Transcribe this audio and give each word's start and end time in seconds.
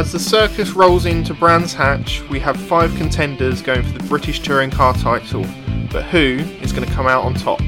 As 0.00 0.12
the 0.12 0.18
circus 0.18 0.70
rolls 0.70 1.04
into 1.04 1.34
Brands 1.34 1.74
Hatch, 1.74 2.22
we 2.30 2.40
have 2.40 2.56
five 2.56 2.94
contenders 2.96 3.60
going 3.60 3.82
for 3.82 3.98
the 3.98 4.04
British 4.04 4.40
Touring 4.40 4.70
Car 4.70 4.94
title, 4.94 5.44
but 5.92 6.04
who 6.04 6.38
is 6.62 6.72
going 6.72 6.88
to 6.88 6.94
come 6.94 7.06
out 7.06 7.22
on 7.22 7.34
top? 7.34 7.60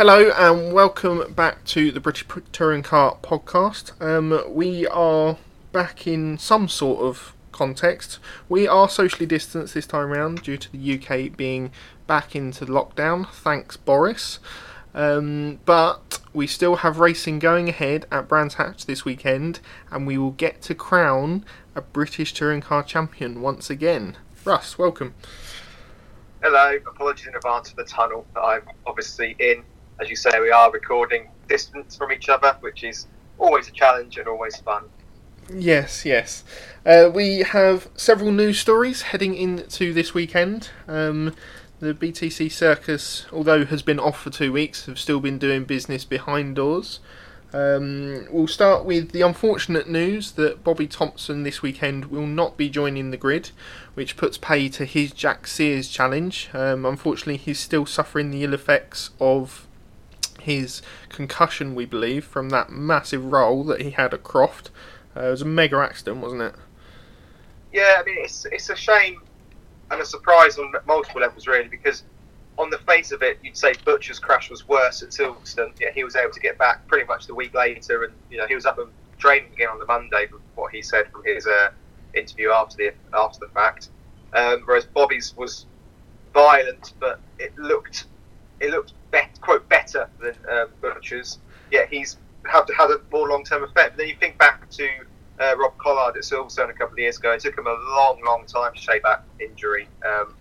Hello 0.00 0.30
and 0.30 0.72
welcome 0.72 1.30
back 1.34 1.62
to 1.66 1.92
the 1.92 2.00
British 2.00 2.24
Touring 2.52 2.82
Car 2.82 3.18
podcast. 3.22 4.00
Um, 4.00 4.42
we 4.48 4.86
are 4.86 5.36
back 5.72 6.06
in 6.06 6.38
some 6.38 6.68
sort 6.68 7.00
of 7.00 7.34
context. 7.52 8.18
We 8.48 8.66
are 8.66 8.88
socially 8.88 9.26
distanced 9.26 9.74
this 9.74 9.86
time 9.86 10.06
around 10.10 10.42
due 10.42 10.56
to 10.56 10.72
the 10.72 10.94
UK 10.94 11.36
being 11.36 11.70
back 12.06 12.34
into 12.34 12.64
lockdown. 12.64 13.28
Thanks, 13.28 13.76
Boris. 13.76 14.38
Um, 14.94 15.60
but 15.66 16.18
we 16.32 16.46
still 16.46 16.76
have 16.76 16.98
racing 16.98 17.38
going 17.38 17.68
ahead 17.68 18.06
at 18.10 18.26
Brands 18.26 18.54
Hatch 18.54 18.86
this 18.86 19.04
weekend, 19.04 19.60
and 19.90 20.06
we 20.06 20.16
will 20.16 20.30
get 20.30 20.62
to 20.62 20.74
crown 20.74 21.44
a 21.74 21.82
British 21.82 22.32
touring 22.32 22.62
car 22.62 22.82
champion 22.82 23.42
once 23.42 23.68
again. 23.68 24.16
Russ, 24.46 24.78
welcome. 24.78 25.12
Hello, 26.42 26.78
apologies 26.86 27.26
in 27.26 27.34
advance 27.34 27.68
for 27.68 27.76
the 27.76 27.84
tunnel 27.84 28.24
that 28.32 28.40
I'm 28.40 28.62
obviously 28.86 29.36
in. 29.38 29.62
As 30.00 30.08
you 30.08 30.16
say, 30.16 30.40
we 30.40 30.50
are 30.50 30.70
recording 30.70 31.28
distance 31.46 31.94
from 31.94 32.10
each 32.10 32.30
other, 32.30 32.56
which 32.60 32.84
is 32.84 33.06
always 33.38 33.68
a 33.68 33.72
challenge 33.72 34.16
and 34.16 34.26
always 34.26 34.56
fun. 34.56 34.84
Yes, 35.54 36.06
yes. 36.06 36.42
Uh, 36.86 37.10
we 37.12 37.40
have 37.40 37.90
several 37.96 38.32
news 38.32 38.58
stories 38.58 39.02
heading 39.02 39.34
into 39.34 39.92
this 39.92 40.14
weekend. 40.14 40.70
Um, 40.88 41.34
the 41.80 41.92
BTC 41.92 42.50
Circus, 42.50 43.26
although 43.30 43.66
has 43.66 43.82
been 43.82 44.00
off 44.00 44.22
for 44.22 44.30
two 44.30 44.52
weeks, 44.52 44.86
have 44.86 44.98
still 44.98 45.20
been 45.20 45.38
doing 45.38 45.64
business 45.64 46.06
behind 46.06 46.56
doors. 46.56 47.00
Um, 47.52 48.26
we'll 48.30 48.46
start 48.46 48.86
with 48.86 49.10
the 49.10 49.20
unfortunate 49.20 49.88
news 49.88 50.32
that 50.32 50.64
Bobby 50.64 50.86
Thompson 50.86 51.42
this 51.42 51.60
weekend 51.60 52.06
will 52.06 52.26
not 52.26 52.56
be 52.56 52.70
joining 52.70 53.10
the 53.10 53.16
grid, 53.18 53.50
which 53.92 54.16
puts 54.16 54.38
pay 54.38 54.70
to 54.70 54.86
his 54.86 55.12
Jack 55.12 55.46
Sears 55.46 55.90
challenge. 55.90 56.48
Um, 56.54 56.86
unfortunately, 56.86 57.36
he's 57.36 57.58
still 57.58 57.84
suffering 57.84 58.30
the 58.30 58.44
ill 58.44 58.54
effects 58.54 59.10
of 59.20 59.66
his 60.40 60.82
concussion, 61.08 61.74
we 61.74 61.86
believe, 61.86 62.24
from 62.24 62.50
that 62.50 62.70
massive 62.70 63.24
roll 63.24 63.64
that 63.64 63.80
he 63.80 63.90
had 63.90 64.14
at 64.14 64.22
Croft. 64.22 64.70
Uh, 65.16 65.24
it 65.24 65.30
was 65.30 65.42
a 65.42 65.46
mega 65.46 65.76
accident, 65.76 66.18
wasn't 66.20 66.42
it? 66.42 66.54
Yeah, 67.72 67.96
I 68.00 68.04
mean, 68.04 68.16
it's, 68.18 68.46
it's 68.46 68.70
a 68.70 68.76
shame 68.76 69.20
and 69.90 70.00
a 70.00 70.04
surprise 70.04 70.58
on 70.58 70.72
multiple 70.86 71.20
levels, 71.20 71.46
really, 71.46 71.68
because 71.68 72.04
on 72.60 72.68
the 72.70 72.78
face 72.78 73.10
of 73.10 73.22
it, 73.22 73.38
you'd 73.42 73.56
say 73.56 73.72
Butcher's 73.84 74.18
crash 74.18 74.50
was 74.50 74.68
worse 74.68 75.02
at 75.02 75.10
Silverstone. 75.10 75.72
Yeah, 75.80 75.90
he 75.94 76.04
was 76.04 76.14
able 76.14 76.32
to 76.32 76.40
get 76.40 76.58
back 76.58 76.86
pretty 76.86 77.06
much 77.06 77.26
the 77.26 77.34
week 77.34 77.54
later, 77.54 78.04
and 78.04 78.12
you 78.30 78.36
know 78.36 78.46
he 78.46 78.54
was 78.54 78.66
up 78.66 78.78
and 78.78 78.90
training 79.18 79.52
again 79.52 79.68
on 79.68 79.78
the 79.78 79.86
Monday. 79.86 80.28
What 80.54 80.72
he 80.72 80.82
said 80.82 81.10
from 81.10 81.24
his 81.24 81.46
uh, 81.46 81.70
interview 82.14 82.50
after 82.50 82.76
the 82.76 82.92
after 83.16 83.38
the 83.40 83.48
fact, 83.52 83.88
um, 84.34 84.62
whereas 84.66 84.84
Bobby's 84.84 85.34
was 85.36 85.66
violent, 86.34 86.92
but 87.00 87.18
it 87.38 87.56
looked 87.56 88.04
it 88.60 88.70
looked 88.70 88.92
bet, 89.10 89.40
quote 89.40 89.68
better 89.68 90.08
than 90.20 90.34
Butcher's. 90.80 91.38
Yeah, 91.70 91.86
he's 91.90 92.16
had 92.46 92.90
a 92.90 93.00
more 93.12 93.28
long 93.28 93.44
term 93.44 93.64
effect. 93.64 93.92
But 93.92 93.96
then 93.98 94.08
you 94.08 94.16
think 94.16 94.38
back 94.38 94.68
to 94.70 94.88
uh, 95.40 95.56
Rob 95.56 95.76
Collard 95.78 96.16
at 96.16 96.22
Silverstone 96.22 96.70
a 96.70 96.74
couple 96.74 96.94
of 96.94 96.98
years 96.98 97.18
ago. 97.18 97.32
It 97.32 97.40
took 97.40 97.56
him 97.56 97.66
a 97.66 97.76
long, 97.96 98.20
long 98.24 98.44
time 98.46 98.74
to 98.74 98.78
shake 98.78 99.02
that 99.02 99.24
injury 99.40 99.88
um, 100.06 100.34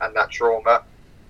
and 0.00 0.14
that 0.14 0.30
trauma. 0.30 0.84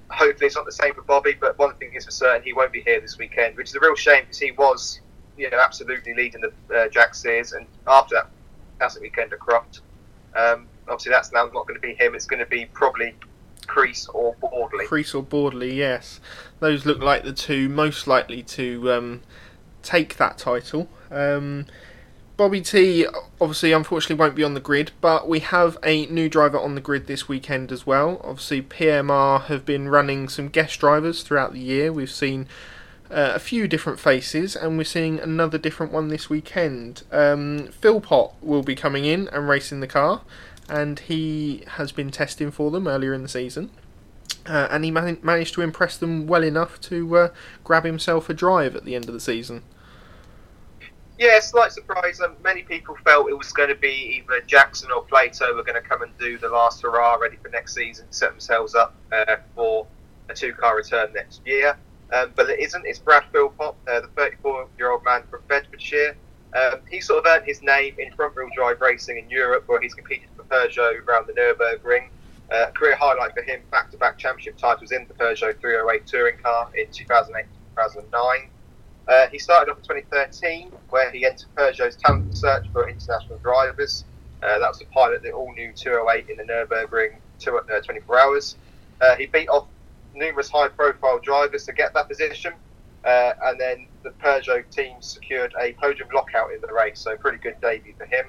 Hopefully, 0.09 0.47
it's 0.47 0.57
not 0.57 0.67
the 0.67 0.73
same 0.73 0.95
for 0.95 1.03
Bobby, 1.03 1.35
but 1.39 1.59
one 1.59 1.75
thing 1.77 1.93
is 1.95 2.05
for 2.05 2.13
certain, 2.13 2.43
he 2.43 2.53
won't 2.53 2.73
be 2.73 2.83
here 2.83 3.01
this 3.01 3.19
weekend, 3.19 3.57
which 3.57 3.71
is 3.71 3.75
a 3.75 3.81
real 3.81 3.97
shame 3.97 4.23
because 4.23 4.39
he 4.39 4.53
was, 4.53 5.01
you 5.37 5.51
know, 5.51 5.59
absolutely 5.59 6.15
leading 6.15 6.43
the 6.43 6.77
uh, 6.77 6.89
Jack 6.89 7.15
Sears, 7.15 7.53
and 7.53 7.67
after 7.89 8.15
that 8.15 8.29
fantastic 8.79 9.03
weekend 9.03 9.33
at 9.33 9.41
Croft, 9.41 9.81
um, 10.37 10.69
obviously 10.87 11.11
that's 11.11 11.33
now 11.33 11.47
not 11.47 11.67
going 11.67 11.75
to 11.75 11.81
be 11.81 11.95
him. 11.95 12.15
It's 12.15 12.27
going 12.27 12.39
to 12.39 12.47
be 12.47 12.67
probably 12.67 13.17
Crees 13.67 14.07
or 14.09 14.35
Boardley. 14.41 14.87
Crees 14.87 15.15
or 15.15 15.23
Boardley, 15.23 15.75
yes. 15.75 16.21
Those 16.61 16.87
look 16.87 17.01
like 17.01 17.25
the 17.25 17.33
two 17.33 17.69
most 17.69 18.07
likely 18.07 18.43
to 18.43 18.93
um, 18.93 19.23
take 19.83 20.17
that 20.17 20.39
title. 20.39 20.89
Um, 21.11 21.67
Bobby 22.37 22.61
T 22.61 23.07
obviously 23.41 23.73
unfortunately 23.73 24.17
won't 24.17 24.35
be 24.35 24.45
on 24.45 24.55
the 24.55 24.61
grid, 24.61 24.93
but 25.01 25.27
we 25.27 25.41
have 25.41 25.79
a 25.83 26.07
new 26.07 26.29
driver 26.29 26.59
on 26.59 26.75
the 26.75 26.83
grid 26.83 27.07
this 27.07 27.29
weekend 27.29 27.73
as 27.73 27.87
well. 27.87 28.21
Obviously, 28.23 28.61
PMR 28.61 29.45
have 29.45 29.65
been 29.65 29.89
running 29.89 30.29
some 30.29 30.49
guest 30.49 30.79
drivers 30.81 31.23
throughout 31.23 31.55
the 31.55 31.61
year. 31.61 31.91
We've 31.93 32.11
seen 32.11 32.47
uh, 33.11 33.33
a 33.35 33.39
few 33.39 33.67
different 33.67 33.99
faces, 33.99 34.55
and 34.55 34.77
we're 34.77 34.85
seeing 34.85 35.19
another 35.19 35.57
different 35.57 35.93
one 35.93 36.09
this 36.09 36.29
weekend. 36.29 37.05
Um, 37.11 37.69
Philpott 37.69 38.33
will 38.43 38.63
be 38.63 38.75
coming 38.75 39.07
in 39.07 39.29
and 39.29 39.49
racing 39.49 39.81
the 39.81 39.87
car, 39.87 40.21
and 40.69 40.99
he 40.99 41.63
has 41.69 41.93
been 41.93 42.11
testing 42.11 42.51
for 42.51 42.71
them 42.71 42.87
earlier 42.87 43.13
in 43.15 43.23
the 43.23 43.29
season. 43.29 43.71
Uh, 44.47 44.69
and 44.71 44.85
he 44.85 44.91
man- 44.91 45.19
managed 45.23 45.55
to 45.55 45.63
impress 45.63 45.97
them 45.97 46.27
well 46.27 46.45
enough 46.45 46.81
to 46.81 47.17
uh, 47.17 47.29
grab 47.65 47.85
himself 47.85 48.29
a 48.29 48.35
drive 48.35 48.77
at 48.77 48.85
the 48.85 48.95
end 48.95 49.07
of 49.07 49.15
the 49.15 49.21
season. 49.21 49.63
Yeah, 51.19 51.41
slight 51.41 51.73
surprise. 51.73 52.21
Um, 52.21 52.37
many 52.45 52.63
people 52.63 52.97
felt 53.05 53.31
it 53.31 53.37
was 53.39 53.53
going 53.53 53.71
to 53.71 53.75
be 53.75 54.23
either 54.23 54.43
Jackson 54.47 54.91
or 54.91 55.03
Plato 55.03 55.55
were 55.55 55.63
going 55.63 55.81
to 55.81 55.89
come 55.89 56.03
and 56.03 56.17
do 56.19 56.37
the 56.37 56.49
last 56.49 56.83
hurrah, 56.83 57.15
ready 57.15 57.37
for 57.43 57.49
next 57.49 57.75
season, 57.75 58.07
set 58.11 58.31
themselves 58.31 58.75
up 58.75 58.95
uh, 59.13 59.37
for 59.55 59.87
a 60.29 60.35
two-car 60.35 60.77
return 60.77 61.13
next 61.15 61.41
year. 61.47 61.77
Um, 62.13 62.33
but 62.37 62.51
it 62.51 62.61
isn't. 62.61 62.85
It's 62.87 62.99
Brad 62.99 63.25
Philpott, 63.33 63.75
uh, 63.89 64.01
the 64.01 64.09
34-year-old 64.09 65.05
man 65.05 65.23
from 65.31 65.41
Bedfordshire. 65.49 66.17
Um, 66.55 66.81
he 66.91 67.01
sort 67.01 67.25
of 67.25 67.31
earned 67.31 67.45
his 67.45 67.63
name 67.63 67.95
in 67.99 68.13
front-wheel 68.13 68.49
drive 68.55 68.81
racing 68.81 69.19
in 69.19 69.29
Europe, 69.29 69.65
where 69.67 69.81
he's 69.81 69.95
competed 69.95 70.29
for 70.37 70.45
Peugeot 70.45 71.07
around 71.07 71.27
the 71.27 71.33
Nürburgring. 71.33 72.09
Uh, 72.51 72.71
career 72.71 72.97
highlight 72.97 73.35
for 73.35 73.43
him: 73.43 73.61
back-to-back 73.71 74.19
championship 74.19 74.57
titles 74.57 74.93
in 74.93 75.07
the 75.09 75.15
Peugeot 75.15 75.61
308 75.61 76.07
touring 76.07 76.39
car 76.39 76.71
in 76.75 76.87
2008-2009. 76.89 78.49
Uh, 79.09 79.29
he 79.29 79.39
started 79.39 79.71
off 79.71 79.79
in 79.79 79.85
2013, 79.85 80.73
where 80.91 81.11
he 81.11 81.25
entered 81.25 81.49
Peugeot's 81.57 81.97
talent 81.97 82.37
search 82.37 82.67
for 82.73 82.89
international 82.89 83.39
drivers. 83.39 84.05
Uh, 84.43 84.59
that 84.59 84.69
was 84.69 84.79
to 84.79 84.87
pilot 84.87 85.23
the 85.23 85.33
all-new 85.33 85.73
208 85.73 86.29
in 86.29 86.37
the 86.37 86.45
Nürburgring 86.45 87.17
two, 87.39 87.59
uh, 87.59 87.81
24 87.81 88.19
hours. 88.19 88.57
Uh, 89.01 89.15
he 89.17 89.27
beat 89.27 89.49
off 89.49 89.67
numerous 90.15 90.49
high-profile 90.51 91.19
drivers 91.21 91.65
to 91.67 91.73
get 91.73 91.93
that 91.95 92.09
position, 92.09 92.53
uh, 93.07 93.33
and 93.45 93.61
then 93.61 93.87
the 94.03 94.11
Peugeot 94.11 94.69
team 94.71 94.97
secured 95.01 95.55
a 95.61 95.73
podium 95.75 96.09
lockout 96.15 96.53
in 96.53 96.61
the 96.61 96.73
race. 96.75 97.01
So 97.01 97.17
pretty 97.17 97.39
good 97.39 97.57
debut 97.63 97.95
for 97.97 98.07
him. 98.07 98.27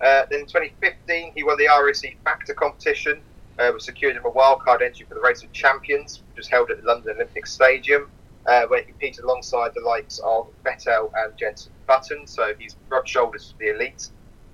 Uh, 0.00 0.24
then 0.30 0.40
in 0.40 0.46
2015, 0.46 1.32
he 1.34 1.42
won 1.42 1.58
the 1.58 1.66
ROC 1.66 2.14
Factor 2.24 2.54
competition, 2.54 3.20
which 3.56 3.82
secured 3.82 4.16
him 4.16 4.24
a 4.24 4.30
wildcard 4.30 4.82
entry 4.82 5.04
for 5.06 5.14
the 5.14 5.20
Race 5.20 5.42
of 5.42 5.52
Champions, 5.52 6.22
which 6.30 6.38
was 6.38 6.48
held 6.48 6.70
at 6.70 6.80
the 6.80 6.86
London 6.86 7.16
Olympic 7.16 7.46
Stadium 7.46 8.08
uh, 8.46 8.66
where 8.66 8.80
he 8.80 8.86
competed 8.86 9.24
alongside 9.24 9.72
the 9.74 9.80
likes 9.80 10.18
of 10.24 10.48
Vettel 10.64 11.10
and 11.16 11.36
Jenson 11.38 11.72
Button. 11.86 12.26
So 12.26 12.52
he's 12.58 12.76
rubbed 12.88 13.08
shoulders 13.08 13.54
with 13.58 13.58
the 13.58 13.74
elite. 13.74 14.08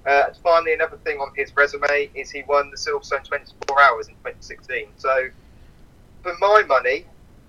Uh, 0.07 0.25
and 0.29 0.37
finally, 0.43 0.73
another 0.73 0.99
thing 0.99 1.19
on 1.19 1.31
his 1.35 1.53
resume 1.57 2.11
is 2.15 2.31
he 2.31 2.45
won 2.49 2.71
the 2.71 2.77
Silverstone 2.77 3.25
24 3.25 3.83
Hours 3.83 4.09
in 4.09 4.15
2016. 4.15 4.87
So, 4.97 5.29
for 6.23 6.33
my 6.41 6.63
money, 6.67 7.07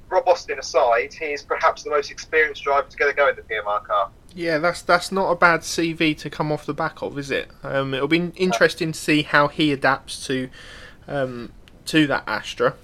Rob 0.09 0.27
Austin 0.27 0.59
aside, 0.59 1.13
he 1.13 1.33
is 1.33 1.43
perhaps 1.43 1.83
the 1.83 1.89
most 1.89 2.11
experienced 2.11 2.63
driver 2.63 2.87
to 2.89 2.97
get 2.97 3.09
a 3.09 3.13
go 3.13 3.29
in 3.29 3.35
the 3.35 3.41
PMR 3.41 3.83
car. 3.83 4.09
Yeah, 4.33 4.57
that's 4.59 4.81
that's 4.81 5.11
not 5.11 5.31
a 5.31 5.35
bad 5.35 5.61
CV 5.61 6.17
to 6.17 6.29
come 6.29 6.51
off 6.51 6.65
the 6.65 6.73
back 6.73 7.01
of, 7.01 7.17
is 7.17 7.31
it? 7.31 7.49
Um, 7.63 7.93
it'll 7.93 8.07
be 8.07 8.31
interesting 8.35 8.91
to 8.91 8.99
see 8.99 9.23
how 9.23 9.47
he 9.47 9.71
adapts 9.71 10.25
to 10.27 10.49
um, 11.07 11.51
to 11.85 12.07
that 12.07 12.23
Astra 12.27 12.75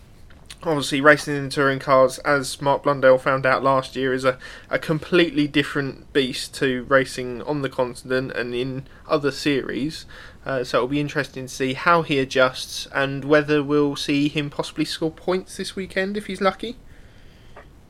obviously 0.66 1.02
racing 1.02 1.36
in 1.36 1.50
touring 1.50 1.80
cars, 1.80 2.20
as 2.20 2.62
Mark 2.62 2.84
Blundell 2.84 3.18
found 3.18 3.46
out 3.46 3.64
last 3.64 3.96
year, 3.96 4.14
is 4.14 4.26
a, 4.26 4.38
a 4.70 4.80
completely 4.80 5.48
different 5.48 6.12
beast 6.14 6.54
to 6.56 6.84
racing 6.84 7.42
on 7.44 7.62
the 7.62 7.70
continent 7.70 8.32
and 8.32 8.54
in 8.54 8.86
other 9.08 9.32
series. 9.32 10.06
Uh, 10.46 10.64
so 10.64 10.78
it'll 10.78 10.88
be 10.88 11.00
interesting 11.00 11.48
to 11.48 11.54
see 11.54 11.74
how 11.74 12.02
he 12.02 12.20
adjusts 12.20 12.88
and 12.94 13.26
whether 13.26 13.64
we'll 13.64 13.96
see 13.96 14.28
him 14.28 14.50
possibly 14.50 14.86
score 14.86 15.12
points 15.12 15.58
this 15.58 15.76
weekend 15.76 16.18
if 16.18 16.28
he's 16.28 16.42
lucky. 16.42 16.78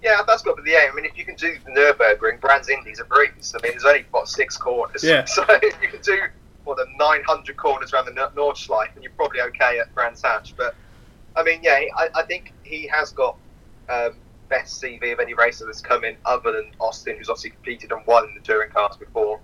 Yeah, 0.03 0.21
that's 0.27 0.41
got 0.41 0.57
to 0.57 0.61
be 0.61 0.71
the 0.71 0.77
aim. 0.77 0.91
I 0.91 0.95
mean, 0.95 1.05
if 1.05 1.17
you 1.17 1.23
can 1.23 1.35
do 1.35 1.55
the 1.63 1.71
Nürburgring, 1.71 2.41
Brands 2.41 2.67
Indy's 2.67 2.99
a 2.99 3.05
breeze. 3.05 3.55
I 3.57 3.63
mean, 3.63 3.71
there's 3.71 3.85
only 3.85 4.05
what 4.11 4.27
six 4.27 4.57
corners, 4.57 5.01
yeah. 5.01 5.23
so 5.25 5.45
if 5.49 5.81
you 5.81 5.87
can 5.87 6.01
do 6.01 6.19
more 6.65 6.75
than 6.75 6.87
900 6.97 7.55
corners 7.55 7.93
around 7.93 8.05
the 8.05 8.11
Nordschleife, 8.11 8.93
and 8.95 9.03
you're 9.03 9.13
probably 9.13 9.41
okay 9.41 9.79
at 9.79 9.93
Brands 9.95 10.21
Hatch. 10.21 10.55
But 10.57 10.75
I 11.37 11.43
mean, 11.43 11.61
yeah, 11.63 11.79
I, 11.95 12.09
I 12.15 12.23
think 12.23 12.51
he 12.63 12.85
has 12.87 13.11
got 13.11 13.37
um, 13.87 14.15
best 14.49 14.81
CV 14.81 15.13
of 15.13 15.19
any 15.19 15.33
racer 15.35 15.65
that's 15.65 15.81
come 15.81 16.03
in, 16.03 16.17
other 16.25 16.51
than 16.51 16.71
Austin, 16.79 17.17
who's 17.17 17.29
obviously 17.29 17.51
competed 17.51 17.91
and 17.93 18.05
won 18.05 18.27
in 18.27 18.35
the 18.35 18.41
touring 18.41 18.71
cars 18.71 18.97
before. 18.97 19.39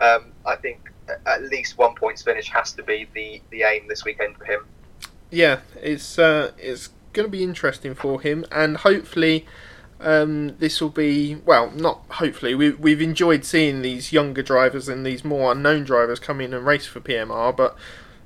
Um, 0.00 0.32
I 0.44 0.56
think 0.56 0.90
at 1.26 1.42
least 1.42 1.78
one 1.78 1.94
points 1.94 2.22
finish 2.22 2.48
has 2.50 2.72
to 2.72 2.82
be 2.82 3.08
the, 3.14 3.40
the 3.50 3.62
aim 3.62 3.86
this 3.88 4.04
weekend 4.04 4.36
for 4.36 4.44
him. 4.44 4.66
Yeah, 5.30 5.60
it's 5.80 6.18
uh, 6.18 6.50
it's 6.58 6.88
going 7.12 7.26
to 7.26 7.30
be 7.30 7.44
interesting 7.44 7.94
for 7.94 8.20
him, 8.20 8.44
and 8.50 8.78
hopefully. 8.78 9.46
Um, 10.00 10.56
this 10.56 10.80
will 10.80 10.88
be 10.90 11.36
well, 11.44 11.70
not 11.72 12.02
hopefully. 12.08 12.54
We, 12.54 12.70
we've 12.70 13.02
enjoyed 13.02 13.44
seeing 13.44 13.82
these 13.82 14.12
younger 14.12 14.42
drivers 14.42 14.88
and 14.88 15.04
these 15.04 15.24
more 15.24 15.52
unknown 15.52 15.84
drivers 15.84 16.18
come 16.18 16.40
in 16.40 16.54
and 16.54 16.64
race 16.64 16.86
for 16.86 17.00
PMR, 17.00 17.54
but 17.54 17.76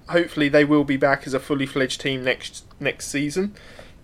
hopefully 0.08 0.48
they 0.48 0.64
will 0.64 0.84
be 0.84 0.96
back 0.96 1.26
as 1.26 1.34
a 1.34 1.40
fully 1.40 1.66
fledged 1.66 2.00
team 2.00 2.22
next 2.22 2.64
next 2.78 3.08
season, 3.08 3.54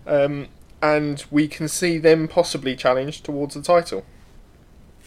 um, 0.05 0.49
and 0.81 1.23
we 1.31 1.47
can 1.47 1.69
see 1.69 1.97
them 1.97 2.27
possibly 2.27 2.75
challenge 2.75 3.21
towards 3.21 3.55
the 3.55 3.61
title. 3.61 4.05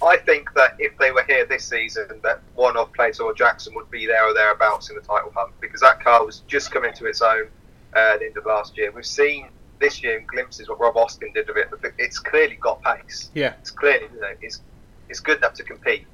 I 0.02 0.16
think 0.16 0.52
that 0.54 0.76
if 0.78 0.96
they 0.98 1.10
were 1.10 1.24
here 1.24 1.44
this 1.46 1.66
season, 1.66 2.20
that 2.22 2.40
one 2.54 2.76
of 2.76 2.92
Plato 2.92 3.24
or 3.24 3.34
Jackson 3.34 3.74
would 3.74 3.90
be 3.90 4.06
there 4.06 4.26
or 4.26 4.34
thereabouts 4.34 4.90
in 4.90 4.96
the 4.96 5.02
title 5.02 5.32
hunt 5.34 5.52
because 5.60 5.80
that 5.82 6.02
car 6.02 6.24
was 6.24 6.40
just 6.46 6.70
coming 6.70 6.92
to 6.94 7.06
its 7.06 7.22
own 7.22 7.46
uh, 7.94 8.12
at 8.14 8.20
the 8.20 8.26
end 8.26 8.36
of 8.36 8.46
last 8.46 8.76
year. 8.76 8.90
We've 8.90 9.06
seen 9.06 9.48
this 9.80 10.02
year 10.02 10.18
in 10.18 10.26
glimpses 10.26 10.68
what 10.68 10.80
Rob 10.80 10.96
Austin 10.96 11.32
did 11.34 11.48
of 11.50 11.56
it, 11.56 11.68
but 11.70 11.92
it's 11.98 12.18
clearly 12.18 12.56
got 12.56 12.82
pace. 12.82 13.30
Yeah, 13.34 13.54
it's 13.60 13.70
clearly 13.70 14.08
you 14.14 14.20
know, 14.20 14.34
it's 14.40 14.60
it's 15.08 15.20
good 15.20 15.38
enough 15.38 15.54
to 15.54 15.64
compete, 15.64 16.06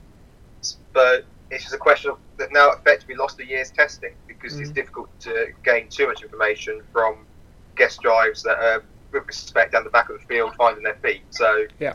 but 0.92 1.24
it's 1.50 1.64
just 1.64 1.74
a 1.74 1.78
question 1.78 2.12
of 2.12 2.18
that 2.38 2.52
now 2.52 2.70
effectively 2.70 3.16
lost 3.16 3.40
a 3.40 3.46
year's 3.46 3.70
testing 3.70 4.12
because 4.28 4.54
mm. 4.54 4.60
it's 4.60 4.70
difficult 4.70 5.08
to 5.20 5.48
gain 5.64 5.88
too 5.88 6.06
much 6.06 6.22
information 6.22 6.80
from 6.92 7.26
guest 7.76 8.00
drives 8.00 8.42
that 8.42 8.58
are, 8.58 8.82
with 9.12 9.26
respect, 9.26 9.72
down 9.72 9.84
the 9.84 9.90
back 9.90 10.08
of 10.08 10.20
the 10.20 10.26
field 10.26 10.54
finding 10.56 10.82
their 10.82 10.96
feet. 10.96 11.22
So 11.30 11.66
yeah. 11.78 11.94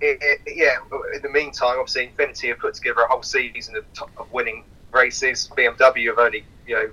It, 0.00 0.18
it, 0.20 0.54
yeah. 0.56 0.76
In 1.14 1.22
the 1.22 1.28
meantime, 1.28 1.76
obviously, 1.78 2.08
Infiniti 2.08 2.48
have 2.48 2.58
put 2.58 2.74
together 2.74 3.00
a 3.00 3.08
whole 3.08 3.22
season 3.22 3.76
of, 3.76 3.84
of 4.16 4.32
winning 4.32 4.64
races. 4.92 5.50
BMW 5.56 6.06
have 6.06 6.18
only 6.18 6.44
you 6.66 6.76
know 6.76 6.90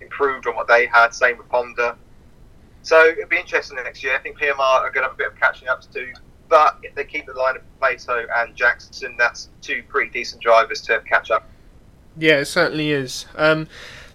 improved 0.00 0.46
on 0.46 0.56
what 0.56 0.66
they 0.66 0.86
had. 0.86 1.14
Same 1.14 1.36
with 1.36 1.48
Honda. 1.48 1.96
So 2.86 3.04
it'll 3.04 3.28
be 3.28 3.38
interesting 3.38 3.76
next 3.82 4.04
year. 4.04 4.14
I 4.14 4.20
think 4.20 4.38
PMR 4.38 4.60
are 4.60 4.92
going 4.92 5.02
to 5.02 5.08
have 5.08 5.14
a 5.14 5.16
bit 5.16 5.26
of 5.26 5.36
catching 5.40 5.66
up 5.66 5.80
to 5.80 5.88
do. 5.88 6.12
But 6.48 6.78
if 6.84 6.94
they 6.94 7.02
keep 7.02 7.26
the 7.26 7.32
line 7.32 7.56
of 7.56 7.62
Plato 7.80 8.24
and 8.36 8.54
Jackson, 8.54 9.16
that's 9.18 9.48
two 9.60 9.82
pretty 9.88 10.08
decent 10.10 10.40
drivers 10.40 10.80
to 10.82 11.00
catch 11.00 11.32
up. 11.32 11.48
Yeah, 12.16 12.38
it 12.38 12.44
certainly 12.44 12.92
is. 12.92 13.26
Um, 13.34 13.66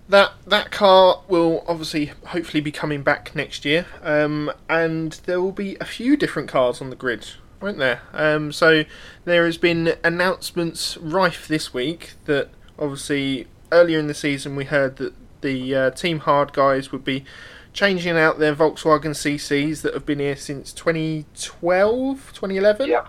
that 0.08 0.32
that 0.48 0.72
car 0.72 1.22
will 1.28 1.66
obviously 1.68 2.14
hopefully 2.28 2.62
be 2.62 2.72
coming 2.72 3.04
back 3.04 3.36
next 3.36 3.66
year, 3.66 3.88
um, 4.04 4.50
and 4.70 5.20
there 5.26 5.42
will 5.42 5.52
be 5.52 5.76
a 5.82 5.86
few 5.86 6.16
different 6.16 6.48
cars 6.48 6.82
on 6.82 6.90
the 6.90 6.96
grid, 6.96 7.28
won't 7.60 7.78
there? 7.78 8.04
Um, 8.14 8.54
so 8.54 8.86
there 9.26 9.46
has 9.46 9.58
been 9.58 9.96
announcements 10.02 10.96
rife 10.96 11.46
this 11.46 11.74
week 11.74 12.14
that 12.24 12.48
obviously 12.80 13.48
earlier 13.70 14.00
in 14.00 14.08
the 14.08 14.14
season 14.14 14.56
we 14.56 14.64
heard 14.64 14.96
that 14.96 15.14
the 15.42 15.76
uh, 15.76 15.92
Team 15.92 16.20
Hard 16.20 16.54
guys 16.54 16.94
would 16.94 17.04
be 17.04 17.26
changing 17.74 18.18
out 18.18 18.40
their 18.40 18.56
Volkswagen 18.56 19.12
CCs 19.12 19.82
that 19.82 19.94
have 19.94 20.06
been 20.06 20.20
here 20.20 20.36
since 20.36 20.74
2012, 20.74 22.34
2011. 22.34 22.90
Yeah. 22.90 23.08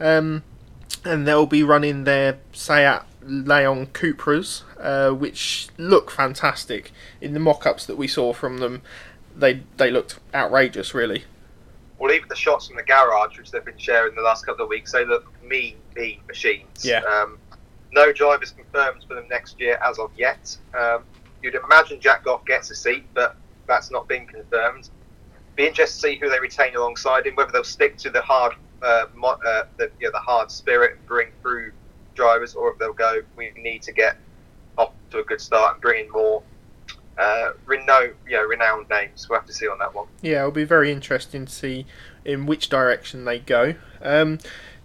Um, 0.00 0.42
and 1.04 1.26
they'll 1.26 1.46
be 1.46 1.62
running 1.62 2.04
their 2.04 2.38
Seat 2.52 3.00
Leon 3.22 3.86
Cupras, 3.88 4.62
uh, 4.78 5.10
which 5.12 5.68
look 5.78 6.10
fantastic. 6.10 6.92
In 7.20 7.34
the 7.34 7.40
mock-ups 7.40 7.86
that 7.86 7.96
we 7.96 8.08
saw 8.08 8.32
from 8.32 8.58
them, 8.58 8.82
they 9.36 9.62
they 9.76 9.90
looked 9.90 10.18
outrageous, 10.34 10.94
really. 10.94 11.24
Well, 11.98 12.12
even 12.12 12.28
the 12.28 12.36
shots 12.36 12.66
from 12.66 12.76
the 12.76 12.82
garage, 12.82 13.38
which 13.38 13.50
they've 13.50 13.64
been 13.64 13.78
sharing 13.78 14.14
the 14.14 14.22
last 14.22 14.44
couple 14.44 14.64
of 14.64 14.68
weeks, 14.68 14.92
they 14.92 15.04
look 15.04 15.32
mean, 15.42 15.76
mean 15.94 16.20
machines. 16.26 16.84
Yeah. 16.84 17.00
Um, 17.00 17.38
no 17.92 18.12
drivers 18.12 18.50
confirmed 18.50 19.04
for 19.06 19.14
them 19.14 19.26
next 19.30 19.60
year 19.60 19.78
as 19.82 19.98
of 19.98 20.10
yet. 20.16 20.56
Um, 20.76 21.04
you'd 21.42 21.54
imagine 21.54 22.00
Jack 22.00 22.24
Goff 22.24 22.44
gets 22.44 22.70
a 22.70 22.74
seat, 22.74 23.04
but 23.14 23.36
that's 23.66 23.90
not 23.90 24.08
been 24.08 24.26
confirmed. 24.26 24.90
Be 25.56 25.66
interested 25.66 26.00
to 26.00 26.14
see 26.14 26.18
who 26.20 26.30
they 26.30 26.40
retain 26.40 26.74
alongside 26.74 27.26
him, 27.26 27.36
whether 27.36 27.52
they'll 27.52 27.64
stick 27.64 27.96
to 27.98 28.10
the 28.10 28.20
hard, 28.22 28.54
uh, 28.82 29.06
mo- 29.14 29.38
uh, 29.46 29.64
the, 29.76 29.90
you 30.00 30.08
know, 30.08 30.12
the 30.12 30.18
hard 30.18 30.50
spirit 30.50 30.96
and 30.96 31.06
bring 31.06 31.28
through 31.42 31.72
drivers, 32.14 32.54
or 32.54 32.72
if 32.72 32.78
they'll 32.78 32.92
go, 32.92 33.22
we 33.36 33.52
need 33.56 33.82
to 33.82 33.92
get 33.92 34.16
off 34.76 34.92
to 35.10 35.18
a 35.18 35.24
good 35.24 35.40
start 35.40 35.74
and 35.74 35.82
bring 35.82 36.04
in 36.04 36.10
more 36.10 36.42
uh, 37.18 37.52
renowned, 37.66 38.14
you 38.26 38.36
know, 38.36 38.44
renowned 38.44 38.88
names. 38.90 39.28
We'll 39.28 39.38
have 39.38 39.46
to 39.46 39.52
see 39.52 39.68
on 39.68 39.78
that 39.78 39.94
one. 39.94 40.08
Yeah, 40.22 40.40
it'll 40.40 40.50
be 40.50 40.64
very 40.64 40.90
interesting 40.90 41.46
to 41.46 41.52
see 41.52 41.86
in 42.24 42.46
which 42.46 42.68
direction 42.68 43.24
they 43.24 43.38
go. 43.38 43.74
Um, 44.02 44.38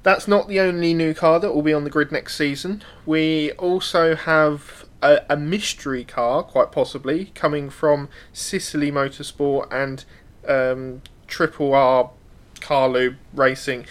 that's 0.03 0.27
not 0.27 0.47
the 0.47 0.59
only 0.59 0.93
new 0.93 1.13
car 1.13 1.39
that 1.39 1.53
will 1.53 1.61
be 1.61 1.73
on 1.73 1.83
the 1.83 1.89
grid 1.89 2.11
next 2.11 2.35
season. 2.35 2.83
We 3.05 3.51
also 3.53 4.15
have 4.15 4.85
a, 5.01 5.21
a 5.29 5.37
mystery 5.37 6.03
car, 6.03 6.43
quite 6.43 6.71
possibly, 6.71 7.25
coming 7.35 7.69
from 7.69 8.09
Ciceley 8.33 8.91
Motorsport 8.91 9.67
and 9.71 10.05
um, 10.47 11.01
Triple 11.27 11.73
R 11.73 12.11
Carlo 12.59 13.15
Racing. 13.33 13.85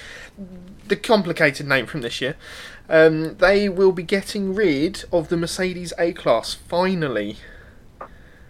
The 0.86 0.96
complicated 0.96 1.66
name 1.66 1.86
from 1.86 2.02
this 2.02 2.20
year. 2.20 2.36
Um, 2.88 3.36
they 3.36 3.68
will 3.68 3.92
be 3.92 4.02
getting 4.02 4.54
rid 4.54 5.04
of 5.12 5.28
the 5.28 5.36
Mercedes 5.36 5.92
A 5.98 6.12
Class 6.12 6.54
finally. 6.54 7.36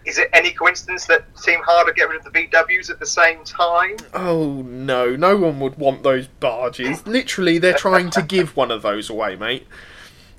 Is 0.05 0.17
it 0.17 0.29
any 0.33 0.51
coincidence 0.51 1.05
that 1.07 1.25
Team 1.43 1.59
Harder 1.63 1.91
get 1.91 2.09
rid 2.09 2.25
of 2.25 2.33
the 2.33 2.47
VWs 2.47 2.89
at 2.89 2.99
the 2.99 3.05
same 3.05 3.43
time? 3.43 3.97
Oh 4.13 4.63
no, 4.63 5.15
no 5.15 5.35
one 5.35 5.59
would 5.59 5.77
want 5.77 6.03
those 6.03 6.27
barges. 6.27 7.05
Literally, 7.05 7.57
they're 7.57 7.73
trying 7.73 8.09
to 8.11 8.21
give 8.27 8.55
one 8.55 8.71
of 8.71 8.81
those 8.81 9.09
away, 9.09 9.35
mate. 9.35 9.67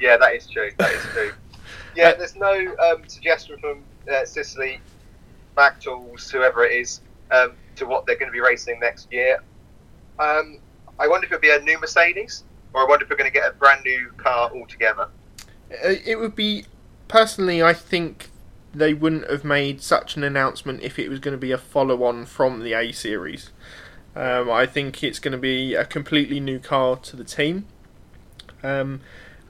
Yeah, 0.00 0.16
that 0.16 0.34
is 0.34 0.46
true. 0.46 0.70
That 0.78 0.92
is 0.92 1.02
true. 1.12 1.32
Yeah, 1.94 2.10
uh, 2.10 2.16
there's 2.16 2.36
no 2.36 2.74
um, 2.78 3.02
suggestion 3.06 3.58
from 3.58 3.82
uh, 4.08 4.22
Ciceley, 4.24 4.78
Mac 5.56 5.80
Tools, 5.80 6.30
whoever 6.30 6.64
it 6.64 6.72
is, 6.72 7.00
um, 7.30 7.52
to 7.76 7.86
what 7.86 8.06
they're 8.06 8.16
going 8.16 8.28
to 8.28 8.32
be 8.32 8.40
racing 8.40 8.78
next 8.80 9.12
year. 9.12 9.42
Um, 10.18 10.58
I 10.98 11.08
wonder 11.08 11.26
if 11.26 11.32
it'll 11.32 11.40
be 11.40 11.50
a 11.50 11.60
new 11.60 11.80
Mercedes, 11.80 12.44
or 12.72 12.82
I 12.82 12.86
wonder 12.88 13.04
if 13.04 13.10
we're 13.10 13.16
going 13.16 13.30
to 13.30 13.34
get 13.38 13.48
a 13.48 13.54
brand 13.54 13.82
new 13.84 14.10
car 14.16 14.50
altogether. 14.54 15.08
Uh, 15.40 15.94
it 16.04 16.18
would 16.18 16.36
be 16.36 16.66
personally, 17.08 17.62
I 17.62 17.72
think 17.72 18.30
they 18.72 18.94
wouldn't 18.94 19.28
have 19.28 19.44
made 19.44 19.82
such 19.82 20.16
an 20.16 20.22
announcement 20.22 20.82
if 20.82 20.98
it 20.98 21.08
was 21.08 21.18
going 21.18 21.32
to 21.32 21.38
be 21.38 21.52
a 21.52 21.58
follow-on 21.58 22.26
from 22.26 22.62
the 22.62 22.72
A 22.72 22.92
series. 22.92 23.50
Um, 24.14 24.50
I 24.50 24.66
think 24.66 25.02
it's 25.02 25.18
going 25.18 25.32
to 25.32 25.38
be 25.38 25.74
a 25.74 25.84
completely 25.84 26.40
new 26.40 26.58
car 26.58 26.96
to 26.96 27.16
the 27.16 27.24
team. 27.24 27.66
Um, 28.62 29.00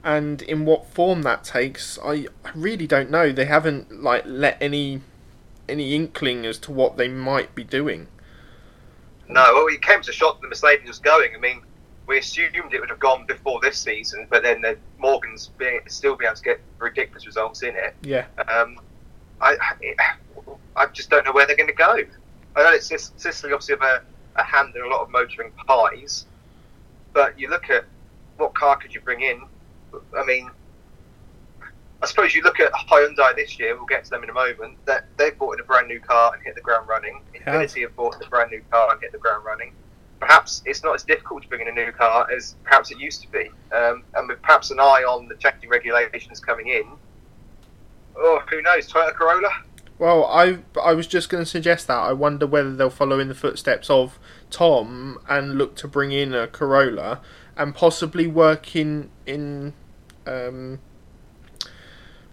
and 0.03 0.41
in 0.41 0.65
what 0.65 0.87
form 0.87 1.21
that 1.23 1.43
takes, 1.43 1.99
I, 2.03 2.27
I 2.43 2.51
really 2.55 2.87
don't 2.87 3.09
know. 3.11 3.31
They 3.31 3.45
haven't 3.45 4.01
like 4.01 4.23
let 4.25 4.57
any 4.61 5.01
any 5.69 5.95
inkling 5.95 6.45
as 6.45 6.57
to 6.59 6.71
what 6.71 6.97
they 6.97 7.07
might 7.07 7.55
be 7.55 7.63
doing. 7.63 8.07
No, 9.29 9.41
well, 9.53 9.67
it 9.67 9.81
came 9.81 10.01
to 10.01 10.11
shock 10.11 10.41
the 10.41 10.47
Mercedes 10.47 10.87
was 10.87 10.99
going. 10.99 11.33
I 11.33 11.39
mean, 11.39 11.61
we 12.07 12.17
assumed 12.17 12.73
it 12.73 12.79
would 12.79 12.89
have 12.89 12.99
gone 12.99 13.25
before 13.25 13.61
this 13.61 13.77
season, 13.77 14.27
but 14.29 14.43
then 14.43 14.61
the 14.61 14.77
Morgan's 14.97 15.49
being, 15.57 15.79
still 15.87 16.17
be 16.17 16.25
able 16.25 16.35
to 16.35 16.43
get 16.43 16.59
ridiculous 16.79 17.25
results 17.25 17.63
in 17.63 17.75
it. 17.75 17.95
Yeah. 18.01 18.25
Um, 18.49 18.79
I, 19.39 19.55
I 20.75 20.87
just 20.87 21.09
don't 21.09 21.23
know 21.25 21.31
where 21.31 21.47
they're 21.47 21.55
going 21.55 21.69
to 21.69 21.73
go. 21.73 21.99
I 22.55 22.63
know 22.63 22.71
it's 22.73 22.89
Ciceley 22.91 23.53
obviously 23.53 23.75
have 23.75 23.81
a, 23.81 24.01
a 24.35 24.43
hand 24.43 24.75
in 24.75 24.81
a 24.81 24.87
lot 24.87 25.01
of 25.01 25.09
motoring 25.09 25.51
pies, 25.65 26.25
but 27.13 27.39
you 27.39 27.49
look 27.49 27.69
at 27.69 27.85
what 28.37 28.53
car 28.53 28.75
could 28.75 28.93
you 28.93 28.99
bring 28.99 29.21
in 29.21 29.41
I 30.17 30.25
mean, 30.25 30.49
I 32.01 32.07
suppose 32.07 32.33
you 32.33 32.41
look 32.41 32.59
at 32.59 32.71
Hyundai 32.73 33.35
this 33.35 33.59
year. 33.59 33.75
We'll 33.75 33.85
get 33.85 34.03
to 34.05 34.09
them 34.09 34.23
in 34.23 34.29
a 34.29 34.33
moment. 34.33 34.77
That 34.85 35.05
they've 35.17 35.37
bought 35.37 35.53
in 35.55 35.59
a 35.59 35.63
brand 35.63 35.87
new 35.87 35.99
car 35.99 36.33
and 36.33 36.43
hit 36.43 36.55
the 36.55 36.61
ground 36.61 36.87
running. 36.89 37.21
Infiniti 37.35 37.81
have 37.81 37.95
bought 37.95 38.23
a 38.23 38.29
brand 38.29 38.51
new 38.51 38.61
car 38.71 38.91
and 38.91 39.01
hit 39.01 39.11
the 39.11 39.17
ground 39.17 39.45
running. 39.45 39.73
Perhaps 40.19 40.61
it's 40.65 40.83
not 40.83 40.95
as 40.95 41.03
difficult 41.03 41.43
to 41.43 41.49
bring 41.49 41.61
in 41.61 41.67
a 41.67 41.71
new 41.71 41.91
car 41.91 42.27
as 42.31 42.55
perhaps 42.63 42.91
it 42.91 42.99
used 42.99 43.21
to 43.21 43.31
be. 43.31 43.49
Um, 43.75 44.03
and 44.15 44.27
with 44.27 44.41
perhaps 44.41 44.71
an 44.71 44.79
eye 44.79 45.03
on 45.07 45.27
the 45.27 45.35
changing 45.35 45.69
regulations 45.69 46.39
coming 46.39 46.67
in, 46.67 46.83
oh, 48.17 48.41
who 48.49 48.61
knows? 48.61 48.91
Toyota 48.91 49.13
Corolla. 49.13 49.49
Well, 49.99 50.25
I 50.25 50.57
I 50.83 50.93
was 50.93 51.05
just 51.05 51.29
going 51.29 51.43
to 51.43 51.49
suggest 51.49 51.85
that. 51.85 51.97
I 51.99 52.13
wonder 52.13 52.47
whether 52.47 52.75
they'll 52.75 52.89
follow 52.89 53.19
in 53.19 53.27
the 53.27 53.35
footsteps 53.35 53.87
of 53.87 54.17
Tom 54.49 55.19
and 55.29 55.59
look 55.59 55.75
to 55.75 55.87
bring 55.87 56.11
in 56.11 56.33
a 56.33 56.47
Corolla 56.47 57.21
and 57.55 57.75
possibly 57.75 58.25
work 58.25 58.75
in 58.75 59.11
in 59.27 59.73
um, 60.25 60.79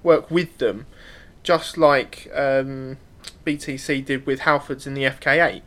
work 0.03 0.31
with 0.31 0.59
them, 0.59 0.87
just 1.43 1.79
like 1.79 2.31
um, 2.35 2.99
BTC 3.45 4.05
did 4.05 4.27
with 4.27 4.41
Halfords 4.41 4.87
in 4.87 4.95
the 4.95 5.05
FK8. 5.05 5.63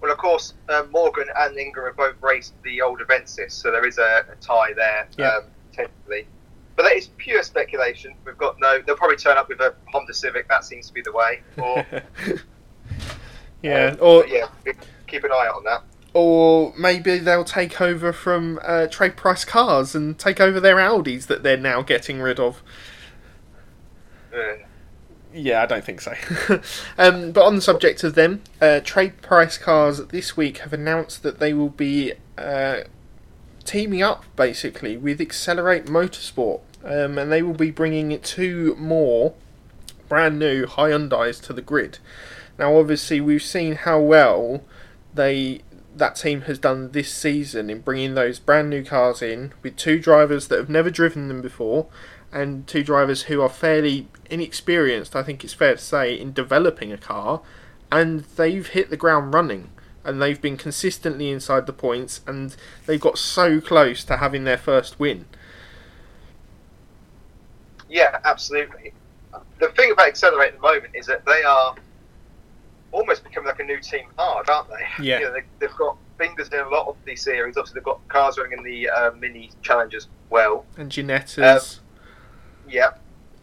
Well, 0.00 0.12
of 0.12 0.18
course, 0.18 0.54
um, 0.68 0.90
Morgan 0.90 1.26
and 1.36 1.56
Ingram 1.58 1.86
have 1.86 1.96
both 1.96 2.14
raced 2.22 2.54
the 2.62 2.80
old 2.82 3.00
Avensis, 3.00 3.50
so 3.50 3.72
there 3.72 3.86
is 3.86 3.98
a, 3.98 4.24
a 4.30 4.36
tie 4.40 4.72
there, 4.74 5.08
yeah. 5.18 5.36
um, 5.36 5.44
potentially. 5.70 6.26
But 6.76 6.84
that 6.84 6.92
is 6.92 7.08
pure 7.16 7.42
speculation. 7.42 8.14
We've 8.24 8.38
got 8.38 8.60
no. 8.60 8.80
They'll 8.80 8.96
probably 8.96 9.16
turn 9.16 9.36
up 9.36 9.48
with 9.48 9.60
a 9.60 9.74
Honda 9.86 10.14
Civic. 10.14 10.46
That 10.48 10.64
seems 10.64 10.86
to 10.86 10.92
be 10.92 11.02
the 11.02 11.10
way. 11.10 11.40
Or 11.56 11.84
yeah, 13.62 13.86
um, 13.86 13.98
or 14.00 14.26
yeah, 14.28 14.46
keep 15.08 15.24
an 15.24 15.32
eye 15.32 15.48
out 15.48 15.56
on 15.56 15.64
that. 15.64 15.82
Or 16.14 16.74
maybe 16.76 17.18
they'll 17.18 17.44
take 17.44 17.80
over 17.80 18.12
from 18.12 18.58
uh, 18.64 18.86
Trade 18.86 19.16
Price 19.16 19.44
Cars 19.44 19.94
and 19.94 20.18
take 20.18 20.40
over 20.40 20.58
their 20.58 20.76
Audis 20.76 21.26
that 21.26 21.42
they're 21.42 21.56
now 21.56 21.82
getting 21.82 22.20
rid 22.20 22.40
of. 22.40 22.62
Yeah, 25.32 25.62
I 25.62 25.66
don't 25.66 25.84
think 25.84 26.00
so. 26.00 26.14
um, 26.98 27.32
but 27.32 27.44
on 27.44 27.56
the 27.56 27.60
subject 27.60 28.02
of 28.02 28.14
them, 28.14 28.42
uh, 28.60 28.80
Trade 28.82 29.20
Price 29.20 29.58
Cars 29.58 29.98
this 30.06 30.36
week 30.36 30.58
have 30.58 30.72
announced 30.72 31.22
that 31.22 31.38
they 31.38 31.52
will 31.52 31.68
be 31.68 32.14
uh, 32.36 32.80
teaming 33.64 34.02
up 34.02 34.24
basically 34.36 34.96
with 34.96 35.20
Excelr8 35.20 35.86
Motorsport, 35.86 36.60
um, 36.84 37.18
and 37.18 37.30
they 37.30 37.42
will 37.42 37.54
be 37.54 37.70
bringing 37.70 38.18
two 38.20 38.74
more 38.78 39.34
brand 40.08 40.38
new 40.38 40.64
Hyundai's 40.64 41.38
to 41.40 41.52
the 41.52 41.62
grid. 41.62 41.98
Now, 42.58 42.76
obviously, 42.76 43.20
we've 43.20 43.42
seen 43.42 43.74
how 43.74 44.00
well 44.00 44.64
they 45.14 45.60
that 45.98 46.16
team 46.16 46.42
has 46.42 46.58
done 46.58 46.92
this 46.92 47.12
season 47.12 47.70
in 47.70 47.80
bringing 47.80 48.14
those 48.14 48.38
brand 48.38 48.70
new 48.70 48.84
cars 48.84 49.22
in 49.22 49.52
with 49.62 49.76
two 49.76 49.98
drivers 49.98 50.48
that 50.48 50.58
have 50.58 50.68
never 50.68 50.90
driven 50.90 51.28
them 51.28 51.42
before 51.42 51.88
and 52.32 52.66
two 52.66 52.82
drivers 52.82 53.22
who 53.22 53.40
are 53.40 53.48
fairly 53.48 54.08
inexperienced, 54.30 55.16
I 55.16 55.22
think 55.22 55.44
it's 55.44 55.54
fair 55.54 55.74
to 55.74 55.82
say, 55.82 56.14
in 56.18 56.32
developing 56.32 56.92
a 56.92 56.98
car, 56.98 57.40
and 57.90 58.20
they've 58.36 58.66
hit 58.66 58.90
the 58.90 58.96
ground 58.96 59.32
running. 59.32 59.70
And 60.04 60.22
they've 60.22 60.40
been 60.40 60.56
consistently 60.56 61.30
inside 61.30 61.66
the 61.66 61.72
points, 61.72 62.20
and 62.26 62.56
they've 62.86 63.00
got 63.00 63.18
so 63.18 63.60
close 63.60 64.04
to 64.04 64.18
having 64.18 64.44
their 64.44 64.56
first 64.56 64.98
win. 64.98 65.26
yeah, 67.88 68.18
absolutely. 68.24 68.92
The 69.58 69.68
thing 69.70 69.92
about 69.92 70.12
Excelr8 70.12 70.46
at 70.46 70.54
the 70.54 70.60
moment 70.60 70.94
is 70.94 71.06
that 71.06 71.24
they 71.24 71.42
are 71.42 71.74
almost 72.92 73.24
becoming 73.24 73.48
like 73.48 73.60
a 73.60 73.64
new 73.64 73.80
team 73.80 74.08
hard, 74.16 74.48
aren't 74.48 74.68
they? 74.68 75.04
Yeah. 75.04 75.18
You 75.18 75.24
know, 75.26 75.32
they, 75.32 75.42
they've 75.58 75.76
got 75.76 75.96
fingers 76.16 76.48
in 76.48 76.58
a 76.58 76.68
lot 76.68 76.88
of 76.88 76.96
these 77.04 77.22
series. 77.22 77.56
Obviously, 77.56 77.78
they've 77.80 77.84
got 77.84 78.06
cars 78.08 78.38
running 78.38 78.58
in 78.58 78.64
the 78.64 78.88
uh, 78.88 79.10
mini 79.12 79.50
challenges 79.62 80.08
well. 80.30 80.64
And 80.76 80.90
Ginettas, 80.90 81.80
Yeah. 82.68 82.90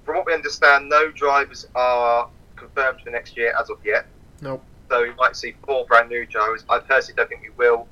From 0.03 0.17
what 0.17 0.25
we 0.27 0.33
understand, 0.33 0.89
no 0.89 1.09
drivers 1.11 1.67
are 1.75 2.29
confirmed 2.55 3.01
for 3.01 3.09
next 3.09 3.35
year 3.35 3.53
as 3.59 3.69
of 3.69 3.77
yet. 3.83 4.05
Nope. 4.41 4.63
So 4.89 5.01
we 5.01 5.13
might 5.15 5.35
see 5.35 5.55
four 5.65 5.85
brand 5.85 6.09
new 6.09 6.25
drivers. 6.27 6.63
I 6.69 6.79
personally 6.79 7.15
don't 7.17 7.29
think 7.29 7.41
we 7.41 7.49
will. 7.57 7.87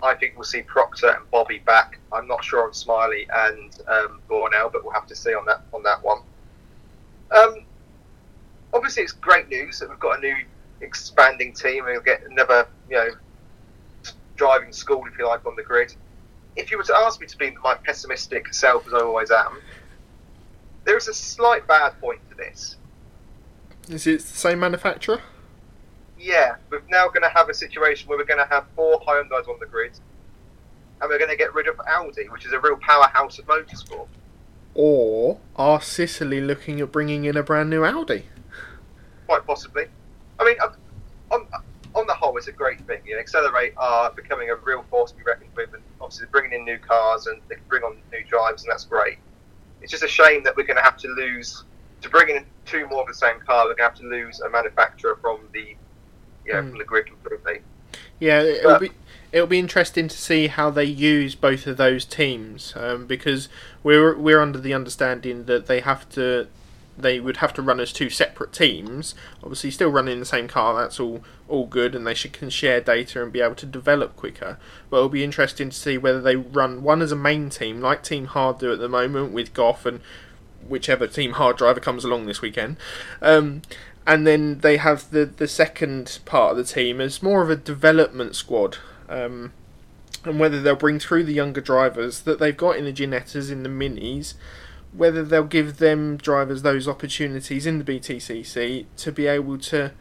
I 0.00 0.14
think 0.14 0.34
we'll 0.36 0.44
see 0.44 0.62
Proctor 0.62 1.08
and 1.08 1.28
Bobby 1.32 1.58
back. 1.58 1.98
I'm 2.12 2.28
not 2.28 2.44
sure 2.44 2.64
on 2.64 2.72
Smiley 2.72 3.26
and 3.32 3.76
um, 3.88 4.20
Bornell, 4.30 4.72
but 4.72 4.84
we'll 4.84 4.92
have 4.92 5.08
to 5.08 5.16
see 5.16 5.34
on 5.34 5.44
that 5.46 5.62
on 5.72 5.82
that 5.82 6.02
one. 6.04 6.20
Um, 7.36 7.64
obviously, 8.72 9.02
it's 9.02 9.12
great 9.12 9.48
news 9.48 9.80
that 9.80 9.88
we've 9.90 9.98
got 9.98 10.18
a 10.18 10.20
new 10.20 10.36
expanding 10.80 11.52
team 11.52 11.84
and 11.84 11.94
we'll 11.94 12.00
get 12.00 12.22
another, 12.30 12.68
you 12.88 12.96
know, 12.96 13.08
driving 14.36 14.72
school, 14.72 15.04
if 15.10 15.18
you 15.18 15.26
like, 15.26 15.44
on 15.46 15.56
the 15.56 15.62
grid. 15.62 15.94
If 16.56 16.70
you 16.70 16.78
were 16.78 16.84
to 16.84 16.96
ask 16.96 17.20
me 17.20 17.26
to 17.26 17.36
be 17.36 17.52
my 17.62 17.74
pessimistic 17.74 18.52
self, 18.52 18.86
as 18.86 18.94
I 18.94 19.00
always 19.00 19.30
am, 19.30 19.60
there 20.84 20.96
is 20.96 21.08
a 21.08 21.14
slight 21.14 21.66
bad 21.66 22.00
point 22.00 22.20
to 22.30 22.36
this. 22.36 22.76
is 23.88 24.06
it 24.06 24.20
the 24.20 24.26
same 24.26 24.60
manufacturer? 24.60 25.20
Yeah, 26.18 26.56
we're 26.70 26.82
now 26.88 27.06
going 27.08 27.22
to 27.22 27.28
have 27.28 27.48
a 27.48 27.54
situation 27.54 28.08
where 28.08 28.18
we're 28.18 28.24
going 28.24 28.44
to 28.44 28.52
have 28.52 28.64
four 28.74 29.00
Hyundai's 29.00 29.46
on 29.46 29.58
the 29.60 29.66
grid, 29.66 29.92
and 31.00 31.08
we're 31.08 31.18
going 31.18 31.30
to 31.30 31.36
get 31.36 31.54
rid 31.54 31.68
of 31.68 31.80
Audi, 31.86 32.28
which 32.28 32.44
is 32.44 32.52
a 32.52 32.58
real 32.58 32.76
powerhouse 32.76 33.38
of 33.38 33.46
motorsport. 33.46 34.08
Or 34.74 35.38
are 35.54 35.78
Ciceley 35.78 36.44
looking 36.44 36.80
at 36.80 36.90
bringing 36.90 37.24
in 37.24 37.36
a 37.36 37.42
brand 37.42 37.70
new 37.70 37.84
Audi? 37.84 38.24
quite 39.28 39.46
possibly. 39.46 39.84
I 40.38 40.44
mean, 40.44 40.56
uh, 40.62 40.70
on 41.30 41.46
on 41.94 42.06
the 42.06 42.14
whole, 42.14 42.36
it's 42.36 42.48
a 42.48 42.52
great 42.52 42.80
thing. 42.86 43.00
You 43.04 43.16
know, 43.16 43.22
Excelr8 43.22 43.72
are 43.76 44.10
becoming 44.12 44.50
a 44.50 44.56
real 44.56 44.84
force 44.90 45.10
to 45.12 45.16
be 45.16 45.24
reckoned 45.24 45.50
with, 45.56 45.72
and 45.74 45.82
obviously 46.00 46.26
they're 46.26 46.40
bringing 46.40 46.58
in 46.58 46.64
new 46.64 46.78
cars 46.78 47.26
and 47.26 47.40
they 47.48 47.56
can 47.56 47.64
bring 47.68 47.82
on 47.82 47.96
new 48.12 48.24
drives, 48.28 48.62
and 48.62 48.70
that's 48.70 48.84
great. 48.84 49.18
It's 49.80 49.90
just 49.90 50.02
a 50.04 50.08
shame 50.08 50.42
that 50.44 50.56
we're 50.56 50.66
going 50.66 50.76
to 50.76 50.82
have 50.82 50.96
to 50.98 51.08
lose 51.08 51.64
to 52.02 52.08
bring 52.08 52.28
in 52.36 52.44
two 52.66 52.86
more 52.88 53.02
of 53.02 53.08
the 53.08 53.14
same 53.14 53.40
car. 53.40 53.64
We're 53.64 53.74
going 53.74 53.78
to 53.78 53.82
have 53.84 53.94
to 53.96 54.06
lose 54.06 54.40
a 54.40 54.48
manufacturer 54.50 55.16
from 55.20 55.40
the 55.52 55.74
you 56.46 56.52
know, 56.54 56.62
Hmm. 56.62 56.68
from 56.70 56.78
the 56.78 56.84
grid 56.84 57.06
completely. 57.06 57.60
Yeah, 58.20 58.40
it'll 58.42 58.72
But- 58.72 58.80
be 58.80 58.90
it'll 59.32 59.46
be 59.46 59.58
interesting 59.58 60.08
to 60.08 60.16
see 60.16 60.46
how 60.46 60.70
they 60.70 60.84
use 60.84 61.34
both 61.34 61.66
of 61.66 61.76
those 61.76 62.04
teams 62.06 62.72
um, 62.76 63.06
because 63.06 63.48
we're 63.82 64.14
we're 64.16 64.40
under 64.40 64.58
the 64.58 64.72
understanding 64.74 65.44
that 65.44 65.66
they 65.66 65.80
have 65.80 66.08
to 66.10 66.48
they 66.98 67.20
would 67.20 67.38
have 67.38 67.54
to 67.54 67.62
run 67.62 67.80
as 67.80 67.92
two 67.92 68.10
separate 68.10 68.52
teams. 68.52 69.14
Obviously, 69.42 69.70
still 69.70 69.90
running 69.90 70.18
the 70.18 70.26
same 70.26 70.48
car. 70.48 70.74
That's 70.74 70.98
all 70.98 71.22
all 71.46 71.66
good, 71.66 71.94
and 71.94 72.06
they 72.06 72.14
should 72.14 72.32
can 72.32 72.50
share 72.50 72.80
data 72.80 73.22
and 73.22 73.32
be 73.32 73.40
able 73.40 73.54
to 73.56 73.66
develop 73.66 74.16
quicker. 74.16 74.58
But 74.90 74.98
it'll 74.98 75.08
be 75.08 75.24
interesting 75.24 75.70
to 75.70 75.76
see 75.76 75.96
whether 75.96 76.20
they 76.20 76.36
run 76.36 76.82
one 76.82 77.00
as 77.00 77.12
a 77.12 77.16
main 77.16 77.50
team, 77.50 77.80
like 77.80 78.02
Team 78.02 78.26
Hard 78.26 78.58
do 78.58 78.72
at 78.72 78.78
the 78.78 78.88
moment 78.88 79.32
with 79.32 79.54
Goff 79.54 79.86
and 79.86 80.00
whichever 80.66 81.06
Team 81.06 81.32
Hard 81.32 81.56
driver 81.56 81.80
comes 81.80 82.04
along 82.04 82.26
this 82.26 82.42
weekend. 82.42 82.76
Um, 83.22 83.62
and 84.06 84.26
then 84.26 84.60
they 84.60 84.78
have 84.78 85.10
the 85.10 85.24
the 85.26 85.48
second 85.48 86.18
part 86.24 86.52
of 86.52 86.56
the 86.56 86.64
team 86.64 87.00
as 87.00 87.22
more 87.22 87.42
of 87.42 87.50
a 87.50 87.56
development 87.56 88.34
squad. 88.34 88.78
Um, 89.08 89.52
and 90.24 90.40
whether 90.40 90.60
they'll 90.60 90.74
bring 90.74 90.98
through 90.98 91.24
the 91.24 91.32
younger 91.32 91.60
drivers 91.60 92.20
that 92.22 92.38
they've 92.38 92.56
got 92.56 92.76
in 92.76 92.84
the 92.84 92.92
Ginettas, 92.92 93.50
in 93.50 93.62
the 93.62 93.68
Minis, 93.68 94.34
whether 94.98 95.22
they'll 95.22 95.44
give 95.44 95.78
them 95.78 96.16
drivers 96.16 96.62
those 96.62 96.88
opportunities 96.88 97.66
in 97.66 97.78
the 97.78 97.84
BTCC 97.84 98.84
to 98.96 99.12
be 99.12 99.28
able 99.28 99.56
to 99.56 99.92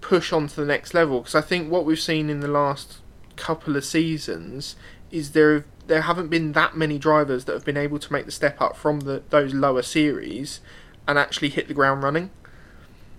push 0.00 0.32
on 0.32 0.48
to 0.48 0.56
the 0.56 0.64
next 0.64 0.94
level. 0.94 1.20
Because 1.20 1.34
I 1.34 1.42
think 1.42 1.70
what 1.70 1.84
we've 1.84 2.00
seen 2.00 2.30
in 2.30 2.40
the 2.40 2.48
last 2.48 2.98
couple 3.36 3.76
of 3.76 3.84
seasons 3.84 4.74
is 5.10 5.32
there 5.32 5.66
there 5.86 6.00
haven't 6.00 6.28
been 6.28 6.52
that 6.52 6.76
many 6.76 6.98
drivers 6.98 7.44
that 7.44 7.52
have 7.52 7.64
been 7.64 7.76
able 7.76 7.98
to 7.98 8.12
make 8.12 8.24
the 8.24 8.32
step 8.32 8.60
up 8.60 8.76
from 8.76 9.00
the 9.00 9.22
those 9.28 9.52
lower 9.52 9.82
series 9.82 10.60
and 11.06 11.18
actually 11.18 11.50
hit 11.50 11.68
the 11.68 11.74
ground 11.74 12.02
running. 12.02 12.30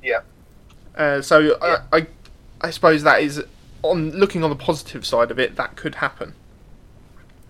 Yeah. 0.03 0.21
Uh, 0.95 1.21
so 1.21 1.39
Yeah. 1.39 1.83
I, 1.93 1.97
I 1.97 2.07
I 2.61 2.69
suppose 2.71 3.03
that 3.03 3.21
is 3.21 3.43
on 3.83 4.09
looking 4.11 4.43
on 4.43 4.49
the 4.49 4.55
positive 4.55 5.05
side 5.05 5.29
of 5.29 5.37
it 5.37 5.55
that 5.55 5.75
could 5.75 5.95
happen. 5.95 6.33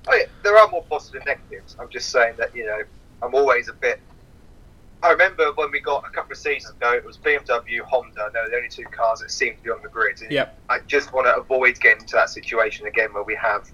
Oh, 0.09 0.15
yeah, 0.15 0.25
there 0.43 0.57
are 0.57 0.69
more 0.69 0.83
positive 0.83 1.21
positive 1.21 1.41
negatives. 1.49 1.75
I'm 1.79 1.89
just 1.89 2.09
saying 2.09 2.35
that 2.37 2.53
you 2.53 2.65
know 2.65 2.81
I'm 3.21 3.33
always 3.35 3.69
a 3.69 3.73
bit. 3.73 3.99
I 5.03 5.11
remember 5.11 5.51
when 5.53 5.71
we 5.71 5.79
got 5.79 6.05
a 6.07 6.09
couple 6.09 6.31
of 6.31 6.37
seasons 6.37 6.75
ago, 6.75 6.93
it 6.93 7.05
was 7.05 7.17
BMW, 7.17 7.81
Honda. 7.81 8.31
They 8.33 8.39
were 8.39 8.49
the 8.49 8.55
only 8.55 8.69
two 8.69 8.85
cars 8.85 9.19
that 9.19 9.29
seemed 9.29 9.57
to 9.57 9.63
be 9.63 9.69
on 9.69 9.81
the 9.83 9.89
grid. 9.89 10.21
And 10.21 10.31
Yep. 10.31 10.57
I 10.69 10.79
just 10.87 11.13
want 11.13 11.27
to 11.27 11.35
avoid 11.35 11.79
getting 11.79 12.05
to 12.05 12.15
that 12.15 12.29
situation 12.29 12.87
again 12.87 13.13
where 13.13 13.23
we 13.23 13.35
have 13.35 13.69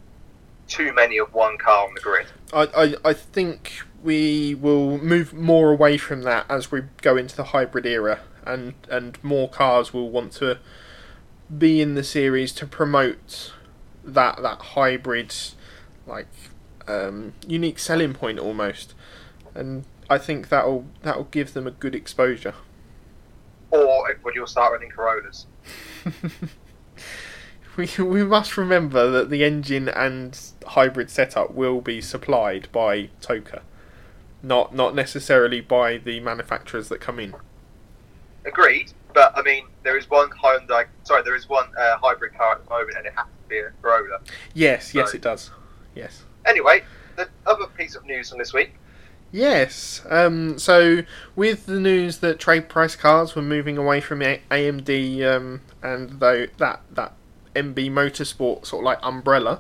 too 0.68 0.94
many 0.94 1.18
of 1.18 1.34
one 1.34 1.58
car 1.58 1.88
on 1.88 1.94
the 1.94 2.02
grid. 2.02 2.28
I, 2.52 2.64
I, 2.76 3.10
I 3.10 3.14
think 3.14 3.82
we 4.04 4.54
will 4.56 4.98
move 4.98 5.34
more 5.34 5.72
away 5.72 5.98
from 5.98 6.24
that 6.24 6.46
as 6.50 6.72
we 6.72 6.82
go 7.02 7.16
into 7.16 7.36
the 7.36 7.46
hybrid 7.46 7.86
era, 7.86 8.20
and 8.46 8.74
and 8.90 9.22
more 9.24 9.50
cars 9.50 9.94
will 9.94 10.10
want 10.10 10.34
to 10.34 10.60
be 11.56 11.82
in 11.82 11.96
the 11.96 12.04
series 12.04 12.52
to 12.54 12.66
promote 12.66 13.54
that 14.04 14.42
that 14.42 14.60
hybrid, 14.60 15.34
like 16.06 16.28
um, 16.88 17.34
unique 17.48 17.80
selling 17.80 18.14
point 18.14 18.40
almost, 18.40 18.94
and 19.56 19.86
I 20.10 20.18
think 20.18 20.50
that'll 20.50 20.86
that'll 21.02 21.26
give 21.26 21.54
them 21.54 21.68
a 21.68 21.72
good 21.72 21.96
exposure. 21.96 22.56
Or 23.72 24.10
everybody 24.10 24.40
will 24.40 24.48
start 24.48 24.74
running 24.74 24.90
Corollas. 24.90 25.48
We, 27.76 27.90
we 27.98 28.24
must 28.24 28.56
remember 28.56 29.10
that 29.10 29.30
the 29.30 29.44
engine 29.44 29.90
and 29.90 30.40
hybrid 30.68 31.10
setup 31.10 31.54
will 31.54 31.82
be 31.82 32.02
supplied 32.02 32.68
by 32.72 33.10
TOCA, 33.20 33.64
not 34.44 34.76
not 34.76 34.94
necessarily 34.94 35.60
by 35.60 35.98
the 35.98 36.20
manufacturers 36.20 36.90
that 36.90 37.02
come 37.02 37.20
in. 37.20 37.34
Agreed, 38.46 38.94
but 39.14 39.36
I 39.36 39.42
mean 39.42 39.66
there 39.82 39.98
is 39.98 40.08
one 40.10 40.30
Hyundai. 40.30 40.86
Sorry, 41.04 41.24
there 41.24 41.36
is 41.36 41.50
one 41.50 41.66
uh, 41.80 41.98
hybrid 41.98 42.36
car 42.36 42.54
at 42.54 42.64
the 42.64 42.70
moment, 42.70 42.98
and 42.98 43.08
it 43.08 43.14
happens 43.14 43.36
to 43.44 43.50
be 43.50 43.58
a 43.58 43.72
Corolla. 43.82 44.20
Yes, 44.54 44.94
yes, 44.94 45.16
it 45.16 45.22
does. 45.22 45.50
Yes. 45.96 46.26
Anyway, 46.46 46.84
the 47.16 47.28
other 47.48 47.66
piece 47.76 47.96
of 47.96 48.06
news 48.06 48.30
from 48.30 48.38
this 48.38 48.54
week. 48.54 48.76
Yes. 49.34 50.04
Um, 50.12 50.60
so, 50.60 51.02
with 51.36 51.66
the 51.66 51.80
news 51.80 52.20
that 52.20 52.40
trade 52.40 52.70
price 52.70 52.96
cars 52.96 53.36
were 53.36 53.42
moving 53.42 53.80
away 53.80 54.00
from 54.00 54.20
AMD 54.20 55.24
um, 55.24 55.62
and 55.82 56.20
though 56.20 56.46
that 56.60 56.82
that 56.92 57.14
MB 57.56 57.92
Motorsport 57.92 58.68
sort 58.68 58.82
of 58.82 58.86
like 58.86 59.00
umbrella, 59.02 59.60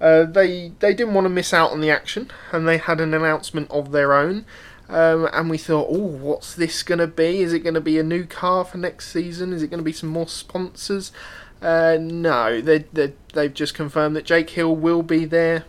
uh, 0.00 0.22
they 0.22 0.72
they 0.78 0.94
didn't 0.94 1.14
want 1.14 1.24
to 1.24 1.30
miss 1.30 1.52
out 1.52 1.72
on 1.72 1.80
the 1.80 1.90
action, 1.90 2.30
and 2.52 2.68
they 2.68 2.78
had 2.78 3.00
an 3.00 3.12
announcement 3.12 3.68
of 3.72 3.90
their 3.90 4.14
own. 4.14 4.46
Um, 4.88 5.28
and 5.32 5.50
we 5.50 5.58
thought, 5.58 5.88
oh, 5.90 5.98
what's 5.98 6.54
this 6.54 6.82
going 6.84 7.00
to 7.00 7.06
be? 7.08 7.42
Is 7.42 7.52
it 7.52 7.58
going 7.58 7.74
to 7.74 7.80
be 7.80 7.98
a 7.98 8.04
new 8.04 8.24
car 8.24 8.64
for 8.64 8.78
next 8.78 9.12
season? 9.12 9.52
Is 9.52 9.62
it 9.62 9.68
going 9.68 9.80
to 9.80 9.84
be 9.84 9.92
some 9.92 10.08
more 10.08 10.28
sponsors? 10.28 11.12
Uh, 11.60 11.98
no, 12.00 12.60
they 12.60 12.84
they 12.92 13.14
they've 13.32 13.52
just 13.52 13.74
confirmed 13.74 14.14
that 14.14 14.24
Jake 14.24 14.50
Hill 14.50 14.76
will 14.76 15.02
be 15.02 15.24
their 15.24 15.64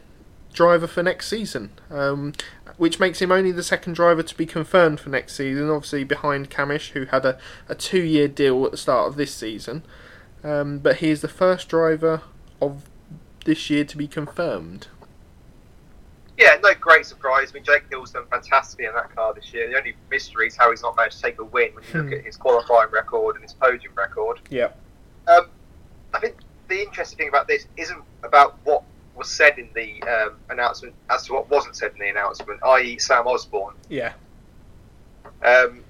driver 0.54 0.88
for 0.88 1.04
next 1.04 1.28
season. 1.28 1.72
Um, 1.90 2.34
which 2.80 2.98
makes 3.00 3.22
him 3.22 3.30
only 3.32 3.52
the 3.52 3.62
second 3.62 3.94
driver 3.94 4.24
to 4.24 4.36
be 4.36 4.46
confirmed 4.46 5.00
for 5.02 5.10
next 5.10 5.36
season, 5.36 5.70
obviously 5.70 6.06
behind 6.06 6.50
Cammish, 6.50 6.92
who 6.92 7.06
had 7.06 7.26
a, 7.26 7.38
a 7.68 7.76
two 7.76 8.02
year 8.02 8.28
deal 8.30 8.66
at 8.66 8.72
the 8.72 8.78
start 8.78 9.08
of 9.10 9.18
this 9.18 9.34
season. 9.36 9.84
Um, 10.46 10.80
but 10.80 10.98
he 10.98 11.10
is 11.10 11.20
the 11.20 11.28
first 11.28 11.68
driver 11.68 12.22
of 12.62 12.84
this 13.44 13.70
year 13.70 13.84
to 13.84 13.98
be 13.98 14.08
confirmed. 14.08 14.88
Yeah, 16.38 16.56
no 16.64 16.74
great 16.80 17.06
surprise. 17.06 17.50
I 17.52 17.56
mean, 17.56 17.66
Jake 17.66 17.84
Hill's 17.90 18.12
done 18.12 18.24
fantastically 18.32 18.86
in 18.86 18.94
that 18.94 19.14
car 19.14 19.34
this 19.34 19.54
year. 19.54 19.70
The 19.70 19.78
only 19.78 19.96
mystery 20.10 20.48
is 20.48 20.56
how 20.56 20.70
he's 20.72 20.82
not 20.82 20.96
managed 20.96 21.18
to 21.18 21.24
take 21.24 21.38
a 21.40 21.44
win 21.44 21.76
when 21.76 21.84
you 21.84 22.00
look 22.02 22.08
Hmm. 22.08 22.14
at 22.20 22.24
his 22.24 22.38
qualifying 22.38 22.92
record 22.92 23.36
and 23.36 23.44
his 23.44 23.52
podium 23.52 23.92
record. 23.96 24.40
Yeah. 24.50 24.70
Um, 25.28 25.48
I 26.14 26.20
think 26.22 26.38
the 26.70 26.82
interesting 26.82 27.18
thing 27.18 27.28
about 27.28 27.50
this 27.50 27.66
isn't 27.76 28.02
about 28.24 28.58
what 28.64 28.84
was 29.20 29.30
said 29.30 29.60
in 29.60 29.70
the 29.76 30.02
um, 30.04 30.38
announcement 30.50 30.96
as 31.10 31.26
to 31.28 31.34
what 31.34 31.50
wasn't 31.50 31.76
said 31.76 31.92
in 31.92 32.00
the 32.00 32.10
announcement, 32.10 32.60
i.e., 32.64 32.98
Sam 32.98 33.28
Osborne. 33.28 33.76
Yeah. 33.90 34.14
Um, 35.44 35.84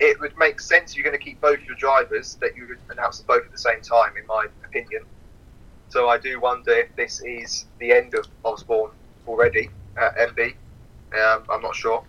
it 0.00 0.20
would 0.20 0.36
make 0.36 0.60
sense 0.60 0.90
if 0.90 0.98
you're 0.98 1.04
going 1.04 1.18
to 1.18 1.24
keep 1.24 1.40
both 1.40 1.60
your 1.64 1.76
drivers 1.76 2.34
that 2.40 2.56
you 2.56 2.66
would 2.68 2.78
announce 2.90 3.18
them 3.18 3.26
both 3.28 3.44
at 3.44 3.52
the 3.52 3.58
same 3.58 3.80
time, 3.80 4.16
in 4.16 4.26
my 4.26 4.46
opinion. 4.64 5.04
So 5.88 6.08
I 6.08 6.18
do 6.18 6.40
wonder 6.40 6.72
if 6.72 6.94
this 6.96 7.22
is 7.22 7.66
the 7.78 7.92
end 7.92 8.14
of 8.14 8.26
Osborne 8.44 8.90
already 9.28 9.70
at 9.96 10.16
MB. 10.16 10.54
Um, 11.14 11.44
I'm 11.48 11.62
not 11.62 11.76
sure. 11.76 12.02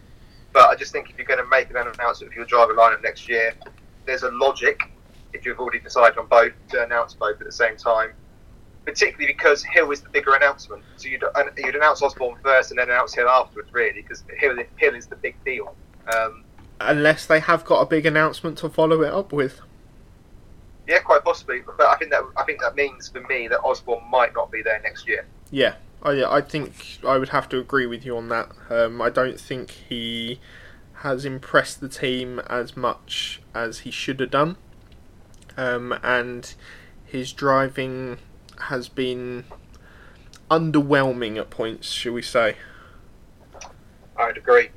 But 0.53 0.69
I 0.69 0.75
just 0.75 0.91
think 0.91 1.09
if 1.09 1.17
you're 1.17 1.27
going 1.27 1.43
to 1.43 1.49
make 1.49 1.69
an 1.69 1.77
announcement 1.77 2.31
of 2.31 2.35
your 2.35 2.45
driver 2.45 2.73
lineup 2.73 3.03
next 3.03 3.29
year, 3.29 3.53
there's 4.05 4.23
a 4.23 4.31
logic, 4.31 4.79
if 5.33 5.45
you've 5.45 5.59
already 5.59 5.79
decided 5.79 6.17
on 6.17 6.27
both, 6.27 6.53
to 6.69 6.83
announce 6.83 7.13
both 7.13 7.39
at 7.39 7.45
the 7.45 7.51
same 7.51 7.77
time. 7.77 8.13
Particularly 8.85 9.33
because 9.33 9.63
Hill 9.63 9.91
is 9.91 10.01
the 10.01 10.09
bigger 10.09 10.35
announcement. 10.35 10.83
So 10.97 11.07
you'd, 11.07 11.23
you'd 11.57 11.75
announce 11.75 12.01
Osborne 12.01 12.37
first 12.43 12.71
and 12.71 12.79
then 12.79 12.89
announce 12.89 13.13
Hill 13.13 13.29
afterwards, 13.29 13.71
really, 13.71 14.01
because 14.01 14.23
Hill, 14.37 14.57
Hill 14.75 14.95
is 14.95 15.07
the 15.07 15.15
big 15.15 15.35
deal. 15.45 15.75
Um, 16.13 16.43
Unless 16.81 17.27
they 17.27 17.39
have 17.39 17.63
got 17.63 17.79
a 17.81 17.85
big 17.85 18.05
announcement 18.05 18.57
to 18.57 18.69
follow 18.69 19.01
it 19.03 19.13
up 19.13 19.31
with. 19.31 19.61
Yeah, 20.87 20.99
quite 20.99 21.23
possibly. 21.23 21.61
But 21.65 21.85
I 21.85 21.95
think 21.95 22.11
that 22.11 22.23
I 22.35 22.43
think 22.43 22.59
that 22.61 22.75
means 22.75 23.07
for 23.07 23.21
me 23.21 23.47
that 23.47 23.61
Osborne 23.61 24.03
might 24.09 24.33
not 24.33 24.51
be 24.51 24.61
there 24.61 24.81
next 24.81 25.07
year. 25.07 25.25
Yeah, 25.49 25.75
I 26.01 26.23
I 26.23 26.41
think 26.41 26.99
I 27.05 27.17
would 27.17 27.29
have 27.29 27.47
to 27.49 27.59
agree 27.59 27.85
with 27.85 28.05
you 28.05 28.17
on 28.17 28.29
that. 28.29 28.51
Um, 28.69 29.01
I 29.01 29.09
don't 29.09 29.39
think 29.39 29.71
he 29.71 30.39
has 30.95 31.25
impressed 31.25 31.79
the 31.79 31.89
team 31.89 32.39
as 32.47 32.75
much 32.77 33.41
as 33.53 33.79
he 33.79 33.91
should 33.91 34.19
have 34.19 34.31
done, 34.31 34.57
um, 35.57 35.97
and 36.03 36.53
his 37.05 37.31
driving 37.31 38.17
has 38.63 38.89
been 38.89 39.45
underwhelming 40.49 41.37
at 41.37 41.49
points, 41.49 41.89
shall 41.89 42.13
we 42.13 42.21
say? 42.21 42.57
I'd 44.17 44.37
agree. 44.37 44.69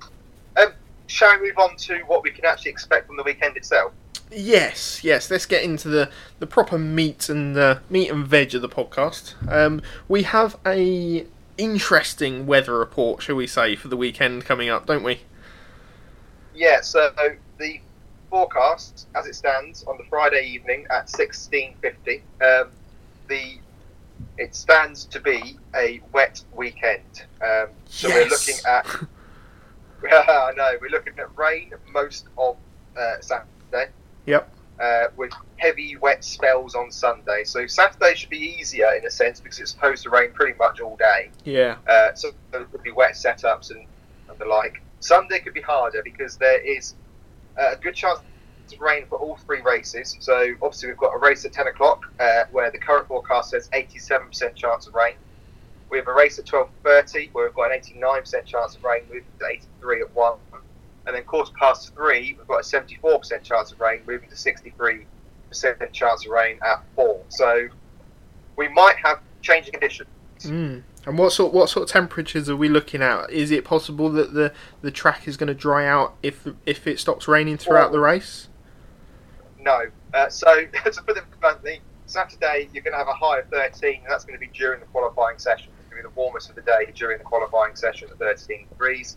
Um, 0.57 0.73
shall 1.07 1.39
we 1.41 1.49
move 1.49 1.59
on 1.59 1.77
to 1.77 1.99
what 2.07 2.23
we 2.23 2.31
can 2.31 2.45
actually 2.45 2.71
expect 2.71 3.07
from 3.07 3.17
the 3.17 3.23
weekend 3.23 3.57
itself? 3.57 3.93
Yes, 4.31 5.05
yes. 5.05 5.31
Let's 5.31 5.47
get 5.47 5.63
into 5.63 5.89
the, 5.89 6.11
the 6.39 6.47
proper 6.47 6.79
meat 6.79 7.29
and 7.29 7.55
the 7.55 7.81
meat 7.89 8.11
and 8.11 8.27
veg 8.27 8.55
of 8.55 8.63
the 8.63 8.69
podcast. 8.69 9.35
Um, 9.51 9.83
we 10.09 10.25
have 10.25 10.57
a 10.67 11.27
interesting 11.59 12.47
weather 12.47 12.79
report, 12.79 13.23
shall 13.23 13.37
we 13.37 13.47
say, 13.47 13.77
for 13.77 13.89
the 13.89 13.97
weekend 13.97 14.45
coming 14.45 14.69
up, 14.69 14.87
don't 14.87 15.05
we? 15.05 15.21
Yeah. 16.55 16.81
So 16.81 17.11
the 17.59 17.81
forecast, 18.31 19.07
as 19.15 19.27
it 19.27 19.37
stands, 19.37 19.85
on 19.85 19.97
the 19.97 20.05
Friday 20.05 20.45
evening 20.49 20.87
at 20.91 21.09
sixteen 21.09 21.75
fifty, 21.81 22.23
um, 22.43 22.71
the 23.29 23.59
it 24.39 24.55
stands 24.55 25.05
to 25.07 25.21
be 25.21 25.59
a 25.75 26.01
wet 26.13 26.43
weekend. 26.55 27.25
Um, 27.43 27.69
so 27.87 28.09
we're 28.09 28.29
looking 28.29 28.57
at. 28.67 28.87
I 30.13 30.53
know 30.57 30.73
we're 30.81 30.91
looking 30.91 31.19
at 31.19 31.37
rain 31.37 31.73
most 31.93 32.29
of 32.37 32.57
uh, 32.99 33.21
Saturday. 33.21 33.91
Yep. 34.27 34.53
uh, 34.81 35.05
with 35.17 35.33
heavy 35.57 35.97
wet 35.97 36.25
spells 36.25 36.75
on 36.75 36.91
Sunday. 36.91 37.45
So 37.45 37.67
Saturday 37.67 38.15
should 38.15 38.31
be 38.31 38.57
easier 38.59 38.93
in 38.95 39.07
a 39.07 39.11
sense 39.11 39.41
because 39.41 39.59
it's 39.59 39.71
supposed 39.71 40.03
to 40.03 40.11
rain 40.11 40.33
pretty 40.33 40.57
much 40.59 40.81
all 40.81 40.97
day. 40.97 41.31
Yeah. 41.45 41.77
Uh, 41.87 42.15
so 42.15 42.33
there 42.53 42.65
could 42.65 42.83
be 42.83 42.93
wet 42.93 43.13
setups 43.13 43.71
and, 43.71 43.87
and 44.29 44.39
the 44.39 44.45
like. 44.45 44.83
Sunday 45.01 45.39
could 45.41 45.55
be 45.55 45.61
harder 45.61 46.03
because 46.03 46.37
there 46.37 46.61
is 46.61 46.95
uh, 47.59 47.73
a 47.73 47.77
good 47.77 47.95
chance 47.95 48.21
of 48.73 48.81
rain 48.81 49.07
for 49.09 49.19
all 49.19 49.37
three 49.37 49.61
races. 49.63 50.17
So 50.21 50.55
obviously 50.63 50.89
we've 50.89 50.99
got 50.99 51.15
a 51.15 51.19
race 51.19 51.45
at 51.45 51.53
10 51.53 51.69
o'clock 51.69 52.05
uh, 52.19 52.45
where 52.51 52.71
the 52.71 52.79
current 52.79 53.09
forecast 53.09 53.51
says 53.51 53.69
87% 53.73 54.55
chance 54.55 54.87
of 54.87 54.95
rain. 54.95 55.15
We 55.89 55.99
have 55.99 56.09
a 56.09 56.13
race 56.13 56.39
at 56.39 56.47
12.30 56.47 57.33
where 57.33 57.47
we've 57.47 57.55
got 57.55 57.73
an 57.73 57.81
89% 57.81 58.45
chance 58.45 58.75
of 58.75 58.85
rain 58.85 59.03
moving 59.09 59.25
to 59.39 59.47
83 59.47 60.01
at 60.03 60.15
1. 60.15 60.39
And 61.07 61.15
then 61.15 61.23
quarter 61.25 61.53
past 61.59 61.95
3, 61.95 62.37
we've 62.37 62.49
got 62.49 62.61
a 62.61 62.63
74% 62.63 63.43
chance 63.43 63.71
of 63.71 63.81
rain 63.81 64.01
moving 64.07 64.29
to 64.29 64.35
63% 64.35 65.07
chance 65.93 66.27
of 66.27 66.33
rain 66.33 66.59
at 66.67 66.83
4. 66.97 67.21
So 67.29 67.69
we 68.57 68.69
might 68.69 68.97
have 68.97 69.21
changing 69.43 69.73
conditions. 69.73 70.09
Mm. 70.41 70.83
And 71.07 71.17
what 71.17 71.33
sort 71.33 71.53
what 71.53 71.71
sort 71.71 71.85
of 71.85 71.93
temperatures 71.93 72.49
are 72.49 72.57
we 72.57 72.69
looking 72.69 73.01
at? 73.01 73.31
Is 73.31 73.53
it 73.53 73.65
possible 73.65 74.11
that 74.11 74.35
the, 74.35 74.53
the 74.83 74.91
track 74.91 75.29
is 75.29 75.37
going 75.37 75.47
to 75.47 75.55
dry 75.55 75.87
out 75.87 76.17
if 76.23 76.47
if 76.67 76.87
it 76.87 76.99
stops 76.99 77.29
raining 77.29 77.57
throughout 77.57 77.93
the 77.93 78.01
race? 78.01 78.49
No. 79.67 79.81
Uh, 80.15 80.29
so, 80.29 80.47
to 80.85 81.03
put 81.03 81.17
it 81.17 81.25
bluntly, 81.41 81.81
Saturday 82.07 82.71
you're 82.73 82.85
going 82.85 82.95
to 82.95 82.99
have 82.99 83.09
a 83.09 83.13
high 83.13 83.41
of 83.41 83.49
13, 83.49 84.01
and 84.03 84.05
that's 84.09 84.25
going 84.25 84.39
to 84.39 84.41
be 84.41 84.51
during 84.57 84.79
the 84.79 84.87
qualifying 84.87 85.39
session. 85.39 85.73
It's 85.81 85.91
going 85.91 86.03
to 86.03 86.09
be 86.09 86.15
the 86.15 86.21
warmest 86.21 86.49
of 86.49 86.55
the 86.55 86.63
day 86.63 86.93
during 86.95 87.19
the 87.19 87.25
qualifying 87.25 87.75
session 87.75 88.09
at 88.11 88.19
13 88.19 88.69
degrees. 88.69 89.17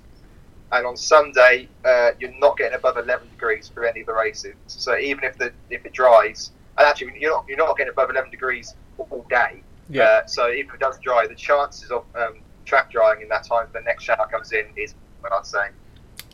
And 0.72 0.88
on 0.88 0.98
Sunday, 0.98 1.70
uh, 1.86 2.12
you're 2.20 2.38
not 2.40 2.58
getting 2.58 2.76
above 2.76 2.98
11 2.98 3.30
degrees 3.30 3.72
for 3.72 3.86
any 3.86 4.02
of 4.02 4.08
the 4.08 4.14
races. 4.14 4.56
So 4.66 4.98
even 4.98 5.24
if 5.24 5.38
the 5.38 5.54
if 5.70 5.86
it 5.86 5.94
dries, 5.94 6.52
and 6.78 6.88
actually 6.88 7.14
you're 7.20 7.32
not 7.32 7.46
you're 7.48 7.58
not 7.58 7.78
getting 7.78 7.92
above 7.92 8.10
11 8.10 8.32
degrees 8.32 8.74
all 8.98 9.26
day. 9.30 9.62
Uh, 10.04 10.26
so 10.26 10.50
even 10.52 10.70
if 10.70 10.76
it 10.76 10.80
does 10.80 10.98
dry, 11.04 11.26
the 11.28 11.36
chances 11.36 11.92
of 11.92 12.06
um, 12.16 12.42
track 12.66 12.92
drying 12.92 13.22
in 13.22 13.30
that 13.30 13.48
time 13.48 13.68
the 13.74 13.82
next 13.82 14.04
shower 14.04 14.28
comes 14.32 14.52
in 14.52 14.66
is 14.76 14.96
what 15.22 15.32
I'd 15.32 15.46
say. 15.46 15.68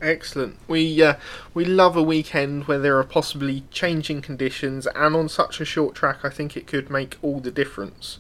Excellent. 0.01 0.57
We 0.67 1.01
uh, 1.01 1.15
we 1.53 1.63
love 1.63 1.95
a 1.95 2.03
weekend 2.03 2.65
where 2.65 2.79
there 2.79 2.97
are 2.97 3.03
possibly 3.03 3.63
changing 3.71 4.21
conditions, 4.21 4.87
and 4.87 5.15
on 5.15 5.29
such 5.29 5.61
a 5.61 5.65
short 5.65 5.95
track, 5.95 6.19
I 6.23 6.29
think 6.29 6.57
it 6.57 6.67
could 6.67 6.89
make 6.89 7.17
all 7.21 7.39
the 7.39 7.51
difference. 7.51 8.19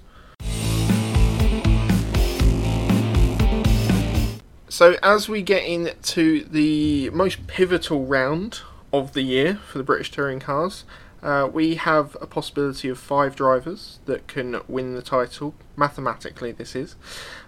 So 4.69 4.97
as 5.01 5.29
we 5.29 5.41
get 5.41 5.63
into 5.63 6.43
the 6.43 7.09
most 7.11 7.47
pivotal 7.47 8.05
round 8.05 8.59
of 8.91 9.13
the 9.13 9.21
year 9.21 9.55
for 9.55 9.77
the 9.77 9.85
British 9.85 10.11
touring 10.11 10.39
cars, 10.39 10.83
uh, 11.23 11.49
we 11.51 11.75
have 11.75 12.17
a 12.19 12.27
possibility 12.27 12.89
of 12.89 12.99
five 12.99 13.35
drivers 13.35 13.99
that 14.05 14.27
can 14.27 14.59
win 14.67 14.95
the 14.95 15.01
title. 15.01 15.55
Mathematically, 15.75 16.51
this 16.51 16.75
is. 16.75 16.95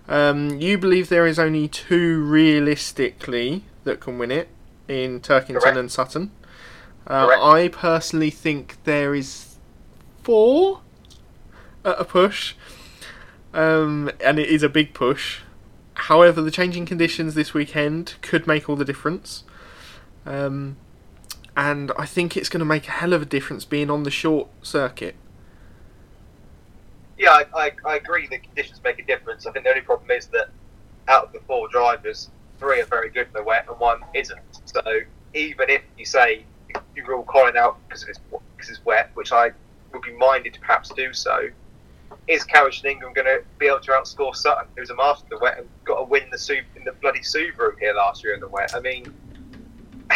Um, 0.07 0.59
you 0.59 0.77
believe 0.77 1.09
there 1.09 1.27
is 1.27 1.37
only 1.37 1.67
two 1.67 2.23
realistically 2.23 3.65
that 3.87 3.99
can 3.99 4.17
win 4.19 4.31
it 4.31 4.49
in 4.87 5.19
Turkington 5.19 5.59
Correct. 5.59 5.77
and 5.77 5.91
Sutton. 5.91 6.31
Uh, 7.07 7.27
I 7.41 7.69
personally 7.69 8.29
think 8.29 8.77
there 8.83 9.15
is 9.15 9.55
four 10.23 10.81
at 11.83 11.99
a 11.99 12.05
push, 12.05 12.53
um, 13.53 14.11
and 14.19 14.37
it 14.37 14.49
is 14.49 14.61
a 14.61 14.69
big 14.69 14.93
push. 14.93 15.41
However, 15.93 16.41
the 16.41 16.51
changing 16.51 16.85
conditions 16.85 17.33
this 17.33 17.53
weekend 17.53 18.15
could 18.21 18.45
make 18.45 18.69
all 18.69 18.75
the 18.75 18.85
difference. 18.85 19.43
Um, 20.25 20.77
and 21.55 21.91
I 21.97 22.05
think 22.05 22.37
it's 22.37 22.49
going 22.49 22.59
to 22.59 22.65
make 22.65 22.87
a 22.87 22.91
hell 22.91 23.13
of 23.13 23.21
a 23.21 23.25
difference 23.25 23.65
being 23.65 23.89
on 23.89 24.03
the 24.03 24.11
short 24.11 24.49
circuit. 24.61 25.15
Yeah, 27.17 27.31
I, 27.31 27.45
I, 27.55 27.71
I 27.83 27.95
agree 27.95 28.27
the 28.27 28.37
conditions 28.37 28.79
make 28.83 28.99
a 28.99 29.03
difference. 29.03 29.47
I 29.47 29.51
think 29.51 29.63
the 29.65 29.71
only 29.71 29.81
problem 29.81 30.11
is 30.11 30.27
that 30.27 30.49
out 31.07 31.25
of 31.25 31.33
the 31.33 31.39
four 31.47 31.67
drivers, 31.69 32.29
three 32.59 32.81
are 32.81 32.85
very 32.85 33.09
good 33.09 33.27
in 33.27 33.33
the 33.33 33.43
wet 33.43 33.65
and 33.69 33.79
one 33.79 33.99
isn't. 34.13 34.39
So 34.65 34.81
even 35.33 35.69
if 35.69 35.81
you 35.97 36.05
say 36.05 36.45
you 36.95 37.05
rule 37.05 37.23
Colin 37.23 37.55
out 37.57 37.77
because 37.87 38.03
it's, 38.07 38.19
because 38.55 38.69
it's 38.69 38.83
wet, 38.85 39.11
which 39.13 39.31
I 39.31 39.51
would 39.93 40.01
be 40.01 40.11
minded 40.13 40.53
to 40.55 40.59
perhaps 40.59 40.89
do 40.89 41.13
so, 41.13 41.49
is 42.27 42.43
Carriage 42.43 42.79
and 42.83 42.91
Ingram 42.91 43.13
going 43.13 43.25
to 43.27 43.41
be 43.57 43.67
able 43.67 43.79
to 43.79 43.91
outscore 43.91 44.35
Sutton, 44.35 44.67
who's 44.75 44.89
a 44.89 44.95
master 44.95 45.23
of 45.25 45.29
the 45.29 45.37
wet 45.39 45.59
and 45.59 45.67
got 45.85 45.97
to 45.99 46.03
win 46.03 46.23
the 46.31 46.37
Sub- 46.37 46.57
in 46.75 46.83
the 46.83 46.91
bloody 46.93 47.19
Subaru 47.21 47.77
here 47.79 47.93
last 47.93 48.23
year 48.23 48.33
in 48.33 48.39
the 48.39 48.47
wet? 48.47 48.73
I 48.75 48.79
mean, 48.79 49.13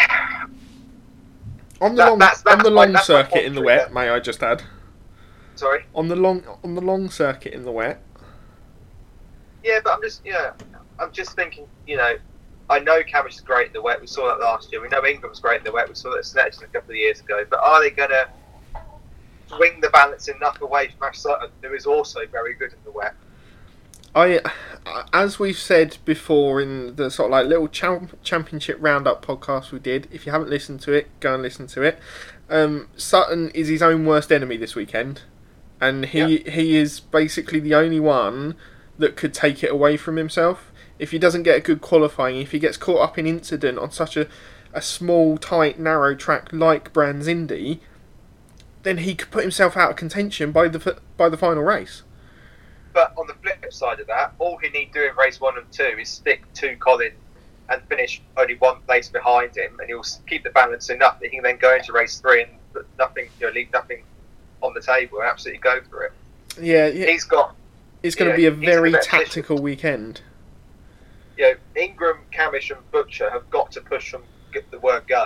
On 1.81 1.95
the 1.95 2.03
That- 2.03 2.09
long, 2.09 2.19
that's- 2.19 2.43
on 2.45 2.59
the 2.59 2.69
my- 2.69 2.83
long 2.85 2.93
that's 2.93 3.07
circuit 3.07 3.43
in 3.45 3.55
the 3.55 3.61
wet, 3.61 3.91
may 3.93 4.09
I 4.09 4.19
just 4.19 4.43
add? 4.43 4.63
sorry. 5.55 5.85
On 5.95 6.07
the 6.07 6.15
long 6.15 6.43
on 6.63 6.73
the 6.75 6.81
long 6.81 7.09
circuit 7.09 7.53
in 7.53 7.63
the 7.63 7.71
wet. 7.71 8.01
Yeah, 9.63 9.79
but 9.83 9.93
I'm 9.93 10.01
just, 10.01 10.21
yeah, 10.25 10.53
I'm 10.99 11.11
just 11.11 11.35
thinking, 11.35 11.67
you 11.85 11.97
know, 11.97 12.15
I 12.71 12.79
know 12.79 13.03
Cammish 13.03 13.35
is 13.35 13.41
great 13.41 13.67
in 13.67 13.73
the 13.73 13.81
wet. 13.81 13.99
We 13.99 14.07
saw 14.07 14.27
that 14.27 14.39
last 14.39 14.71
year. 14.71 14.81
We 14.81 14.87
know 14.87 15.05
Ingram's 15.05 15.41
great 15.41 15.57
in 15.57 15.63
the 15.65 15.73
wet. 15.73 15.89
We 15.89 15.95
saw 15.95 16.09
that 16.11 16.23
Snetch 16.23 16.63
a 16.63 16.67
couple 16.67 16.91
of 16.91 16.95
years 16.95 17.19
ago. 17.19 17.45
But 17.49 17.59
are 17.59 17.81
they 17.81 17.89
going 17.89 18.11
to 18.11 18.29
swing 19.47 19.81
the 19.81 19.89
balance 19.89 20.29
enough 20.29 20.61
away 20.61 20.87
from 20.87 21.09
Ash 21.09 21.19
Sutton, 21.19 21.49
who 21.61 21.73
is 21.73 21.85
also 21.85 22.25
very 22.27 22.53
good 22.53 22.71
in 22.71 22.79
the 22.85 22.91
wet? 22.91 23.13
I, 24.15 24.39
as 25.13 25.37
we've 25.37 25.57
said 25.57 25.97
before 26.05 26.61
in 26.61 26.95
the 26.95 27.11
sort 27.11 27.27
of 27.27 27.31
like 27.31 27.47
little 27.47 27.67
champ, 27.67 28.17
championship 28.23 28.77
roundup 28.79 29.25
podcast 29.25 29.71
we 29.71 29.79
did. 29.79 30.07
If 30.09 30.25
you 30.25 30.31
haven't 30.31 30.49
listened 30.49 30.79
to 30.81 30.93
it, 30.93 31.07
go 31.19 31.33
and 31.33 31.43
listen 31.43 31.67
to 31.67 31.81
it. 31.81 31.99
Um, 32.49 32.87
Sutton 32.95 33.49
is 33.51 33.67
his 33.67 33.81
own 33.81 34.05
worst 34.05 34.31
enemy 34.31 34.57
this 34.57 34.75
weekend, 34.75 35.21
and 35.79 36.05
he 36.07 36.39
he 36.39 36.77
is 36.77 36.99
basically 36.99 37.59
the 37.59 37.75
only 37.75 37.99
one 37.99 38.55
that 38.97 39.15
could 39.15 39.33
take 39.33 39.63
it 39.63 39.71
away 39.71 39.97
from 39.97 40.17
himself. 40.17 40.70
If 41.01 41.09
he 41.09 41.17
doesn't 41.17 41.41
get 41.41 41.57
a 41.57 41.61
good 41.61 41.81
qualifying, 41.81 42.37
if 42.37 42.51
he 42.51 42.59
gets 42.59 42.77
caught 42.77 43.01
up 43.01 43.17
in 43.17 43.25
incident 43.25 43.79
on 43.79 43.89
such 43.89 44.15
a, 44.15 44.27
a 44.71 44.83
small, 44.83 45.35
tight, 45.35 45.79
narrow 45.79 46.13
track 46.13 46.49
like 46.53 46.93
Brands 46.93 47.27
Indy, 47.27 47.81
then 48.83 48.99
he 48.99 49.15
could 49.15 49.31
put 49.31 49.41
himself 49.41 49.75
out 49.75 49.89
of 49.89 49.95
contention 49.95 50.51
by 50.51 50.67
the 50.67 50.99
by 51.17 51.27
the 51.27 51.37
final 51.37 51.63
race. 51.63 52.03
But 52.93 53.13
on 53.17 53.25
the 53.25 53.33
flip 53.33 53.65
side 53.73 53.99
of 53.99 54.05
that, 54.07 54.33
all 54.37 54.57
he 54.57 54.69
needs 54.69 54.93
to 54.93 54.99
do 54.99 55.09
in 55.09 55.15
race 55.15 55.41
one 55.41 55.57
and 55.57 55.71
two 55.71 55.97
is 55.99 56.07
stick 56.07 56.43
to 56.53 56.75
Colin 56.75 57.13
and 57.69 57.81
finish 57.89 58.21
only 58.37 58.57
one 58.57 58.79
place 58.81 59.09
behind 59.09 59.57
him, 59.57 59.79
and 59.79 59.89
he'll 59.89 60.05
keep 60.27 60.43
the 60.43 60.51
balance 60.51 60.91
enough 60.91 61.19
that 61.19 61.31
he 61.31 61.37
can 61.37 61.43
then 61.43 61.57
go 61.57 61.75
into 61.75 61.93
race 61.93 62.19
three 62.19 62.43
and 62.43 62.51
put 62.73 62.85
nothing, 62.99 63.27
you 63.39 63.47
know, 63.47 63.53
leave 63.53 63.71
nothing 63.73 64.03
on 64.61 64.75
the 64.75 64.81
table 64.81 65.17
and 65.17 65.27
absolutely 65.27 65.61
go 65.61 65.81
for 65.89 66.03
it. 66.03 66.13
Yeah, 66.61 66.89
yeah. 66.89 67.07
He's 67.07 67.23
got. 67.23 67.55
It's 68.03 68.15
going 68.15 68.29
to 68.29 68.37
be 68.37 68.45
a 68.45 68.51
very 68.51 68.91
tactical 68.91 69.57
weekend. 69.57 70.21
You 71.41 71.47
know, 71.47 71.55
Ingram, 71.75 72.19
Cammish, 72.31 72.69
and 72.69 72.91
Butcher 72.91 73.27
have 73.31 73.49
got 73.49 73.71
to 73.71 73.81
push 73.81 74.11
from 74.11 74.21
get 74.53 74.69
the 74.69 74.79
word 74.79 75.07
go, 75.07 75.25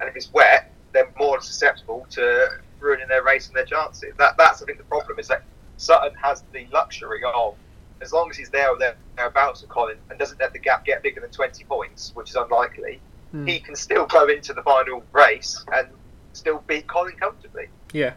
and 0.00 0.08
if 0.08 0.16
it's 0.16 0.32
wet, 0.32 0.72
they're 0.92 1.12
more 1.18 1.38
susceptible 1.42 2.06
to 2.12 2.48
ruining 2.78 3.08
their 3.08 3.22
race 3.22 3.48
and 3.48 3.54
their 3.54 3.66
chances. 3.66 4.14
That 4.16 4.38
that's 4.38 4.62
I 4.62 4.64
think 4.64 4.78
the 4.78 4.84
problem 4.84 5.18
is 5.18 5.28
that 5.28 5.42
Sutton 5.76 6.14
has 6.14 6.44
the 6.54 6.66
luxury 6.72 7.20
of 7.34 7.56
as 8.00 8.10
long 8.10 8.30
as 8.30 8.38
he's 8.38 8.48
there 8.48 8.70
or 8.70 8.78
there, 8.78 8.96
thereabouts 9.18 9.60
with 9.60 9.68
Colin 9.68 9.98
and 10.08 10.18
doesn't 10.18 10.40
let 10.40 10.54
the 10.54 10.58
gap 10.58 10.86
get 10.86 11.02
bigger 11.02 11.20
than 11.20 11.28
20 11.28 11.62
points, 11.64 12.12
which 12.14 12.30
is 12.30 12.36
unlikely, 12.36 12.98
Hmm. 13.30 13.46
he 13.46 13.60
can 13.60 13.76
still 13.76 14.06
go 14.06 14.28
into 14.28 14.54
the 14.54 14.62
final 14.62 15.04
race 15.12 15.62
and 15.74 15.88
still 16.32 16.64
beat 16.68 16.86
Colin 16.86 17.16
comfortably. 17.16 17.68
Yeah. 17.92 18.14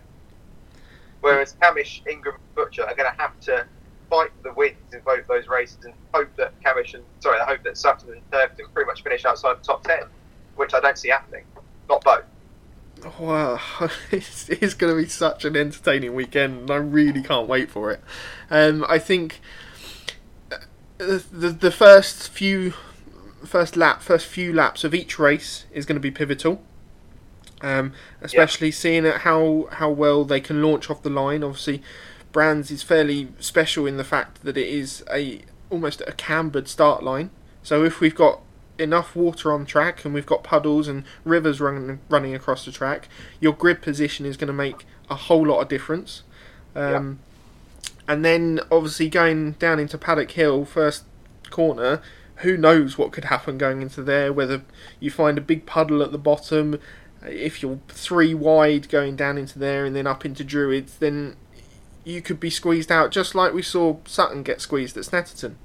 Whereas 1.19 1.57
Cammish, 1.61 2.07
Ingram, 2.07 2.35
and 2.35 2.55
Butcher 2.55 2.83
are 2.85 2.95
going 2.95 3.11
to 3.13 3.21
have 3.21 3.37
to 3.41 3.65
fight 4.13 4.29
the 4.43 4.53
wins 4.53 4.75
in 4.93 4.99
both 5.01 5.25
those 5.27 5.47
races 5.47 5.77
and 5.85 5.93
hope 6.13 6.29
that 6.35 6.53
Cammish 6.61 6.93
and 6.93 7.03
sorry, 7.19 7.39
I 7.39 7.45
hope 7.45 7.63
that 7.63 7.77
Sutton 7.77 8.11
and 8.11 8.31
Turkington 8.31 8.71
pretty 8.71 8.85
much 8.85 9.01
finish 9.01 9.25
outside 9.25 9.59
the 9.59 9.63
top 9.63 9.83
10, 9.83 10.03
which 10.55 10.73
I 10.73 10.79
don't 10.79 10.97
see 10.97 11.09
happening. 11.09 11.45
Not 11.89 12.03
both. 12.03 12.23
Wow, 13.19 13.59
it's, 14.11 14.49
it's 14.49 14.75
going 14.75 14.95
to 14.95 15.01
be 15.01 15.09
such 15.09 15.45
an 15.45 15.57
entertaining 15.57 16.13
weekend, 16.13 16.61
and 16.61 16.71
I 16.71 16.75
really 16.75 17.23
can't 17.23 17.47
wait 17.47 17.71
for 17.71 17.91
it. 17.91 18.01
Um, 18.51 18.85
I 18.87 18.99
think 18.99 19.41
uh, 20.51 20.57
the 20.99 21.49
the 21.49 21.71
first 21.71 22.29
few 22.29 22.73
first 23.43 23.75
lap, 23.75 24.01
first 24.01 24.27
few 24.27 24.53
laps 24.53 24.83
of 24.83 24.93
each 24.93 25.17
race 25.17 25.65
is 25.73 25.85
going 25.85 25.95
to 25.95 26.01
be 26.01 26.11
pivotal. 26.11 26.61
Um, 27.61 27.93
especially 28.21 28.71
seeing 28.71 29.05
at 29.05 29.21
how 29.21 29.69
how 29.71 29.89
well 29.89 30.23
they 30.25 30.39
can 30.39 30.61
launch 30.61 30.89
off 30.89 31.01
the 31.01 31.09
line. 31.09 31.43
Obviously, 31.43 31.81
Brands 32.33 32.69
is 32.69 32.83
fairly 32.83 33.29
special 33.39 33.85
in 33.85 33.95
the 33.95 34.03
fact 34.03 34.43
that 34.43 34.57
it 34.57 34.67
is 34.67 35.03
a 35.09 35.41
almost 35.69 36.01
a 36.05 36.11
cambered 36.11 36.67
start 36.67 37.01
line. 37.01 37.29
So 37.63 37.85
if 37.85 38.01
we've 38.01 38.13
got 38.13 38.41
enough 38.77 39.15
water 39.15 39.53
on 39.53 39.65
track 39.65 40.03
and 40.03 40.13
we've 40.13 40.25
got 40.25 40.43
puddles 40.43 40.89
and 40.89 41.05
rivers 41.23 41.61
running 41.61 41.99
running 42.09 42.35
across 42.35 42.65
the 42.65 42.71
track, 42.71 43.07
your 43.39 43.53
grid 43.53 43.81
position 43.81 44.25
is 44.25 44.35
going 44.35 44.47
to 44.47 44.53
make 44.53 44.85
a 45.09 45.15
whole 45.15 45.47
lot 45.47 45.61
of 45.61 45.69
difference. 45.69 46.23
Um, 46.75 47.19
And 48.07 48.25
then 48.25 48.59
obviously 48.69 49.09
going 49.09 49.53
down 49.53 49.79
into 49.79 49.97
Paddock 49.97 50.31
Hill, 50.31 50.65
first 50.65 51.05
corner, 51.49 52.01
who 52.37 52.57
knows 52.57 52.97
what 52.97 53.11
could 53.11 53.25
happen 53.25 53.57
going 53.57 53.81
into 53.81 54.03
there? 54.03 54.33
Whether 54.33 54.63
you 54.99 55.09
find 55.11 55.37
a 55.37 55.41
big 55.41 55.65
puddle 55.65 56.01
at 56.01 56.11
the 56.11 56.17
bottom, 56.17 56.79
if 57.25 57.61
you're 57.61 57.79
three 57.87 58.33
wide 58.33 58.89
going 58.89 59.15
down 59.15 59.37
into 59.37 59.57
there 59.59 59.85
and 59.85 59.95
then 59.95 60.07
up 60.07 60.25
into 60.25 60.43
Druids, 60.43 60.97
then 60.97 61.35
you 62.03 62.21
could 62.21 62.39
be 62.39 62.49
squeezed 62.49 62.91
out 62.91 63.11
just 63.11 63.35
like 63.35 63.53
we 63.53 63.61
saw 63.61 63.97
Sutton 64.05 64.43
get 64.43 64.61
squeezed 64.61 64.97
at 64.97 65.03
Snetterton. 65.03 65.55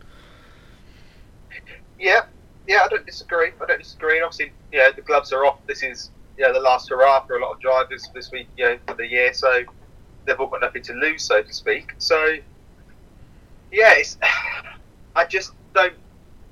Yeah, 1.99 2.23
yeah, 2.67 2.83
I 2.85 2.89
don't 2.89 3.07
disagree. 3.07 3.51
I 3.61 3.67
don't 3.67 3.79
disagree. 3.79 4.17
And 4.17 4.25
obviously, 4.25 4.53
know, 4.73 4.93
the 4.93 5.03
gloves 5.03 5.33
are 5.33 5.45
off. 5.45 5.59
This 5.67 5.83
is 5.83 6.11
you 6.37 6.45
know 6.45 6.53
the 6.53 6.61
last 6.61 6.89
hurrah 6.89 7.25
for 7.27 7.37
a 7.37 7.43
lot 7.43 7.53
of 7.53 7.61
drivers 7.61 8.09
this 8.15 8.31
week, 8.31 8.47
you 8.57 8.65
know, 8.65 8.79
for 8.87 8.95
the 8.95 9.07
year. 9.07 9.33
So 9.35 9.63
they've 10.25 10.39
all 10.39 10.47
got 10.47 10.61
nothing 10.61 10.83
to 10.83 10.93
lose, 10.93 11.25
so 11.25 11.43
to 11.43 11.53
speak. 11.53 11.93
So 11.99 12.37
yeah, 13.73 13.95
it's, 13.97 14.19
I 15.17 15.25
just 15.25 15.53
don't. 15.75 15.95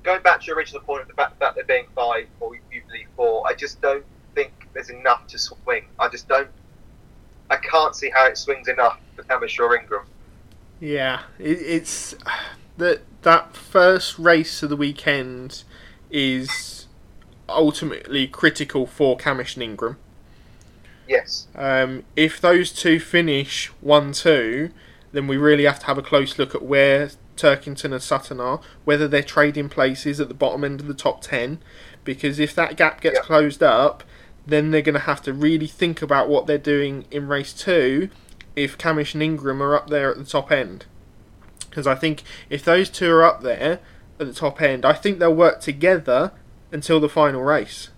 Going 0.03 0.21
back 0.21 0.39
to 0.41 0.45
your 0.45 0.55
original 0.55 0.81
point 0.81 1.01
of 1.01 1.07
the 1.07 1.13
fact 1.13 1.39
that 1.39 1.55
there 1.55 1.65
being 1.65 1.85
five 1.93 2.27
or 2.39 2.55
usually 2.71 3.07
four, 3.15 3.45
I 3.45 3.53
just 3.53 3.81
don't 3.81 4.05
think 4.35 4.51
there's 4.73 4.89
enough 4.89 5.27
to 5.27 5.37
swing. 5.37 5.85
I 5.99 6.07
just 6.07 6.27
don't. 6.27 6.49
I 7.49 7.57
can't 7.57 7.95
see 7.95 8.09
how 8.09 8.25
it 8.25 8.37
swings 8.37 8.67
enough 8.67 8.99
for 9.15 9.23
Cammish 9.23 9.59
or 9.59 9.75
Ingram. 9.75 10.05
Yeah, 10.79 11.21
it, 11.39 11.59
it's 11.61 12.15
that 12.77 13.01
that 13.23 13.55
first 13.55 14.17
race 14.19 14.61
of 14.63 14.69
the 14.69 14.75
weekend 14.75 15.63
is 16.11 16.87
ultimately 17.49 18.27
critical 18.27 18.85
for 18.85 19.17
Cammish 19.17 19.55
and 19.55 19.63
Ingram. 19.63 19.97
Yes. 21.07 21.47
Um, 21.55 22.03
if 22.15 22.39
those 22.41 22.71
two 22.71 22.99
finish 22.99 23.67
one 23.81 24.11
two, 24.11 24.71
then 25.13 25.27
we 25.27 25.37
really 25.37 25.63
have 25.63 25.79
to 25.79 25.85
have 25.85 25.97
a 25.97 26.01
close 26.01 26.37
look 26.37 26.53
at 26.53 26.61
where 26.63 27.11
Turkington 27.37 27.93
and 27.93 28.01
Sutton 28.01 28.41
are, 28.41 28.59
whether 28.83 29.07
they're 29.07 29.23
trading 29.23 29.69
places 29.69 30.19
at 30.19 30.27
the 30.27 30.33
bottom 30.33 30.63
end 30.63 30.81
of 30.81 30.87
the 30.87 30.93
top 30.93 31.21
ten, 31.21 31.59
because 32.03 32.39
if 32.39 32.53
that 32.55 32.75
gap 32.75 32.99
gets 32.99 33.15
Yeah. 33.15 33.21
closed 33.21 33.63
up, 33.63 34.03
then 34.47 34.71
they're 34.71 34.81
going 34.81 34.93
to 34.93 35.01
have 35.01 35.21
to 35.23 35.33
really 35.33 35.67
think 35.67 36.01
about 36.01 36.29
what 36.29 36.47
they're 36.47 36.57
doing 36.57 37.05
in 37.11 37.27
race 37.27 37.53
two. 37.53 38.09
If 38.55 38.77
Cammish 38.77 39.13
and 39.13 39.21
Ingram 39.21 39.61
are 39.61 39.75
up 39.75 39.89
there 39.89 40.09
at 40.09 40.17
the 40.17 40.25
top 40.25 40.51
end, 40.51 40.85
because 41.69 41.85
I 41.85 41.93
think 41.93 42.23
if 42.49 42.65
those 42.65 42.89
two 42.89 43.11
are 43.11 43.23
up 43.23 43.41
there 43.41 43.79
at 44.19 44.25
the 44.25 44.33
top 44.33 44.61
end, 44.61 44.83
I 44.83 44.93
think 44.93 45.19
they'll 45.19 45.35
work 45.35 45.61
together 45.61 46.31
until 46.71 46.99
the 46.99 47.09
final 47.09 47.43
race. 47.43 47.89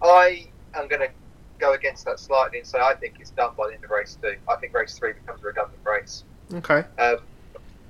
I 0.00 0.46
am 0.74 0.86
going 0.86 1.00
to 1.00 1.10
go 1.58 1.72
against 1.72 2.04
that 2.04 2.20
slightly 2.20 2.58
and 2.58 2.66
say 2.66 2.78
I 2.78 2.94
think 2.94 3.14
it's 3.18 3.30
done 3.30 3.52
by 3.56 3.68
the 3.68 3.74
end 3.74 3.84
of 3.84 3.90
race 3.90 4.16
two. 4.22 4.36
I 4.48 4.56
think 4.56 4.72
race 4.72 4.96
three 4.96 5.14
becomes 5.14 5.42
a 5.42 5.46
redundant 5.46 5.80
race. 5.84 6.24
Okay. 6.54 6.84
Um, 6.98 7.18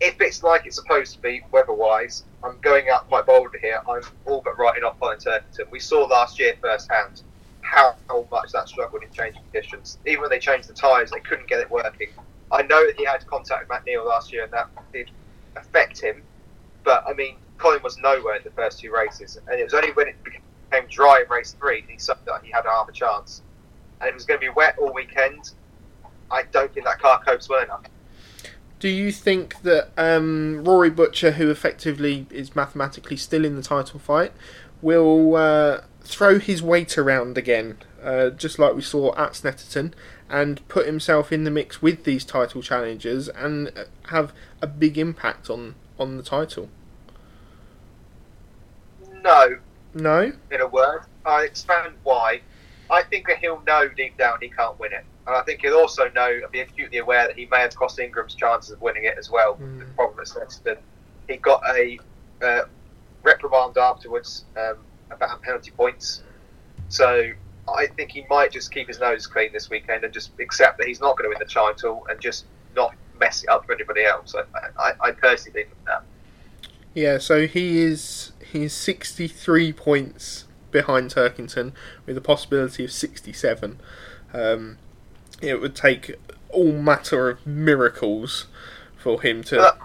if 0.01 0.21
it's 0.21 0.43
like 0.43 0.67
it's 0.67 0.77
supposed 0.77 1.15
to 1.15 1.21
be 1.21 1.43
weather-wise, 1.53 2.25
I'm 2.43 2.59
going 2.61 2.89
out 2.89 3.07
quite 3.09 3.27
boldly 3.27 3.59
here. 3.61 3.81
I'm 3.89 4.03
all 4.27 4.41
but 4.43 4.59
writing 4.59 4.83
off 4.83 4.99
Colin 4.99 5.19
Turkington. 5.19 5.71
We 5.71 5.79
saw 5.79 6.07
last 6.07 6.39
year 6.39 6.55
firsthand 6.61 7.23
how, 7.61 7.95
how 8.09 8.27
much 8.31 8.53
that 8.53 8.69
struggled 8.69 9.03
in 9.03 9.11
changing 9.13 9.43
conditions. 9.43 9.99
Even 10.07 10.23
when 10.23 10.31
they 10.31 10.39
changed 10.39 10.69
the 10.69 10.73
tyres, 10.73 11.11
they 11.11 11.21
couldn't 11.21 11.49
get 11.49 11.61
it 11.61 11.71
working. 11.71 12.09
I 12.51 12.63
know 12.63 12.85
that 12.87 12.97
he 12.97 13.05
had 13.05 13.27
contact 13.27 13.61
with 13.63 13.69
Matt 13.69 13.85
Neal 13.85 14.05
last 14.07 14.33
year, 14.33 14.45
and 14.45 14.53
that 14.53 14.69
did 14.93 15.11
affect 15.57 16.01
him. 16.01 16.23
But 16.83 17.05
I 17.07 17.13
mean, 17.13 17.37
Colin 17.59 17.83
was 17.83 17.99
nowhere 17.99 18.37
in 18.37 18.43
the 18.43 18.51
first 18.51 18.81
two 18.81 18.91
races, 18.93 19.39
and 19.47 19.61
it 19.61 19.65
was 19.65 19.75
only 19.75 19.93
when 19.93 20.09
it 20.09 20.17
became 20.25 20.89
dry 20.89 21.23
in 21.23 21.31
race 21.31 21.55
three 21.61 21.83
that 21.83 21.91
he 21.91 21.99
saw 21.99 22.15
that 22.25 22.43
he 22.43 22.51
had 22.51 22.65
half 22.65 22.89
a 22.89 22.93
chance. 22.93 23.43
And 24.01 24.09
it 24.09 24.15
was 24.15 24.25
going 24.25 24.41
to 24.41 24.47
be 24.47 24.49
wet 24.49 24.79
all 24.79 24.95
weekend. 24.95 25.51
I 26.31 26.45
don't 26.45 26.73
think 26.73 26.87
that 26.87 26.99
car 27.01 27.23
copes 27.23 27.51
well 27.51 27.63
enough. 27.63 27.83
Do 28.81 28.89
you 28.89 29.13
think 29.13 29.61
that 29.63 29.91
um, 29.99 30.65
Rory 30.65 30.89
Butcher, 30.89 31.33
who 31.33 31.51
effectively 31.51 32.27
is 32.31 32.57
mathematically 32.57 33.19
still 33.19 33.45
in 33.45 33.55
the 33.55 33.63
title 33.63 34.01
fight, 34.01 34.33
will 34.81 35.37
uh, 35.37 35.83
throw 36.01 36.39
his 36.39 36.63
weight 36.63 36.97
around 36.97 37.37
again, 37.37 37.77
uh, 38.03 38.31
just 38.31 38.59
like 38.59 38.75
we 38.75 38.81
saw 38.81 39.15
at 39.17 39.33
Snetterton, 39.33 39.93
and 40.31 40.67
put 40.69 40.87
himself 40.87 41.31
in 41.31 41.45
the 41.45 41.51
mix 41.51 41.83
with 41.83 42.05
these 42.05 42.25
title 42.25 42.63
challengers 42.63 43.29
and 43.29 43.69
uh, 43.77 43.85
have 44.09 44.33
a 44.63 44.67
big 44.67 44.97
impact 44.97 45.51
on, 45.51 45.75
on 45.99 46.17
the 46.17 46.23
title? 46.23 46.71
No, 49.23 49.59
No? 49.93 50.33
in 50.51 50.61
a 50.63 50.67
word. 50.67 51.03
I 51.27 51.45
expand 51.45 51.95
why. 52.03 52.41
I 52.91 53.03
think 53.03 53.27
that 53.29 53.39
he'll 53.39 53.63
know 53.67 53.89
deep 53.89 54.17
down 54.17 54.39
he 54.41 54.49
can't 54.49 54.79
win 54.81 54.95
it. 54.95 55.05
And 55.31 55.39
I 55.39 55.43
think 55.43 55.61
he'll 55.61 55.77
also 55.77 56.11
know 56.11 56.29
and 56.43 56.51
be 56.51 56.59
acutely 56.59 56.99
aware 56.99 57.29
that 57.29 57.37
he 57.37 57.47
may 57.47 57.61
have 57.61 57.77
cost 57.77 58.01
Ingram's 58.01 58.35
chances 58.35 58.73
of 58.73 58.81
winning 58.81 59.05
it 59.05 59.15
as 59.17 59.31
well. 59.31 59.55
Mm. 59.55 59.79
The 59.79 59.85
problem 59.95 60.19
at 60.19 60.27
Sexton, 60.27 60.77
he 61.29 61.37
got 61.37 61.63
a 61.69 62.01
uh, 62.43 62.63
reprimand 63.23 63.79
afterwards 63.79 64.45
um, 64.57 64.79
about 65.13 65.41
penalty 65.43 65.71
points. 65.71 66.25
So 66.89 67.31
I 67.69 67.87
think 67.87 68.11
he 68.11 68.27
might 68.29 68.51
just 68.51 68.73
keep 68.73 68.89
his 68.89 68.99
nose 68.99 69.29
clean 69.29 69.53
this 69.53 69.71
weekend 69.71 70.03
and 70.03 70.13
just 70.13 70.33
accept 70.41 70.79
that 70.79 70.89
he's 70.89 71.01
not 71.01 71.17
going 71.17 71.31
to 71.31 71.39
win 71.39 71.39
the 71.39 71.53
title 71.53 72.05
and 72.11 72.21
just 72.21 72.47
not 72.75 72.93
mess 73.21 73.45
it 73.45 73.51
up 73.51 73.67
for 73.67 73.73
anybody 73.73 74.03
else. 74.03 74.35
I, 74.35 74.83
I, 74.83 74.93
I 75.01 75.11
personally 75.13 75.63
think 75.63 75.69
that. 75.87 76.03
Yeah, 76.93 77.19
so 77.19 77.47
he 77.47 77.79
is 77.79 78.33
he's 78.51 78.73
63 78.73 79.75
points 79.75 80.47
behind 80.73 81.15
Turkington 81.15 81.73
with 82.05 82.17
a 82.17 82.21
possibility 82.21 82.85
of 82.85 82.91
67. 82.91 83.79
Um, 84.33 84.79
it 85.41 85.61
would 85.61 85.75
take 85.75 86.17
all 86.51 86.73
matter 86.73 87.29
of 87.31 87.47
miracles 87.47 88.47
for 88.97 89.21
him 89.23 89.43
to 89.45 89.57
But- 89.57 89.79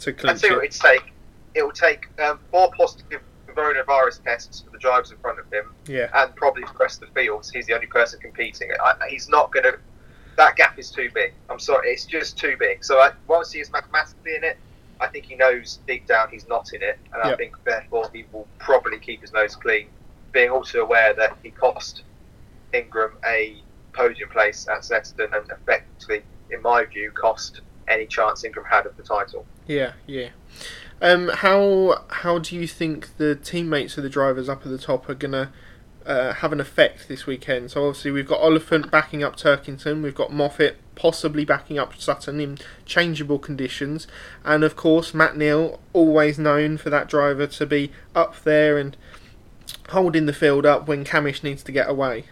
to 0.00 0.12
clinch 0.12 0.40
tell 0.42 0.50
you 0.50 0.56
what 0.56 0.64
it. 0.64 0.68
it'd 0.68 0.80
take. 0.80 1.12
It 1.54 1.62
will 1.64 1.72
take 1.72 2.06
um, 2.20 2.38
four 2.52 2.70
positive 2.76 3.20
coronavirus 3.48 4.22
tests 4.22 4.60
for 4.60 4.70
the 4.70 4.78
drivers 4.78 5.10
in 5.10 5.16
front 5.18 5.40
of 5.40 5.52
him, 5.52 5.74
Yeah, 5.86 6.08
and 6.14 6.34
probably 6.36 6.62
for 6.62 6.72
the 6.74 6.78
rest 6.78 7.02
of 7.02 7.08
the 7.12 7.20
fields. 7.20 7.50
He's 7.50 7.66
the 7.66 7.74
only 7.74 7.88
person 7.88 8.20
competing. 8.20 8.70
I, 8.80 8.94
he's 9.08 9.28
not 9.28 9.50
going 9.52 9.64
to 9.64 9.78
that 10.36 10.54
gap 10.54 10.78
is 10.78 10.92
too 10.92 11.10
big. 11.12 11.32
I'm 11.50 11.58
sorry, 11.58 11.90
it's 11.90 12.06
just 12.06 12.38
too 12.38 12.56
big. 12.56 12.84
So 12.84 13.00
I, 13.00 13.10
whilst 13.26 13.52
he 13.52 13.58
is 13.60 13.72
mathematically 13.72 14.36
in 14.36 14.44
it, 14.44 14.56
I 15.00 15.08
think 15.08 15.24
he 15.24 15.34
knows 15.34 15.80
deep 15.88 16.06
down 16.06 16.28
he's 16.30 16.46
not 16.46 16.72
in 16.72 16.80
it, 16.82 16.96
and 17.12 17.20
I 17.22 17.34
think 17.34 17.56
therefore 17.64 18.08
he 18.12 18.24
will 18.32 18.46
probably 18.58 19.00
keep 19.00 19.20
his 19.22 19.32
nose 19.32 19.56
clean, 19.56 19.88
being 20.30 20.50
also 20.50 20.80
aware 20.82 21.12
that 21.14 21.36
he 21.42 21.50
cost 21.50 22.02
Ingram 22.72 23.12
a 23.26 23.60
podium 23.98 24.28
place 24.30 24.68
at 24.68 24.84
Sexton 24.84 25.28
and 25.34 25.50
effectively, 25.50 26.22
in 26.50 26.62
my 26.62 26.84
view, 26.84 27.10
cost 27.10 27.60
any 27.88 28.06
chance 28.06 28.44
Ingram 28.44 28.64
had 28.66 28.86
of 28.86 28.96
the 28.96 29.02
title. 29.02 29.44
Yeah, 29.66 29.92
yeah. 30.06 30.28
Um, 31.02 31.28
how 31.28 32.04
how 32.08 32.38
do 32.38 32.56
you 32.56 32.66
think 32.66 33.16
the 33.18 33.34
teammates 33.34 33.96
of 33.96 34.04
the 34.04 34.10
drivers 34.10 34.48
up 34.48 34.64
at 34.64 34.70
the 34.70 34.78
top 34.78 35.08
are 35.08 35.14
gonna 35.14 35.52
uh, 36.06 36.34
have 36.34 36.52
an 36.52 36.60
effect 36.60 37.08
this 37.08 37.26
weekend? 37.26 37.72
So 37.72 37.86
obviously 37.86 38.12
we've 38.12 38.26
got 38.26 38.40
Oliphant 38.40 38.90
backing 38.90 39.22
up 39.22 39.36
Turkington, 39.36 40.02
we've 40.02 40.14
got 40.14 40.32
Moffat 40.32 40.76
possibly 40.94 41.44
backing 41.44 41.78
up 41.78 42.00
Sutton 42.00 42.40
in 42.40 42.58
changeable 42.84 43.38
conditions, 43.38 44.06
and 44.44 44.64
of 44.64 44.76
course 44.76 45.12
Matt 45.12 45.36
Neal, 45.36 45.80
always 45.92 46.38
known 46.38 46.78
for 46.78 46.90
that 46.90 47.08
driver 47.08 47.46
to 47.46 47.66
be 47.66 47.92
up 48.14 48.42
there 48.42 48.78
and 48.78 48.96
holding 49.90 50.26
the 50.26 50.32
field 50.32 50.66
up 50.66 50.86
when 50.86 51.04
Cammish 51.04 51.42
needs 51.42 51.62
to 51.64 51.72
get 51.72 51.88
away. 51.88 52.24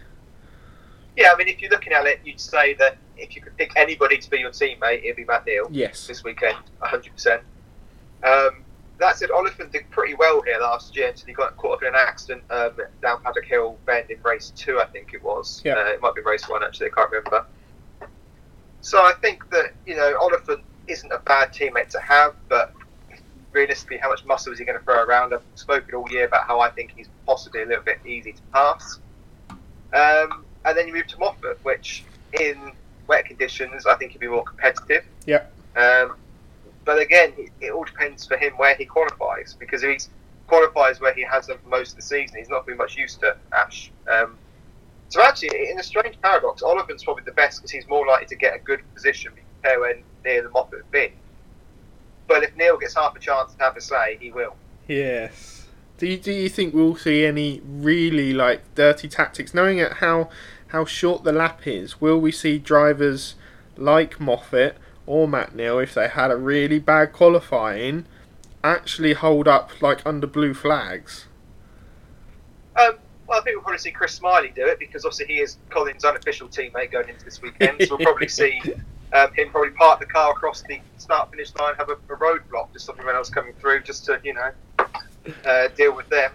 Yeah, 1.17 1.31
I 1.33 1.35
mean, 1.35 1.47
if 1.47 1.61
you're 1.61 1.71
looking 1.71 1.93
at 1.93 2.05
it, 2.05 2.19
you'd 2.23 2.39
say 2.39 2.75
that 2.75 2.95
if 3.17 3.35
you 3.35 3.41
could 3.41 3.57
pick 3.57 3.73
anybody 3.75 4.19
to 4.19 4.29
be 4.29 4.37
your 4.37 4.51
teammate, 4.51 5.03
it'd 5.03 5.15
be 5.15 5.25
Matt 5.25 5.47
Neal. 5.47 5.67
Yes. 5.71 6.05
this 6.05 6.23
weekend, 6.23 6.57
100%. 6.83 7.39
Um, 8.23 8.63
that 8.99 9.17
said, 9.17 9.31
Oliphant 9.31 9.71
did 9.71 9.89
pretty 9.89 10.13
well 10.13 10.43
here 10.43 10.59
last 10.59 10.95
year 10.95 11.09
until 11.09 11.25
he 11.25 11.33
got 11.33 11.57
caught 11.57 11.73
up 11.73 11.81
in 11.81 11.89
an 11.89 11.95
accident 11.95 12.43
um, 12.51 12.71
down 13.01 13.21
Paddock 13.23 13.45
Hill 13.45 13.77
Bend 13.85 14.11
in 14.11 14.21
race 14.21 14.51
two, 14.55 14.79
I 14.79 14.85
think 14.85 15.13
it 15.13 15.23
was. 15.23 15.61
Yeah. 15.65 15.73
Uh, 15.73 15.85
it 15.85 16.01
might 16.01 16.13
be 16.13 16.21
race 16.21 16.47
one, 16.47 16.63
actually, 16.63 16.87
I 16.87 16.89
can't 16.91 17.11
remember. 17.11 17.45
So 18.81 18.99
I 18.99 19.13
think 19.19 19.49
that, 19.49 19.73
you 19.87 19.95
know, 19.95 20.17
Oliphant 20.21 20.61
isn't 20.87 21.11
a 21.11 21.19
bad 21.19 21.51
teammate 21.51 21.89
to 21.89 21.99
have, 21.99 22.35
but 22.47 22.73
realistically, 23.51 23.97
how 23.97 24.09
much 24.09 24.23
muscle 24.25 24.53
is 24.53 24.59
he 24.59 24.65
going 24.65 24.77
to 24.77 24.83
throw 24.83 25.03
around? 25.03 25.33
I've 25.33 25.41
spoken 25.55 25.95
all 25.95 26.09
year 26.11 26.25
about 26.25 26.45
how 26.45 26.59
I 26.59 26.69
think 26.69 26.93
he's 26.95 27.09
possibly 27.25 27.63
a 27.63 27.65
little 27.65 27.83
bit 27.83 27.99
easy 28.05 28.33
to 28.33 28.41
pass. 28.53 28.99
Um, 29.93 30.45
and 30.67 30.77
then 30.77 30.87
you 30.87 30.93
move 30.93 31.07
to 31.07 31.17
Moffat, 31.17 31.59
which 31.63 32.03
in 32.39 32.73
wet 33.07 33.25
conditions, 33.25 33.85
I 33.85 33.95
think 33.95 34.11
he'd 34.11 34.19
be 34.19 34.27
more 34.27 34.43
competitive. 34.43 35.05
Yeah. 35.25 35.45
Um, 35.77 36.17
but 36.83 36.99
again, 37.01 37.33
it, 37.37 37.51
it 37.61 37.71
all 37.71 37.85
depends 37.85 38.27
for 38.27 38.37
him 38.37 38.53
where 38.57 38.75
he 38.75 38.85
qualifies 38.85 39.55
because 39.57 39.81
if 39.83 39.89
he 39.89 40.09
qualifies 40.47 40.99
where 40.99 41.13
he 41.13 41.23
has 41.23 41.47
them 41.47 41.57
for 41.63 41.69
most 41.69 41.91
of 41.91 41.95
the 41.97 42.01
season, 42.01 42.37
he's 42.37 42.49
not 42.49 42.65
been 42.65 42.77
much 42.77 42.97
used 42.97 43.21
to 43.21 43.37
Ash. 43.53 43.91
Um, 44.11 44.37
so 45.09 45.21
actually, 45.23 45.69
in 45.69 45.79
a 45.79 45.83
strange 45.83 46.19
paradox, 46.21 46.61
Oliver's 46.61 47.03
probably 47.03 47.23
the 47.23 47.31
best 47.31 47.59
because 47.59 47.71
he's 47.71 47.87
more 47.87 48.05
likely 48.05 48.27
to 48.27 48.35
get 48.35 48.53
a 48.53 48.59
good 48.59 48.81
position 48.93 49.31
compared 49.61 49.79
when 49.79 50.03
Neal 50.25 50.43
and 50.43 50.53
Moffat 50.53 50.89
been. 50.91 51.11
But 52.27 52.43
if 52.43 52.55
Neal 52.57 52.77
gets 52.77 52.95
half 52.95 53.15
a 53.15 53.19
chance 53.19 53.53
to 53.53 53.63
have 53.63 53.77
a 53.77 53.81
say, 53.81 54.17
he 54.19 54.31
will. 54.31 54.55
Yes. 54.85 55.65
Do 55.97 56.05
you, 56.05 56.17
do 56.17 56.31
you 56.31 56.49
think 56.49 56.73
we'll 56.73 56.95
see 56.95 57.25
any 57.25 57.61
really 57.65 58.33
like 58.33 58.75
dirty 58.75 59.07
tactics? 59.07 59.53
Knowing 59.53 59.79
at 59.79 59.93
how 59.93 60.29
how 60.67 60.85
short 60.85 61.23
the 61.23 61.31
lap 61.31 61.65
is, 61.65 62.01
will 62.01 62.19
we 62.19 62.31
see 62.31 62.57
drivers 62.57 63.35
like 63.77 64.19
Moffat 64.19 64.77
or 65.05 65.27
Matt 65.27 65.55
Neal, 65.55 65.79
if 65.79 65.93
they 65.93 66.07
had 66.07 66.31
a 66.31 66.35
really 66.35 66.79
bad 66.79 67.13
qualifying, 67.13 68.05
actually 68.63 69.13
hold 69.13 69.47
up 69.47 69.81
like 69.81 70.05
under 70.05 70.27
blue 70.27 70.53
flags? 70.53 71.27
Um, 72.75 72.97
well, 73.27 73.39
I 73.39 73.43
think 73.43 73.55
we'll 73.55 73.63
probably 73.63 73.79
see 73.79 73.91
Chris 73.91 74.13
Smiley 74.13 74.51
do 74.55 74.65
it 74.65 74.79
because 74.79 75.05
obviously 75.05 75.33
he 75.33 75.41
is 75.41 75.57
Colin's 75.69 76.05
unofficial 76.05 76.47
teammate 76.47 76.91
going 76.91 77.09
into 77.09 77.25
this 77.25 77.41
weekend. 77.41 77.81
so 77.87 77.95
we'll 77.95 78.05
probably 78.05 78.27
see 78.27 78.61
um, 79.13 79.33
him 79.33 79.49
probably 79.49 79.71
park 79.71 79.99
the 79.99 80.05
car 80.05 80.31
across 80.31 80.61
the 80.63 80.79
start 80.97 81.31
finish 81.31 81.53
line, 81.55 81.75
have 81.75 81.89
a, 81.89 81.93
a 81.93 82.17
roadblock 82.17 82.71
just 82.73 82.85
something 82.85 83.07
else 83.07 83.29
coming 83.29 83.53
through, 83.59 83.81
just 83.81 84.05
to 84.05 84.19
you 84.23 84.33
know 84.33 84.51
uh, 85.45 85.67
deal 85.75 85.95
with 85.95 86.07
them. 86.09 86.31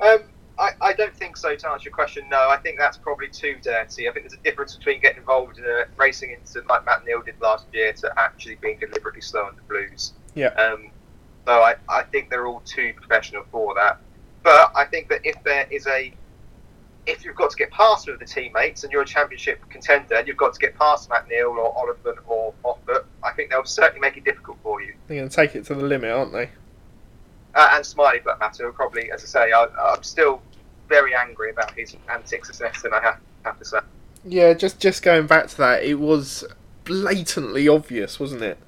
Um, 0.00 0.20
I, 0.58 0.70
I 0.80 0.92
don't 0.92 1.14
think 1.14 1.36
so. 1.36 1.54
To 1.54 1.70
answer 1.70 1.84
your 1.84 1.94
question, 1.94 2.28
no. 2.28 2.48
I 2.48 2.56
think 2.56 2.78
that's 2.78 2.96
probably 2.96 3.28
too 3.28 3.56
dirty. 3.62 4.08
I 4.08 4.12
think 4.12 4.24
there's 4.24 4.38
a 4.38 4.42
difference 4.42 4.76
between 4.76 5.00
getting 5.00 5.18
involved 5.18 5.58
in 5.58 5.64
a 5.64 5.84
racing 5.96 6.30
incident 6.30 6.68
like 6.68 6.84
Matt 6.86 7.04
Neal 7.04 7.22
did 7.22 7.40
last 7.40 7.66
year 7.72 7.92
to 7.94 8.12
actually 8.18 8.56
being 8.56 8.78
deliberately 8.78 9.20
slow 9.20 9.44
on 9.44 9.56
the 9.56 9.62
blues. 9.62 10.12
Yeah. 10.34 10.48
Um, 10.48 10.90
so 11.46 11.52
I, 11.52 11.74
I 11.88 12.02
think 12.04 12.30
they're 12.30 12.46
all 12.46 12.62
too 12.64 12.92
professional 12.96 13.44
for 13.50 13.74
that. 13.74 13.98
But 14.42 14.72
I 14.76 14.84
think 14.84 15.08
that 15.08 15.20
if 15.24 15.42
there 15.42 15.66
is 15.70 15.86
a 15.86 16.12
if 17.06 17.24
you've 17.24 17.36
got 17.36 17.50
to 17.50 17.56
get 17.56 17.70
past 17.70 18.06
with 18.06 18.18
the 18.18 18.24
teammates 18.24 18.82
and 18.82 18.92
you're 18.92 19.02
a 19.02 19.06
championship 19.06 19.60
contender 19.68 20.14
and 20.14 20.26
you've 20.26 20.38
got 20.38 20.54
to 20.54 20.58
get 20.58 20.74
past 20.78 21.10
Matt 21.10 21.28
Neal 21.28 21.48
or 21.48 21.76
Oliver 21.76 22.16
or 22.26 22.54
Moffat, 22.62 23.04
I 23.22 23.32
think 23.32 23.50
they'll 23.50 23.64
certainly 23.64 24.00
make 24.00 24.16
it 24.16 24.24
difficult 24.24 24.56
for 24.62 24.80
you. 24.80 24.94
They're 25.06 25.18
going 25.18 25.28
to 25.28 25.34
take 25.34 25.54
it 25.54 25.66
to 25.66 25.74
the 25.74 25.82
limit, 25.82 26.10
aren't 26.10 26.32
they? 26.32 26.48
Uh, 27.54 27.70
and 27.72 27.86
Smiley, 27.86 28.18
for 28.18 28.32
that 28.32 28.40
matter, 28.40 28.70
probably, 28.72 29.12
as 29.12 29.22
I 29.22 29.26
say, 29.26 29.52
I, 29.52 29.66
I'm 29.78 30.02
still 30.02 30.42
very 30.88 31.14
angry 31.14 31.50
about 31.50 31.72
his 31.72 31.96
antics 32.10 32.50
assessed, 32.50 32.84
and 32.84 32.94
I 32.94 33.00
have, 33.00 33.20
have 33.44 33.58
to 33.58 33.64
say. 33.64 33.78
Yeah, 34.24 34.54
just 34.54 34.80
just 34.80 35.02
going 35.02 35.26
back 35.26 35.48
to 35.48 35.56
that, 35.58 35.84
it 35.84 35.94
was 35.94 36.44
blatantly 36.84 37.68
obvious, 37.68 38.18
wasn't 38.18 38.42
it? 38.42 38.58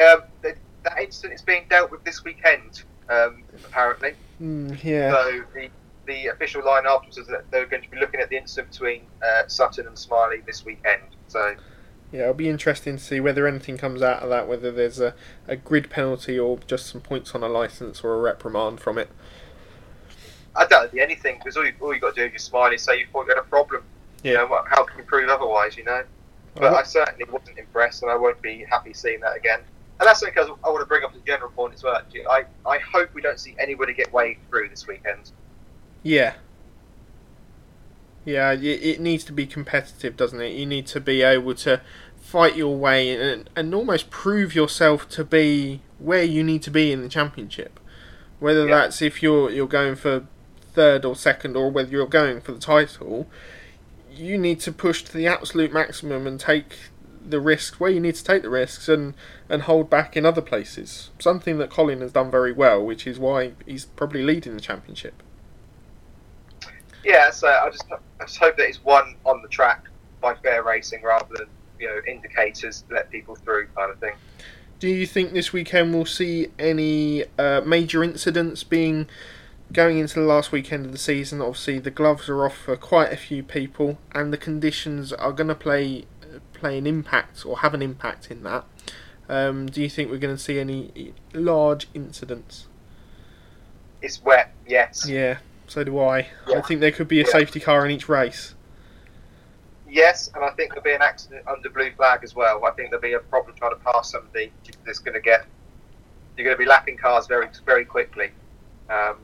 Um, 0.00 0.22
the, 0.42 0.54
that 0.84 0.98
incident 0.98 1.34
is 1.34 1.42
being 1.42 1.64
dealt 1.68 1.90
with 1.90 2.04
this 2.04 2.24
weekend, 2.24 2.82
um, 3.08 3.42
apparently. 3.64 4.14
Mm, 4.40 4.82
yeah. 4.82 5.10
So 5.10 5.44
the, 5.54 5.70
the 6.06 6.26
official 6.28 6.64
line 6.64 6.84
afterwards 6.86 7.18
is 7.18 7.26
that 7.26 7.50
they're 7.50 7.66
going 7.66 7.82
to 7.82 7.90
be 7.90 7.98
looking 7.98 8.20
at 8.20 8.30
the 8.30 8.36
incident 8.36 8.70
between 8.70 9.02
uh, 9.22 9.46
Sutton 9.46 9.86
and 9.86 9.98
Smiley 9.98 10.42
this 10.46 10.64
weekend. 10.64 11.02
So 11.28 11.54
Yeah, 12.12 12.22
it'll 12.22 12.34
be 12.34 12.48
interesting 12.48 12.96
to 12.96 13.02
see 13.02 13.20
whether 13.20 13.46
anything 13.46 13.78
comes 13.78 14.02
out 14.02 14.22
of 14.22 14.30
that, 14.30 14.48
whether 14.48 14.72
there's 14.72 14.98
a, 14.98 15.14
a 15.46 15.54
grid 15.54 15.90
penalty 15.90 16.38
or 16.38 16.58
just 16.66 16.86
some 16.86 17.00
points 17.00 17.34
on 17.34 17.42
a 17.44 17.48
license 17.48 18.02
or 18.02 18.14
a 18.14 18.20
reprimand 18.20 18.80
from 18.80 18.98
it. 18.98 19.08
I 20.56 20.66
don't 20.66 20.90
be 20.90 21.00
anything 21.00 21.38
because 21.38 21.56
all 21.56 21.64
you 21.64 21.72
all 21.80 21.94
you 21.94 22.00
got 22.00 22.16
to 22.16 22.22
do 22.22 22.26
is 22.26 22.32
just 22.32 22.46
smile 22.46 22.70
and 22.70 22.80
say 22.80 22.98
you've 22.98 23.12
got 23.12 23.38
a 23.38 23.42
problem. 23.42 23.84
You 24.24 24.32
Yeah. 24.32 24.38
know, 24.38 24.62
how 24.68 24.82
can 24.84 24.98
you 24.98 25.04
prove 25.04 25.28
otherwise? 25.28 25.76
You 25.76 25.84
know. 25.84 26.02
But 26.56 26.74
I 26.74 26.82
certainly 26.82 27.24
wasn't 27.30 27.58
impressed, 27.58 28.02
and 28.02 28.10
I 28.10 28.16
won't 28.16 28.42
be 28.42 28.66
happy 28.68 28.92
seeing 28.92 29.20
that 29.20 29.36
again. 29.36 29.60
And 30.00 30.06
that's 30.08 30.24
because 30.24 30.48
I 30.64 30.68
want 30.68 30.80
to 30.80 30.86
bring 30.86 31.04
up 31.04 31.14
the 31.14 31.20
general 31.20 31.50
point 31.50 31.74
as 31.74 31.84
well. 31.84 32.02
I, 32.28 32.44
I 32.66 32.78
hope 32.78 33.14
we 33.14 33.22
don't 33.22 33.38
see 33.38 33.54
anybody 33.58 33.92
get 33.94 34.12
waved 34.12 34.40
through 34.48 34.68
this 34.68 34.86
weekend. 34.86 35.30
Yeah. 36.02 36.34
Yeah, 38.24 38.52
it 38.52 39.00
needs 39.00 39.24
to 39.24 39.32
be 39.32 39.46
competitive, 39.46 40.16
doesn't 40.16 40.40
it? 40.40 40.52
You 40.52 40.66
need 40.66 40.86
to 40.88 41.00
be 41.00 41.22
able 41.22 41.54
to 41.56 41.80
fight 42.30 42.54
your 42.54 42.76
way 42.76 43.10
and, 43.32 43.50
and 43.56 43.74
almost 43.74 44.08
prove 44.08 44.54
yourself 44.54 45.08
to 45.08 45.24
be 45.24 45.80
where 45.98 46.22
you 46.22 46.44
need 46.44 46.62
to 46.62 46.70
be 46.70 46.92
in 46.92 47.02
the 47.02 47.08
championship. 47.08 47.80
Whether 48.38 48.66
Yeah. 48.68 48.76
that's 48.76 49.02
if 49.02 49.22
you're 49.22 49.50
you're 49.50 49.66
going 49.66 49.96
for 49.96 50.26
third 50.72 51.04
or 51.04 51.16
second, 51.16 51.56
or 51.56 51.70
whether 51.70 51.90
you're 51.90 52.06
going 52.06 52.40
for 52.40 52.52
the 52.52 52.60
title, 52.60 53.26
you 54.12 54.38
need 54.38 54.60
to 54.60 54.70
push 54.72 55.02
to 55.02 55.12
the 55.12 55.26
absolute 55.26 55.72
maximum 55.72 56.26
and 56.26 56.38
take 56.38 56.76
the 57.26 57.40
risks 57.40 57.80
where 57.80 57.90
you 57.90 58.00
need 58.00 58.14
to 58.14 58.24
take 58.24 58.42
the 58.42 58.48
risks 58.48 58.88
and, 58.88 59.14
and 59.48 59.62
hold 59.62 59.90
back 59.90 60.16
in 60.16 60.24
other 60.24 60.40
places. 60.40 61.10
Something 61.18 61.58
that 61.58 61.68
Colin 61.68 62.00
has 62.00 62.12
done 62.12 62.30
very 62.30 62.52
well, 62.52 62.82
which 62.84 63.06
is 63.06 63.18
why 63.18 63.52
he's 63.66 63.84
probably 63.84 64.22
leading 64.22 64.54
the 64.54 64.60
championship. 64.60 65.22
Yeah, 67.04 67.30
so 67.30 67.48
I 67.48 67.68
just 67.70 67.84
I 68.20 68.24
just 68.24 68.38
hope 68.38 68.56
that 68.56 68.68
it's 68.68 68.82
won 68.84 69.16
on 69.24 69.42
the 69.42 69.48
track 69.48 69.86
by 70.20 70.34
fair 70.34 70.62
racing 70.62 71.02
rather 71.02 71.34
than 71.34 71.48
you 71.80 71.88
know 71.88 72.00
indicators 72.06 72.84
let 72.90 73.10
people 73.10 73.34
through 73.34 73.66
kind 73.76 73.90
of 73.90 73.98
thing. 73.98 74.14
Do 74.78 74.88
you 74.88 75.06
think 75.06 75.32
this 75.32 75.52
weekend 75.52 75.94
we'll 75.94 76.04
see 76.06 76.48
any 76.58 77.24
uh, 77.38 77.60
major 77.62 78.02
incidents 78.02 78.64
being 78.64 79.08
going 79.72 79.98
into 79.98 80.14
the 80.20 80.24
last 80.26 80.52
weekend 80.52 80.86
of 80.86 80.92
the 80.92 80.98
season? 80.98 81.40
Obviously, 81.40 81.78
the 81.78 81.90
gloves 81.90 82.28
are 82.28 82.44
off 82.46 82.56
for 82.56 82.76
quite 82.76 83.12
a 83.12 83.16
few 83.16 83.42
people, 83.42 83.98
and 84.12 84.32
the 84.32 84.38
conditions 84.38 85.12
are 85.12 85.32
going 85.32 85.48
to 85.48 85.54
play 85.54 86.04
play 86.54 86.78
an 86.78 86.86
impact 86.86 87.44
or 87.44 87.58
have 87.58 87.74
an 87.74 87.82
impact 87.82 88.30
in 88.30 88.42
that. 88.44 88.64
Um, 89.28 89.66
do 89.66 89.80
you 89.82 89.88
think 89.88 90.10
we're 90.10 90.18
going 90.18 90.36
to 90.36 90.42
see 90.42 90.58
any 90.58 91.14
large 91.32 91.88
incidents? 91.94 92.66
It's 94.02 94.22
wet, 94.22 94.52
yes. 94.66 95.06
Yeah, 95.08 95.38
so 95.66 95.84
do 95.84 95.98
I. 96.00 96.28
I 96.54 96.60
think 96.62 96.80
there 96.80 96.90
could 96.90 97.08
be 97.08 97.20
a 97.20 97.24
Yeah. 97.24 97.30
safety 97.30 97.60
car 97.60 97.84
in 97.84 97.90
each 97.92 98.08
race. 98.08 98.54
Yes, 99.90 100.30
and 100.34 100.44
I 100.44 100.50
think 100.50 100.70
there'll 100.70 100.84
be 100.84 100.92
an 100.92 101.02
accident 101.02 101.46
under 101.48 101.68
blue 101.68 101.90
flag 101.92 102.20
as 102.22 102.34
well. 102.34 102.64
I 102.64 102.70
think 102.70 102.90
there'll 102.90 103.02
be 103.02 103.14
a 103.14 103.18
problem 103.18 103.56
trying 103.56 103.72
to 103.72 103.80
pass 103.84 104.12
somebody 104.12 104.52
that's 104.86 105.00
going 105.00 105.14
to 105.14 105.20
get. 105.20 105.46
You're 106.36 106.44
going 106.44 106.56
to 106.56 106.62
be 106.62 106.68
lapping 106.68 106.96
cars 106.96 107.26
very, 107.26 107.48
very 107.66 107.84
quickly, 107.84 108.30
um, 108.88 109.16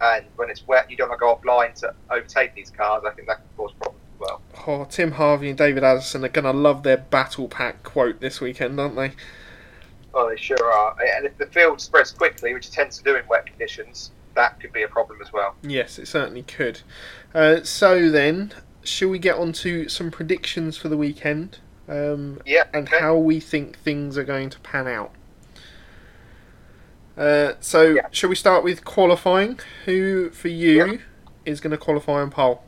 and 0.00 0.24
when 0.36 0.48
it's 0.48 0.66
wet, 0.66 0.90
you 0.90 0.96
don't 0.96 1.10
want 1.10 1.20
to 1.20 1.24
go 1.24 1.36
offline 1.36 1.74
to 1.80 1.94
overtake 2.10 2.54
these 2.54 2.70
cars. 2.70 3.04
I 3.06 3.10
think 3.10 3.28
that 3.28 3.36
can 3.36 3.46
cause 3.56 3.72
problems 3.78 4.00
as 4.14 4.20
well. 4.20 4.40
Oh, 4.66 4.84
Tim 4.86 5.12
Harvey 5.12 5.50
and 5.50 5.58
David 5.58 5.84
Addison 5.84 6.24
are 6.24 6.28
going 6.28 6.46
to 6.46 6.52
love 6.52 6.82
their 6.82 6.96
battle 6.96 7.46
pack 7.46 7.82
quote 7.82 8.20
this 8.20 8.40
weekend, 8.40 8.80
aren't 8.80 8.96
they? 8.96 9.12
Oh, 10.14 10.28
they 10.28 10.36
sure 10.36 10.72
are. 10.72 10.96
And 11.16 11.26
if 11.26 11.36
the 11.38 11.46
field 11.46 11.80
spreads 11.80 12.10
quickly, 12.10 12.54
which 12.54 12.66
it 12.66 12.72
tends 12.72 12.98
to 12.98 13.04
do 13.04 13.16
in 13.16 13.26
wet 13.28 13.46
conditions, 13.46 14.10
that 14.34 14.58
could 14.58 14.72
be 14.72 14.82
a 14.82 14.88
problem 14.88 15.20
as 15.22 15.32
well. 15.32 15.54
Yes, 15.62 15.98
it 15.98 16.08
certainly 16.08 16.42
could. 16.42 16.80
Uh, 17.34 17.62
so 17.62 18.10
then, 18.10 18.52
shall 18.82 19.08
we 19.08 19.18
get 19.18 19.36
on 19.36 19.52
to 19.52 19.88
some 19.88 20.10
predictions 20.10 20.76
for 20.76 20.88
the 20.88 20.96
weekend? 20.96 21.58
Um, 21.88 22.40
Yeah. 22.46 22.64
and 22.72 22.86
okay. 22.86 23.00
how 23.00 23.16
we 23.16 23.40
think 23.40 23.78
things 23.78 24.16
are 24.16 24.24
going 24.24 24.48
to 24.50 24.60
pan 24.60 24.86
out. 24.86 25.12
Uh, 27.16 27.54
so, 27.60 27.82
Yeah. 27.82 28.06
shall 28.12 28.30
we 28.30 28.36
start 28.36 28.62
with 28.64 28.84
qualifying? 28.84 29.58
Who 29.84 30.30
for 30.30 30.48
you 30.48 30.84
Yeah. 30.86 30.98
is 31.44 31.60
going 31.60 31.72
to 31.72 31.76
qualify 31.76 32.20
on 32.20 32.30
pole? 32.30 32.62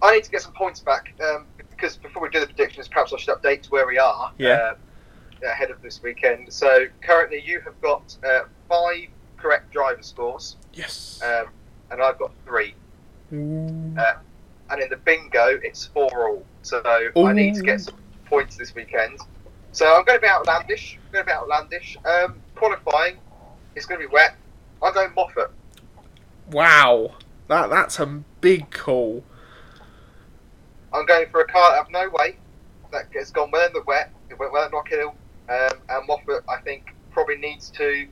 I 0.00 0.14
need 0.14 0.24
to 0.24 0.30
get 0.30 0.42
some 0.42 0.52
points 0.52 0.80
back 0.80 1.12
um, 1.20 1.46
because 1.70 1.96
before 1.96 2.22
we 2.22 2.28
do 2.30 2.40
the 2.40 2.46
predictions, 2.46 2.88
perhaps 2.88 3.12
I 3.12 3.18
should 3.18 3.36
update 3.36 3.62
to 3.62 3.70
where 3.70 3.86
we 3.86 3.98
are 3.98 4.32
Yeah. 4.38 4.50
uh, 4.54 5.46
ahead 5.46 5.70
of 5.70 5.82
this 5.82 6.02
weekend. 6.02 6.52
So 6.52 6.86
currently, 7.02 7.40
you 7.44 7.60
have 7.60 7.80
got 7.80 8.16
uh, 8.24 8.44
five 8.68 9.08
correct 9.36 9.70
driver 9.72 10.02
scores, 10.02 10.56
Yes. 10.72 11.20
um, 11.22 11.48
and 11.90 12.02
I've 12.02 12.18
got 12.18 12.32
three. 12.46 12.74
Ooh. 13.32 13.94
And 14.70 14.82
in 14.82 14.90
the 14.90 14.96
bingo, 14.96 15.58
it's 15.62 15.86
four 15.86 16.10
all. 16.28 16.44
So 16.62 16.82
I 16.84 17.32
need 17.32 17.54
to 17.54 17.62
get 17.62 17.80
some 17.80 17.94
points 18.26 18.56
this 18.56 18.74
weekend. 18.74 19.18
So 19.72 19.86
I'm 19.96 20.04
going 20.04 20.18
to 20.18 20.22
be 20.22 20.28
outlandish. 20.28 20.98
I'm 21.06 21.12
going 21.12 21.24
to 21.24 21.30
be 21.30 21.32
outlandish. 21.32 21.96
Um, 22.04 22.40
qualifying, 22.54 23.16
it's 23.74 23.86
going 23.86 24.00
to 24.00 24.06
be 24.06 24.12
wet. 24.12 24.36
I'm 24.82 24.92
going 24.92 25.12
Moffat. 25.14 25.50
wow, 26.50 27.14
that 27.48 27.70
that's 27.70 27.98
a 27.98 28.06
big 28.40 28.70
call. 28.70 29.24
I'm 30.92 31.06
going 31.06 31.28
for 31.30 31.40
a 31.40 31.46
car 31.46 31.72
that 31.72 31.78
have 31.78 31.90
no 31.90 32.10
weight 32.18 32.36
that 32.92 33.06
has 33.14 33.30
gone 33.30 33.50
well 33.50 33.66
in 33.66 33.72
the 33.72 33.82
wet. 33.86 34.10
It 34.30 34.38
went 34.38 34.52
well 34.52 34.64
at 34.64 34.72
Knock 34.72 34.88
Hill. 34.88 35.14
Um, 35.48 35.78
and 35.88 36.06
Moffat, 36.06 36.44
I 36.48 36.58
think, 36.62 36.94
probably 37.10 37.36
needs 37.36 37.70
to 37.70 38.06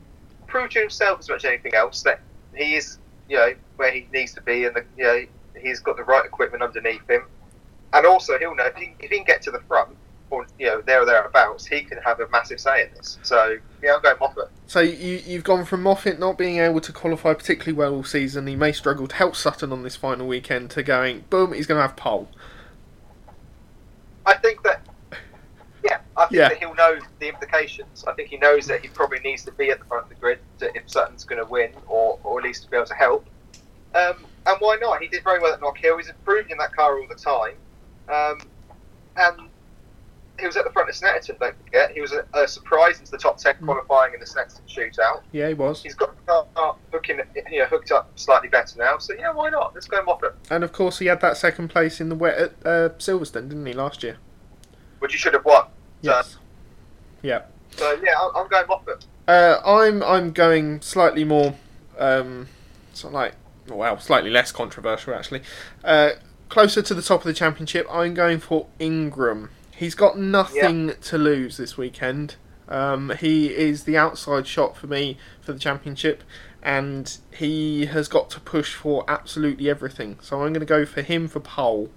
prove 0.46 0.70
to 0.70 0.80
himself 0.80 1.20
as 1.20 1.28
much 1.28 1.44
as 1.44 1.50
anything 1.50 1.74
else 1.74 2.02
that 2.02 2.20
he 2.54 2.76
is, 2.76 2.98
you 3.28 3.36
know, 3.36 3.54
where 3.76 3.90
he 3.90 4.08
needs 4.12 4.32
to 4.34 4.40
be, 4.42 4.64
and 4.64 4.74
the, 4.76 4.84
you 4.96 5.04
know, 5.04 5.24
he's 5.60 5.80
got 5.80 5.96
the 5.96 6.04
right 6.04 6.24
equipment 6.24 6.62
underneath 6.62 7.08
him. 7.08 7.22
And 7.92 8.06
also, 8.06 8.38
he'll 8.38 8.54
know 8.54 8.66
if 8.66 8.76
he, 8.76 8.94
if 9.00 9.10
he 9.10 9.16
can 9.16 9.24
get 9.24 9.42
to 9.42 9.50
the 9.50 9.60
front, 9.60 9.96
or 10.30 10.44
you 10.58 10.66
know, 10.66 10.82
there 10.82 11.02
or 11.02 11.06
thereabouts, 11.06 11.66
he 11.66 11.82
can 11.82 11.98
have 11.98 12.18
a 12.20 12.28
massive 12.30 12.58
say 12.58 12.82
in 12.82 12.90
this. 12.94 13.18
So, 13.22 13.56
yeah, 13.82 13.94
I'm 13.94 14.02
going 14.02 14.16
Moffat. 14.20 14.50
So 14.66 14.80
you 14.80 15.22
you've 15.24 15.44
gone 15.44 15.64
from 15.64 15.82
Moffat 15.82 16.18
not 16.18 16.36
being 16.36 16.58
able 16.58 16.80
to 16.80 16.92
qualify 16.92 17.32
particularly 17.34 17.74
well 17.74 17.94
all 17.94 18.04
season. 18.04 18.46
He 18.48 18.56
may 18.56 18.72
struggle 18.72 19.06
to 19.06 19.14
help 19.14 19.36
Sutton 19.36 19.72
on 19.72 19.84
this 19.84 19.94
final 19.94 20.26
weekend 20.26 20.70
to 20.72 20.82
going 20.82 21.24
boom. 21.30 21.52
He's 21.52 21.66
going 21.66 21.78
to 21.78 21.82
have 21.82 21.96
pole. 21.96 22.28
I 24.26 24.34
think 24.34 24.64
that, 24.64 24.80
yeah, 25.84 25.98
I 26.16 26.26
think 26.26 26.32
Yeah. 26.32 26.48
that 26.48 26.58
he'll 26.58 26.74
know 26.74 26.98
the 27.20 27.28
implications. 27.28 28.04
I 28.08 28.12
think 28.14 28.28
he 28.28 28.38
knows 28.38 28.66
that 28.66 28.80
he 28.80 28.88
probably 28.88 29.20
needs 29.20 29.44
to 29.44 29.52
be 29.52 29.70
at 29.70 29.78
the 29.78 29.84
front 29.84 30.02
of 30.04 30.08
the 30.08 30.16
grid 30.16 30.40
to, 30.58 30.74
if 30.76 30.90
Sutton's 30.90 31.22
going 31.22 31.40
to 31.40 31.48
win, 31.48 31.70
or, 31.86 32.18
or 32.24 32.40
at 32.40 32.44
least 32.44 32.64
to 32.64 32.70
be 32.70 32.76
able 32.76 32.86
to 32.86 32.94
help. 32.94 33.24
Um, 33.94 34.24
and 34.46 34.56
why 34.60 34.76
not? 34.80 35.00
He 35.02 35.08
did 35.08 35.22
very 35.24 35.40
well 35.40 35.52
at 35.52 35.60
Knock 35.60 35.78
Hill. 35.78 35.96
He's 35.98 36.08
improving 36.08 36.50
in 36.52 36.58
that 36.58 36.74
car 36.74 36.98
all 36.98 37.06
the 37.08 37.14
time. 37.14 37.54
Um, 38.08 38.48
and 39.16 39.48
he 40.38 40.46
was 40.46 40.56
at 40.56 40.64
the 40.64 40.70
front 40.70 40.88
of 40.90 40.94
Snetterton, 40.94 41.38
don't 41.38 41.54
forget. 41.64 41.92
He 41.92 42.00
was 42.02 42.12
a, 42.12 42.26
a 42.34 42.46
surprise 42.46 42.98
into 42.98 43.10
the 43.10 43.16
top 43.18 43.38
10 43.38 43.54
Mm. 43.56 43.64
qualifying 43.64 44.12
in 44.14 44.20
the 44.20 44.26
Snetterton 44.26 44.60
shootout. 44.68 45.22
Yeah, 45.32 45.48
he 45.48 45.54
was. 45.54 45.82
He's 45.82 45.94
got 45.94 46.14
the 46.14 46.44
car 46.54 46.76
hooking, 46.92 47.20
you 47.50 47.60
know, 47.60 47.64
hooked 47.66 47.90
up 47.90 48.10
slightly 48.16 48.48
better 48.48 48.78
now. 48.78 48.98
So, 48.98 49.14
yeah, 49.14 49.32
why 49.32 49.48
not? 49.50 49.74
Let's 49.74 49.86
go 49.86 50.02
Moffat. 50.02 50.34
And 50.50 50.62
of 50.62 50.72
course, 50.72 50.98
he 50.98 51.06
had 51.06 51.20
that 51.22 51.36
second 51.38 51.68
place 51.68 52.00
in 52.00 52.10
the 52.10 52.14
wet 52.14 52.38
at 52.38 52.50
uh, 52.66 52.88
Silverstone, 52.98 53.48
didn't 53.48 53.64
he, 53.66 53.72
last 53.72 54.02
year? 54.02 54.18
Which 54.98 55.12
he 55.12 55.18
should 55.18 55.32
have 55.34 55.44
won. 55.44 55.66
Yes. 56.02 56.36
Yeah. 57.22 57.42
So, 57.70 57.98
yeah, 58.04 58.14
I'm, 58.20 58.36
I'm 58.36 58.48
going 58.48 58.66
Moffat. 58.68 59.06
Uh, 59.26 59.60
I'm 59.66 60.02
I'm 60.04 60.30
going 60.32 60.80
slightly 60.82 61.24
more, 61.24 61.54
um, 61.98 62.46
sort 62.92 63.10
of 63.10 63.14
like 63.14 63.34
well, 63.68 63.98
slightly 63.98 64.30
less 64.30 64.52
controversial 64.52 65.14
actually. 65.14 65.42
Uh, 65.84 66.10
closer 66.48 66.82
to 66.82 66.94
the 66.94 67.02
top 67.02 67.20
of 67.20 67.26
the 67.26 67.34
championship, 67.34 67.86
I'm 67.90 68.14
going 68.14 68.40
for 68.40 68.66
Ingram. 68.78 69.50
He's 69.70 69.94
got 69.94 70.18
nothing 70.18 70.94
to 71.02 71.18
lose 71.18 71.56
this 71.56 71.76
weekend. 71.76 72.36
Um, 72.68 73.12
he 73.20 73.54
is 73.54 73.84
the 73.84 73.96
outside 73.96 74.46
shot 74.46 74.76
for 74.76 74.86
me 74.86 75.18
for 75.40 75.52
the 75.52 75.58
championship, 75.58 76.24
and 76.62 77.16
he 77.30 77.86
has 77.86 78.08
got 78.08 78.30
to 78.30 78.40
push 78.40 78.74
for 78.74 79.04
absolutely 79.06 79.68
everything. 79.68 80.18
So 80.20 80.36
I'm 80.42 80.52
going 80.52 80.60
to 80.60 80.66
go 80.66 80.84
for 80.84 81.02
him 81.02 81.28
for 81.28 81.40
pole. 81.40 81.90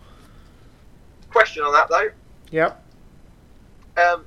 Question 1.31 1.63
on 1.63 1.73
that, 1.73 1.89
though. 1.89 2.09
Yep. 2.51 2.83
Um, 3.97 4.25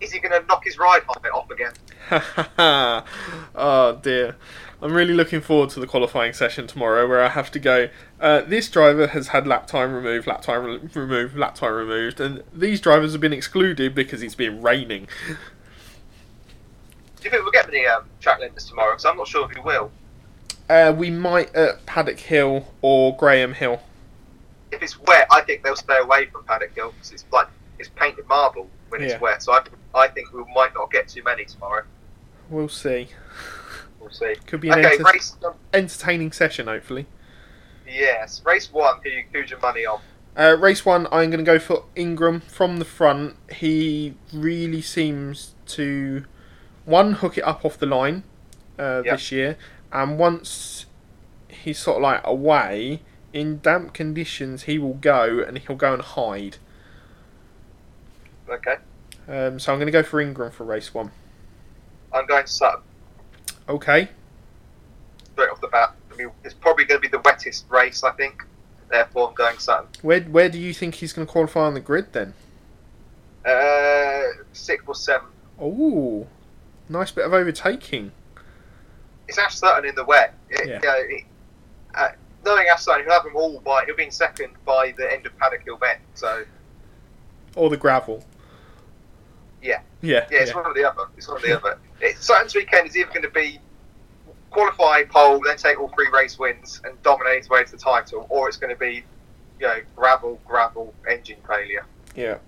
is 0.00 0.12
he 0.12 0.20
going 0.20 0.40
to 0.40 0.46
knock 0.46 0.64
his 0.64 0.78
ride 0.78 1.02
helmet 1.02 1.32
off 1.32 1.50
again? 1.50 1.72
oh 3.54 3.98
dear. 4.02 4.36
I'm 4.84 4.92
really 4.92 5.14
looking 5.14 5.40
forward 5.40 5.70
to 5.70 5.80
the 5.80 5.86
qualifying 5.86 6.34
session 6.34 6.66
tomorrow 6.66 7.08
where 7.08 7.24
I 7.24 7.30
have 7.30 7.50
to 7.52 7.58
go. 7.58 7.88
Uh, 8.20 8.42
this 8.42 8.68
driver 8.68 9.06
has 9.06 9.28
had 9.28 9.46
lap 9.46 9.66
time 9.66 9.94
removed, 9.94 10.26
lap 10.26 10.42
time 10.42 10.62
re- 10.62 10.78
removed, 10.92 11.38
lap 11.38 11.54
time 11.54 11.72
removed, 11.72 12.20
and 12.20 12.42
these 12.52 12.82
drivers 12.82 13.12
have 13.12 13.20
been 13.22 13.32
excluded 13.32 13.94
because 13.94 14.22
it's 14.22 14.34
been 14.34 14.60
raining. 14.60 15.08
Do 15.26 15.34
you 17.22 17.30
think 17.30 17.42
we'll 17.44 17.50
get 17.50 17.70
the 17.70 17.86
um, 17.86 18.04
track 18.20 18.40
limits 18.40 18.68
tomorrow? 18.68 18.92
Because 18.92 19.06
I'm 19.06 19.16
not 19.16 19.26
sure 19.26 19.48
if 19.50 19.56
we 19.56 19.62
will. 19.62 19.90
Uh, 20.68 20.92
we 20.94 21.08
might 21.10 21.54
at 21.54 21.86
Paddock 21.86 22.18
Hill 22.18 22.66
or 22.82 23.16
Graham 23.16 23.54
Hill. 23.54 23.80
If 24.70 24.82
it's 24.82 25.00
wet, 25.00 25.26
I 25.30 25.40
think 25.40 25.62
they'll 25.62 25.76
stay 25.76 25.96
away 25.98 26.26
from 26.26 26.44
Paddock 26.44 26.74
Hill 26.74 26.92
because 26.92 27.10
it's 27.10 27.24
like 27.32 27.48
it's 27.78 27.88
painted 27.88 28.28
marble 28.28 28.68
when 28.90 29.00
Yeah. 29.00 29.08
it's 29.12 29.20
wet. 29.22 29.42
So 29.42 29.54
I, 29.54 29.62
I 29.94 30.08
think 30.08 30.30
we 30.34 30.44
might 30.54 30.74
not 30.74 30.92
get 30.92 31.08
too 31.08 31.22
many 31.22 31.46
tomorrow. 31.46 31.84
We'll 32.50 32.68
see. 32.68 33.08
We'll 34.00 34.10
see. 34.10 34.34
Could 34.46 34.60
be 34.60 34.68
an 34.70 34.78
Okay, 34.80 34.92
enter- 34.94 35.04
race. 35.04 35.36
Um, 35.44 35.54
entertaining 35.72 36.32
session, 36.32 36.66
hopefully. 36.66 37.06
yes, 37.88 38.42
race 38.44 38.72
one. 38.72 39.00
Who 39.02 39.10
you, 39.10 39.24
who's 39.32 39.50
your 39.50 39.60
money 39.60 39.86
on? 39.86 40.00
Uh, 40.36 40.56
race 40.58 40.84
one, 40.84 41.06
I'm 41.12 41.30
going 41.30 41.38
to 41.38 41.44
go 41.44 41.58
for 41.58 41.84
Ingram 41.94 42.40
from 42.40 42.78
the 42.78 42.84
front. 42.84 43.36
He 43.52 44.14
really 44.32 44.82
seems 44.82 45.54
to 45.66 46.24
one 46.84 47.12
hook 47.14 47.38
it 47.38 47.42
up 47.42 47.64
off 47.64 47.78
the 47.78 47.86
line 47.86 48.24
uh, 48.78 49.02
Yep. 49.04 49.14
this 49.14 49.30
year, 49.32 49.56
and 49.92 50.18
once 50.18 50.86
he's 51.48 51.78
sort 51.78 51.98
of 51.98 52.02
like 52.02 52.20
away 52.24 53.00
in 53.32 53.60
damp 53.60 53.94
conditions, 53.94 54.64
he 54.64 54.76
will 54.78 54.94
go 54.94 55.38
and 55.46 55.56
he'll 55.58 55.76
go 55.76 55.92
and 55.94 56.02
hide. 56.02 56.56
Okay, 58.48 58.76
Um, 59.28 59.58
so 59.58 59.72
I'm 59.72 59.78
going 59.78 59.86
to 59.86 59.92
go 59.92 60.02
for 60.02 60.20
Ingram 60.20 60.50
for 60.50 60.64
race 60.64 60.92
one. 60.92 61.10
I'm 62.12 62.26
going 62.26 62.46
Sutton 62.46 62.82
Okay, 63.68 64.08
straight 65.32 65.50
off 65.50 65.60
the 65.60 65.68
bat. 65.68 65.94
I 66.12 66.16
mean, 66.16 66.30
it's 66.44 66.54
probably 66.54 66.84
going 66.84 67.00
to 67.00 67.08
be 67.08 67.14
the 67.14 67.22
wettest 67.22 67.64
race, 67.70 68.04
I 68.04 68.10
think. 68.12 68.44
Therefore, 68.90 69.28
I'm 69.30 69.34
going 69.34 69.58
Sutton. 69.58 69.88
where 70.02 70.20
where 70.22 70.48
do 70.48 70.58
you 70.58 70.74
think 70.74 70.96
he's 70.96 71.12
going 71.12 71.26
to 71.26 71.32
qualify 71.32 71.60
on 71.62 71.74
the 71.74 71.80
grid 71.80 72.12
then? 72.12 72.34
Uh, 73.44 74.42
sixth 74.52 74.86
or 74.88 74.94
seventh. 74.94 75.30
Oh, 75.60 76.26
nice 76.88 77.10
bit 77.10 77.24
of 77.24 77.32
overtaking. 77.32 78.12
It's 79.28 79.38
Ash 79.38 79.56
Sutton 79.56 79.88
in 79.88 79.94
the 79.94 80.04
wet. 80.04 80.34
It, 80.50 80.68
Yeah. 80.68 80.74
you 80.74 80.80
know, 80.82 81.16
it, 81.16 81.24
uh, 81.94 82.08
knowing 82.44 82.66
Ash 82.68 82.82
Sutton, 82.82 83.04
he'll 83.04 83.12
have 83.14 83.24
them 83.24 83.34
all 83.36 83.58
by. 83.60 83.84
He'll 83.86 83.96
be 83.96 84.04
in 84.04 84.10
second 84.10 84.50
by 84.66 84.92
the 84.96 85.10
end 85.10 85.24
of 85.26 85.36
Paddock 85.38 85.62
Hill 85.64 85.76
Bend. 85.78 86.00
So 86.14 86.44
Or 87.56 87.70
the 87.70 87.76
gravel. 87.78 88.24
Yeah. 89.62 89.80
Yeah. 90.04 90.26
yeah, 90.30 90.40
it's 90.40 90.54
one 90.54 90.66
or 90.66 90.74
the 90.74 90.88
other. 90.88 91.04
It's 91.16 91.28
one 91.28 91.38
or 91.38 91.40
the 91.40 91.56
other. 91.56 91.78
It, 92.00 92.18
Sutton's 92.18 92.54
weekend 92.54 92.88
is 92.88 92.96
either 92.96 93.10
going 93.10 93.22
to 93.22 93.30
be 93.30 93.58
qualify 94.50 95.02
pole, 95.04 95.40
then 95.44 95.56
take 95.56 95.80
all 95.80 95.88
three 95.88 96.08
race 96.12 96.38
wins 96.38 96.80
and 96.84 97.00
dominate 97.02 97.38
his 97.38 97.48
way 97.48 97.64
to 97.64 97.70
the 97.72 97.76
title, 97.76 98.26
or 98.30 98.48
it's 98.48 98.56
going 98.56 98.72
to 98.72 98.78
be, 98.78 99.02
you 99.60 99.66
know, 99.66 99.78
gravel, 99.96 100.40
gravel, 100.46 100.94
engine 101.08 101.38
failure. 101.46 101.84
Yeah. 102.14 102.38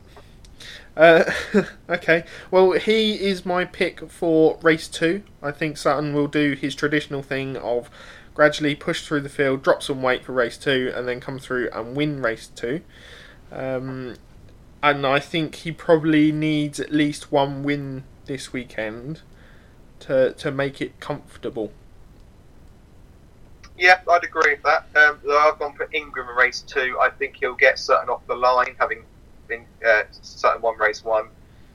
Uh, 0.97 1.31
okay. 1.91 2.25
Well, 2.51 2.73
he 2.73 3.15
is 3.15 3.45
my 3.45 3.65
pick 3.65 4.09
for 4.11 4.59
race 4.63 4.89
two. 4.89 5.23
I 5.43 5.51
think 5.51 5.77
Sutton 5.77 6.15
will 6.15 6.29
do 6.29 6.53
his 6.53 6.75
traditional 6.75 7.23
thing 7.23 7.57
of 7.57 7.91
gradually 8.35 8.75
push 8.75 9.05
through 9.05 9.23
the 9.23 9.29
field, 9.29 9.63
drop 9.63 9.83
some 9.83 10.03
weight 10.03 10.25
for 10.25 10.33
race 10.33 10.57
two, 10.57 10.93
and 10.95 11.09
then 11.09 11.21
come 11.21 11.39
through 11.39 11.69
and 11.73 11.97
win 11.97 12.23
race 12.23 12.49
two. 12.55 12.83
Um, 13.51 14.15
and 14.83 15.07
I 15.07 15.19
think 15.19 15.57
he 15.57 15.73
probably 15.73 16.33
needs 16.33 16.79
at 16.81 16.93
least 16.93 17.33
one 17.33 17.63
win 17.63 18.05
this 18.27 18.53
weekend 18.53 19.23
to 20.01 20.33
to 20.33 20.51
make 20.51 20.81
it 20.81 21.01
comfortable. 21.01 21.73
Yeah, 23.79 24.01
I'd 24.09 24.25
agree 24.25 24.55
with 24.55 24.63
that. 24.63 24.87
Um, 24.97 25.19
I've 25.31 25.59
gone 25.59 25.75
for 25.75 25.89
Ingram 25.93 26.29
in 26.29 26.37
race 26.37 26.63
two. 26.63 26.99
I 27.01 27.11
think 27.11 27.37
he'll 27.37 27.55
get 27.55 27.79
certain 27.79 28.09
off 28.09 28.27
the 28.27 28.35
line, 28.35 28.75
having 28.79 29.05
been 29.49 29.65
uh, 29.87 30.03
Sutton 30.11 30.63
won 30.63 30.79
race 30.79 31.05
one, 31.05 31.29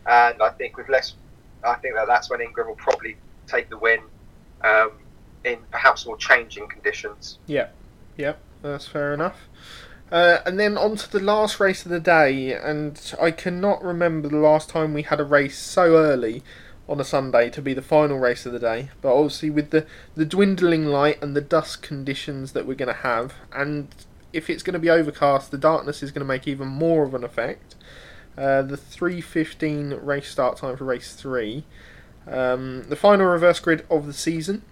and 0.07 0.41
I 0.41 0.49
think 0.49 0.77
with 0.77 0.89
less, 0.89 1.13
I 1.63 1.75
think 1.75 1.95
that 1.95 2.07
that's 2.07 2.29
when 2.29 2.41
Ingram 2.41 2.67
will 2.67 2.75
probably 2.75 3.17
take 3.47 3.69
the 3.69 3.77
win 3.77 3.99
um, 4.61 4.91
in 5.43 5.59
perhaps 5.69 6.05
more 6.05 6.17
changing 6.17 6.67
conditions. 6.67 7.37
Yeah. 7.45 7.67
Yep, 8.17 8.39
that's 8.61 8.87
fair 8.87 9.13
enough. 9.13 9.47
Uh, 10.11 10.39
and 10.45 10.59
then 10.59 10.77
on 10.77 10.97
to 10.97 11.09
the 11.09 11.21
last 11.21 11.59
race 11.59 11.85
of 11.85 11.91
the 11.91 11.99
day, 11.99 12.53
and 12.53 13.13
I 13.19 13.31
cannot 13.31 13.81
remember 13.81 14.27
the 14.27 14.37
last 14.37 14.67
time 14.67 14.93
we 14.93 15.03
had 15.03 15.21
a 15.21 15.23
race 15.23 15.57
so 15.57 15.95
early 15.95 16.43
on 16.89 16.99
a 16.99 17.05
Sunday 17.05 17.49
to 17.49 17.61
be 17.61 17.73
the 17.73 17.81
final 17.81 18.19
race 18.19 18.45
of 18.45 18.51
the 18.51 18.59
day. 18.59 18.89
But 19.01 19.15
obviously, 19.15 19.49
with 19.49 19.69
the, 19.69 19.85
the 20.15 20.25
dwindling 20.25 20.87
light 20.87 21.23
and 21.23 21.33
the 21.33 21.41
dust 21.41 21.81
conditions 21.81 22.51
that 22.51 22.67
we're 22.67 22.75
going 22.75 22.93
to 22.93 23.01
have, 23.01 23.35
and 23.53 23.87
if 24.33 24.49
it's 24.49 24.63
going 24.63 24.73
to 24.73 24.79
be 24.79 24.89
overcast, 24.89 25.49
the 25.49 25.57
darkness 25.57 26.03
is 26.03 26.11
going 26.11 26.21
to 26.21 26.25
make 26.25 26.45
even 26.45 26.67
more 26.67 27.03
of 27.03 27.13
an 27.13 27.23
effect. 27.23 27.75
Uh, 28.37 28.61
the 28.61 28.77
3.15 28.77 30.05
race 30.05 30.29
start 30.29 30.57
time 30.57 30.75
for 30.75 30.83
race 30.83 31.13
3. 31.13 31.63
Um, 32.27 32.83
the 32.83 32.95
final 32.97 33.27
reverse 33.27 33.61
grid 33.61 33.85
of 33.89 34.07
the 34.07 34.13
season. 34.13 34.63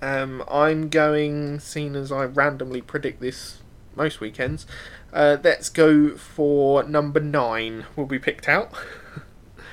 Um, 0.00 0.44
I'm 0.48 0.88
going, 0.88 1.58
seeing 1.58 1.96
as 1.96 2.12
I 2.12 2.24
randomly 2.24 2.80
predict 2.80 3.20
this 3.20 3.58
most 3.96 4.20
weekends, 4.20 4.66
uh, 5.12 5.38
let's 5.42 5.68
go 5.68 6.16
for 6.16 6.82
number 6.84 7.20
9 7.20 7.86
will 7.96 8.06
be 8.06 8.18
picked 8.18 8.48
out. 8.48 8.72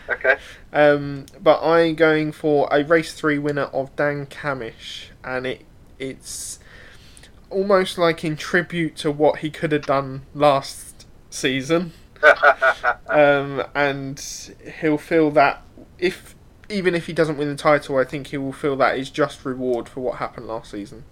Okay. 0.09 0.36
Um, 0.71 1.28
but 1.41 1.63
I'm 1.63 1.95
going 1.95 2.32
for 2.32 2.67
a 2.71 2.84
race 2.84 3.13
three 3.13 3.38
winner 3.38 3.63
of 3.63 3.95
Dan 3.95 4.26
Cammish, 4.26 5.07
and 5.24 5.47
it 5.47 5.61
it's 5.97 6.59
almost 7.49 7.97
like 7.97 8.24
in 8.24 8.36
tribute 8.36 8.95
to 8.97 9.11
what 9.11 9.39
he 9.39 9.49
could 9.49 9.71
have 9.71 9.86
done 9.86 10.24
last 10.34 11.05
season. 11.30 11.93
um, 13.07 13.63
and 13.76 14.53
he'll 14.82 14.97
feel 14.97 15.32
that 15.32 15.61
if 15.99 16.36
even 16.69 16.95
if 16.95 17.07
he 17.07 17.13
doesn't 17.13 17.38
win 17.38 17.49
the 17.49 17.55
title, 17.55 17.97
I 17.97 18.03
think 18.03 18.28
he 18.28 18.38
will 18.38 18.53
feel 18.53 18.76
that 18.78 18.97
is 18.97 19.09
just 19.09 19.45
reward 19.45 19.88
for 19.88 20.01
what 20.01 20.17
happened 20.17 20.47
last 20.47 20.71
season. 20.71 21.05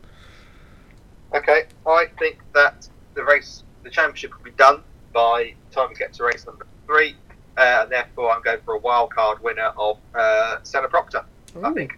Okay, 1.33 1.65
I 1.85 2.07
think 2.19 2.39
that 2.53 2.89
the 3.13 3.23
race, 3.23 3.63
the 3.83 3.89
championship 3.89 4.35
will 4.35 4.43
be 4.43 4.51
done 4.51 4.83
by 5.13 5.53
the 5.69 5.75
time 5.75 5.89
we 5.89 5.95
get 5.95 6.13
to 6.13 6.23
race 6.23 6.45
number 6.45 6.65
three, 6.85 7.15
uh, 7.57 7.79
and 7.81 7.91
therefore 7.91 8.31
I'm 8.31 8.41
going 8.41 8.59
for 8.65 8.75
a 8.75 8.79
wild 8.79 9.13
card 9.13 9.41
winner 9.43 9.71
of 9.77 9.97
uh, 10.15 10.57
Senna 10.63 10.87
Proctor. 10.87 11.23
I 11.63 11.71
think 11.73 11.97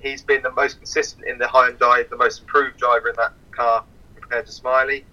he's 0.00 0.22
been 0.22 0.42
the 0.42 0.52
most 0.52 0.78
consistent 0.78 1.26
in 1.26 1.38
the 1.38 1.46
Hyundai, 1.46 2.08
the 2.08 2.16
most 2.16 2.40
improved 2.42 2.78
driver 2.78 3.08
in 3.08 3.16
that 3.16 3.32
car 3.50 3.84
compared 4.20 4.46
to 4.46 4.52
Smiley. 4.52 5.04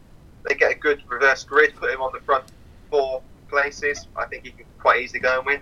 They 0.48 0.56
get 0.56 0.72
a 0.72 0.76
good 0.76 1.02
reverse 1.08 1.44
grid, 1.44 1.76
put 1.76 1.92
him 1.92 2.02
on 2.02 2.12
the 2.14 2.20
front 2.22 2.46
four 2.89 3.22
places. 3.50 4.08
I 4.16 4.26
think 4.26 4.46
he 4.46 4.52
can 4.52 4.66
quite 4.80 5.02
easily 5.02 5.20
go 5.20 5.38
and 5.38 5.46
win. 5.46 5.62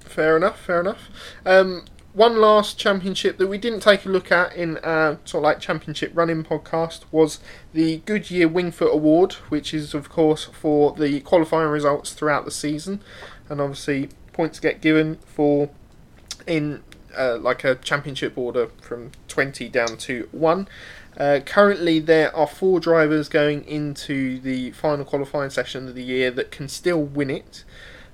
Fair 0.00 0.36
enough, 0.36 0.60
fair 0.60 0.80
enough. 0.80 1.10
Um, 1.44 1.84
one 2.16 2.40
last 2.40 2.78
championship 2.78 3.36
that 3.36 3.46
we 3.46 3.58
didn't 3.58 3.80
take 3.80 4.06
a 4.06 4.08
look 4.08 4.32
at 4.32 4.56
in 4.56 4.78
our 4.78 5.18
sort 5.26 5.42
of 5.42 5.42
like 5.42 5.60
championship 5.60 6.10
running 6.14 6.42
podcast 6.42 7.04
was 7.12 7.40
the 7.74 7.98
Goodyear 8.06 8.48
Wingfoot 8.48 8.90
Award, 8.90 9.34
which 9.50 9.74
is 9.74 9.92
of 9.92 10.08
course 10.08 10.44
for 10.44 10.92
the 10.92 11.20
qualifying 11.20 11.68
results 11.68 12.14
throughout 12.14 12.46
the 12.46 12.50
season, 12.50 13.02
and 13.50 13.60
obviously 13.60 14.08
points 14.32 14.58
get 14.58 14.80
given 14.80 15.16
for 15.26 15.68
in 16.46 16.82
uh, 17.18 17.36
like 17.36 17.64
a 17.64 17.74
championship 17.74 18.38
order 18.38 18.68
from 18.80 19.12
20 19.28 19.68
down 19.68 19.98
to 19.98 20.26
1. 20.32 20.68
Uh, 21.18 21.40
currently, 21.44 21.98
there 21.98 22.34
are 22.34 22.46
four 22.46 22.80
drivers 22.80 23.28
going 23.28 23.62
into 23.64 24.38
the 24.40 24.70
final 24.70 25.04
qualifying 25.04 25.50
session 25.50 25.86
of 25.86 25.94
the 25.94 26.02
year 26.02 26.30
that 26.30 26.50
can 26.50 26.66
still 26.66 27.02
win 27.02 27.28
it. 27.28 27.62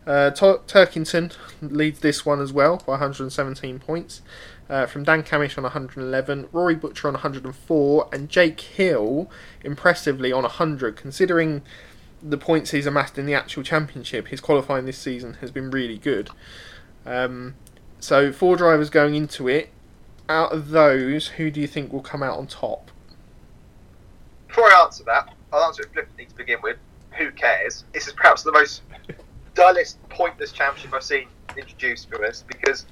Uh, 0.07 0.31
Turkington 0.33 1.33
leads 1.61 2.01
this 2.01 2.27
one 2.27 2.41
as 2.41 2.53
well 2.53 2.83
by 2.87 2.93
117 2.93 3.79
points. 3.79 4.23
Uh, 4.69 4.87
from 4.87 5.05
Dan 5.05 5.23
Cammish 5.23 5.57
on 5.57 5.65
111, 5.65 6.49
Rory 6.51 6.75
Butcher 6.75 7.09
on 7.09 7.15
104, 7.15 8.09
and 8.13 8.29
Jake 8.29 8.61
Hill 8.61 9.31
impressively 9.63 10.33
on 10.33 10.43
100. 10.43 10.97
Considering 10.97 11.63
the 12.23 12.39
points 12.39 12.71
he's 12.71 12.87
amassed 12.87 13.19
in 13.19 13.27
the 13.27 13.35
actual 13.35 13.63
championship, 13.63 14.29
his 14.29 14.41
qualifying 14.41 14.87
this 14.87 14.99
season 14.99 15.35
has 15.35 15.51
been 15.51 15.71
really 15.71 15.99
good. 15.99 16.31
Um, 17.05 17.55
so 18.01 18.33
four 18.33 18.57
drivers 18.57 18.91
going 18.91 19.15
into 19.15 19.49
it. 19.49 19.71
Out 20.29 20.53
of 20.53 20.71
those, 20.71 21.29
who 21.29 21.51
do 21.51 21.61
you 21.61 21.67
think 21.67 21.93
will 21.93 22.01
come 22.01 22.23
out 22.23 22.39
on 22.39 22.47
top? 22.47 22.91
Before 24.49 24.65
I 24.65 24.83
answer 24.85 25.05
that, 25.05 25.35
I'll 25.53 25.65
answer 25.65 25.83
it 25.83 25.93
flippantly 25.93 26.27
to 26.27 26.35
begin 26.35 26.59
with. 26.63 26.79
Who 27.19 27.31
cares? 27.33 27.85
This 27.93 28.07
is 28.07 28.15
perhaps 28.15 28.43
the 28.43 28.53
most 28.53 28.83
dullest, 29.63 29.97
pointless 30.09 30.51
championship 30.51 30.93
I've 30.93 31.05
seen 31.05 31.29
introduced 31.57 32.11
for 32.11 32.25
us 32.25 32.43
because 32.49 32.85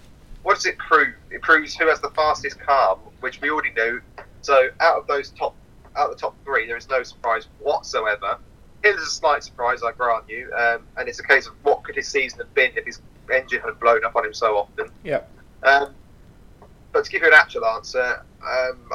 what 0.44 0.54
does 0.54 0.66
it 0.66 0.78
prove? 0.78 1.14
It 1.30 1.42
proves 1.42 1.74
who 1.74 1.88
has 1.88 2.00
the 2.00 2.10
fastest 2.10 2.60
car, 2.60 2.96
which 3.18 3.40
we 3.40 3.50
already 3.50 3.72
knew. 3.72 4.00
So 4.42 4.68
out 4.78 4.96
of 4.96 5.06
those 5.08 5.30
top, 5.30 5.56
out 5.96 6.10
of 6.10 6.16
the 6.16 6.20
top 6.20 6.36
three, 6.44 6.68
there 6.68 6.76
is 6.76 6.88
no 6.88 7.02
surprise 7.02 7.48
whatsoever. 7.58 8.38
Is 8.84 9.02
a 9.02 9.06
slight 9.06 9.42
surprise, 9.42 9.80
I 9.82 9.90
grant 9.90 10.24
you, 10.28 10.50
um, 10.56 10.86
and 10.96 11.08
it's 11.08 11.18
a 11.18 11.24
case 11.24 11.48
of 11.48 11.54
what 11.64 11.82
could 11.82 11.96
his 11.96 12.06
season 12.06 12.38
have 12.38 12.54
been 12.54 12.70
if 12.76 12.86
his 12.86 13.00
engine 13.30 13.60
had 13.62 13.78
blown 13.80 14.04
up 14.04 14.14
on 14.14 14.24
him 14.24 14.32
so 14.32 14.56
often. 14.56 14.90
Yeah. 15.02 15.22
Um, 15.64 15.92
but 16.92 17.04
to 17.04 17.10
give 17.10 17.22
you 17.22 17.28
an 17.28 17.34
actual 17.34 17.66
answer, 17.66 18.24
um, 18.46 18.90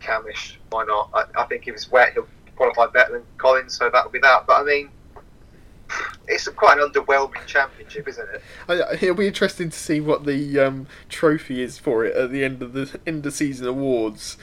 Cammish, 0.00 0.56
why 0.70 0.84
not? 0.84 1.10
I, 1.14 1.42
I 1.42 1.44
think 1.46 1.68
if 1.68 1.74
it's 1.74 1.90
wet, 1.92 2.12
he'll 2.14 2.28
qualify 2.56 2.86
better 2.86 3.12
than 3.12 3.22
Collins, 3.38 3.78
so 3.78 3.88
that'll 3.88 4.10
be 4.10 4.18
that. 4.18 4.46
But 4.46 4.60
I 4.60 4.64
mean, 4.64 4.90
it's 6.26 6.46
a 6.46 6.52
quite 6.52 6.78
an 6.78 6.88
underwhelming 6.88 7.44
championship, 7.46 8.08
isn't 8.08 8.28
it? 8.34 9.02
It'll 9.02 9.14
be 9.14 9.26
interesting 9.26 9.70
to 9.70 9.78
see 9.78 10.00
what 10.00 10.24
the 10.24 10.58
um, 10.58 10.86
trophy 11.08 11.62
is 11.62 11.78
for 11.78 12.04
it 12.04 12.14
at 12.16 12.30
the 12.30 12.44
end 12.44 12.62
of 12.62 12.72
the 12.72 12.98
end 13.06 13.24
of 13.26 13.32
season 13.32 13.66
awards, 13.66 14.36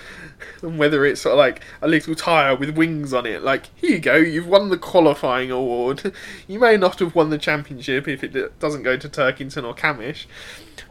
and 0.61 0.79
whether 0.79 1.05
it's 1.05 1.21
sort 1.21 1.33
of 1.33 1.39
like 1.39 1.61
a 1.81 1.87
little 1.87 2.15
tire 2.15 2.55
with 2.55 2.77
wings 2.77 3.13
on 3.13 3.25
it. 3.25 3.43
Like 3.43 3.69
here 3.75 3.91
you 3.91 3.99
go, 3.99 4.15
you've 4.15 4.47
won 4.47 4.69
the 4.69 4.77
qualifying 4.77 5.51
award. 5.51 6.13
You 6.47 6.59
may 6.59 6.77
not 6.77 6.99
have 6.99 7.15
won 7.15 7.29
the 7.29 7.37
championship 7.37 8.07
if 8.07 8.23
it 8.23 8.59
doesn't 8.59 8.83
go 8.83 8.97
to 8.97 9.09
Turkington 9.09 9.63
or 9.63 9.73
Cammish, 9.73 10.25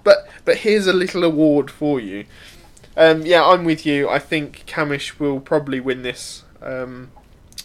but 0.03 0.29
but 0.45 0.59
here's 0.59 0.87
a 0.87 0.93
little 0.93 1.25
award 1.25 1.71
for 1.71 2.01
you. 2.01 2.27
Um, 2.97 3.27
yeah, 3.27 3.45
I'm 3.45 3.65
with 3.65 3.85
you. 3.85 4.09
I 4.09 4.19
think 4.19 4.65
Cammish 4.67 5.19
will 5.19 5.41
probably 5.41 5.81
win 5.81 6.03
this. 6.03 6.45
Um, 6.63 7.11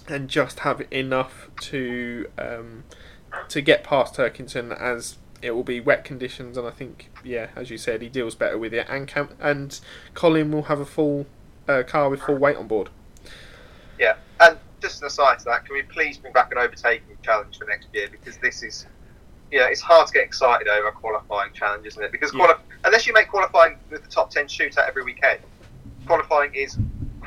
and 0.10 0.30
just 0.30 0.60
have 0.60 0.82
enough 0.92 1.50
to 1.62 2.30
um, 2.38 2.84
to 3.48 3.62
get 3.62 3.84
past 3.84 4.16
Turkington 4.16 4.78
as 4.80 5.18
it 5.42 5.52
will 5.52 5.64
be 5.64 5.80
wet 5.80 6.04
conditions, 6.04 6.58
and 6.58 6.68
I 6.68 6.72
think 6.72 7.10
yeah, 7.24 7.48
as 7.56 7.70
you 7.70 7.78
said, 7.78 8.02
he 8.02 8.10
deals 8.10 8.36
better 8.36 8.58
with 8.58 8.74
it, 8.74 8.88
and 8.90 9.08
Cam- 9.08 9.36
and 9.40 9.80
Colin 10.14 10.52
will 10.52 10.64
have 10.64 10.80
a 10.80 10.86
full 10.86 11.28
uh, 11.68 11.84
car 11.84 12.10
with 12.10 12.22
full 12.22 12.36
weight 12.36 12.58
on 12.58 12.68
board. 12.68 12.90
Yeah. 14.00 14.16
And 14.40 14.58
just 14.82 15.02
an 15.02 15.08
aside 15.08 15.40
to 15.40 15.46
that, 15.46 15.66
can 15.66 15.76
we 15.76 15.84
please 15.84 16.18
bring 16.18 16.34
back 16.34 16.52
an 16.52 16.58
overtaking 16.58 17.18
challenge 17.22 17.58
for 17.58 17.66
next 17.66 17.88
year? 17.94 18.08
Because 18.10 18.38
this 18.38 18.64
is, 18.64 18.86
yeah, 19.52 19.68
it's 19.68 19.82
hard 19.82 20.08
to 20.08 20.14
get 20.14 20.24
excited 20.24 20.68
over 20.70 20.88
a 20.88 20.92
qualifying 20.92 21.52
challenge, 21.54 21.86
isn't 21.86 22.02
it? 22.02 22.12
Because 22.12 22.34
Yeah. 22.34 22.58
unless 22.86 23.06
you 23.06 23.14
make 23.14 23.28
qualifying 23.30 23.78
with 23.90 24.04
the 24.04 24.10
top 24.10 24.32
ten 24.32 24.46
shootout 24.46 24.88
every 24.88 25.04
weekend, 25.04 25.42
qualifying 26.06 26.54
is 26.56 26.78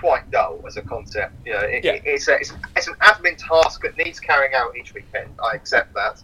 quite 0.03 0.29
dull 0.33 0.61
as 0.67 0.77
a 0.77 0.83
concept. 0.83 1.33
You 1.47 1.53
know, 1.53 1.61
it, 1.61 1.85
Yeah. 1.85 1.93
it- 1.93 2.03
it's, 2.05 2.27
a, 2.29 2.35
it's, 2.35 2.53
it's 2.77 2.89
an 2.89 2.95
admin 3.01 3.37
task 3.39 3.83
that 3.83 3.97
needs 3.97 4.19
carrying 4.19 4.53
out 4.53 4.77
each 4.77 4.93
weekend. 4.95 5.31
I 5.43 5.55
accept 5.55 5.95
that, 5.95 6.21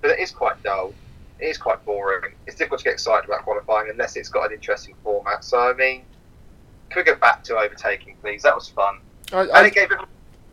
but 0.00 0.10
it 0.10 0.18
is 0.18 0.32
quite 0.32 0.60
dull. 0.64 0.92
It 1.38 1.46
is 1.46 1.56
quite 1.56 1.82
boring. 1.86 2.34
It's 2.46 2.56
difficult 2.56 2.80
to 2.80 2.84
get 2.84 2.94
excited 2.94 3.26
about 3.26 3.44
qualifying 3.44 3.88
unless 3.90 4.16
it's 4.16 4.28
got 4.28 4.48
an 4.48 4.52
interesting 4.54 4.94
format. 5.04 5.44
So 5.44 5.58
I 5.58 5.72
mean, 5.74 6.02
can 6.90 7.00
we 7.00 7.04
go 7.04 7.14
back 7.14 7.44
to 7.44 7.56
overtaking, 7.56 8.16
please? 8.20 8.42
That 8.42 8.54
was 8.56 8.68
fun, 8.68 8.98
I, 9.32 9.42
and 9.42 9.66
it 9.68 9.74
gave 9.74 9.88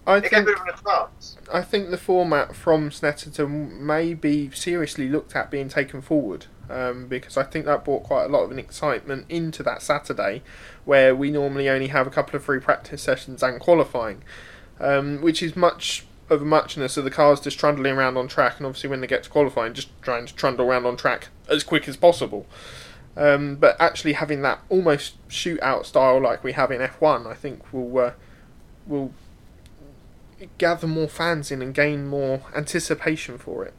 I 0.06 0.18
it 0.18 0.22
gave 0.30 0.46
think 0.46 0.48
a 0.50 0.82
chance. 0.86 1.38
I 1.52 1.62
think 1.64 1.90
the 1.90 1.98
format 1.98 2.56
from 2.56 2.92
Snetterton 2.92 3.80
may 3.80 4.14
be 4.14 4.52
seriously 4.52 5.10
looked 5.10 5.36
at 5.36 5.50
being 5.52 5.68
taken 5.68 6.02
forward 6.02 6.46
um, 6.70 7.08
because 7.08 7.36
I 7.36 7.44
think 7.44 7.66
that 7.66 7.84
brought 7.84 8.04
quite 8.04 8.26
a 8.26 8.30
lot 8.30 8.44
of 8.44 8.52
an 8.52 8.60
excitement 8.60 9.26
into 9.28 9.64
that 9.64 9.82
Saturday 9.82 10.44
where 10.88 11.14
we 11.14 11.30
normally 11.30 11.70
only 11.70 11.88
have 11.88 12.08
a 12.08 12.10
couple 12.10 12.34
of 12.38 12.44
free 12.44 12.62
practice 12.62 13.02
sessions 13.02 13.44
and 13.44 13.60
qualifying, 13.60 14.24
um, 14.80 15.22
which 15.22 15.44
is 15.44 15.54
much 15.54 16.06
of 16.30 16.42
a 16.42 16.46
muchness 16.46 16.96
of 16.96 17.04
the 17.04 17.12
cars 17.12 17.42
just 17.42 17.60
trundling 17.60 17.94
around 17.94 18.16
on 18.16 18.28
track 18.30 18.58
and 18.58 18.66
obviously 18.66 18.90
when 18.90 19.02
they 19.02 19.08
get 19.08 19.22
to 19.22 19.30
qualifying 19.30 19.74
just 19.74 19.90
trying 20.02 20.26
to 20.26 20.34
trundle 20.34 20.66
around 20.66 20.86
on 20.86 20.96
track 20.96 21.28
as 21.50 21.62
quick 21.62 21.90
as 21.90 21.98
possible. 21.98 22.46
Um, 23.18 23.56
but 23.56 23.76
actually 23.82 24.14
having 24.14 24.42
that 24.44 24.62
almost 24.70 25.16
shootout 25.28 25.86
style 25.86 26.22
like 26.22 26.42
we 26.42 26.54
have 26.54 26.72
in 26.72 26.80
F1 26.80 27.28
I 27.28 27.34
think 27.34 27.74
will 27.74 27.98
uh, 27.98 28.12
will 28.86 29.12
gather 30.58 30.88
more 30.88 31.10
fans 31.10 31.52
in 31.52 31.62
and 31.62 31.74
gain 31.74 32.08
more 32.08 32.44
anticipation 32.56 33.38
for 33.38 33.66
it. 33.66 33.74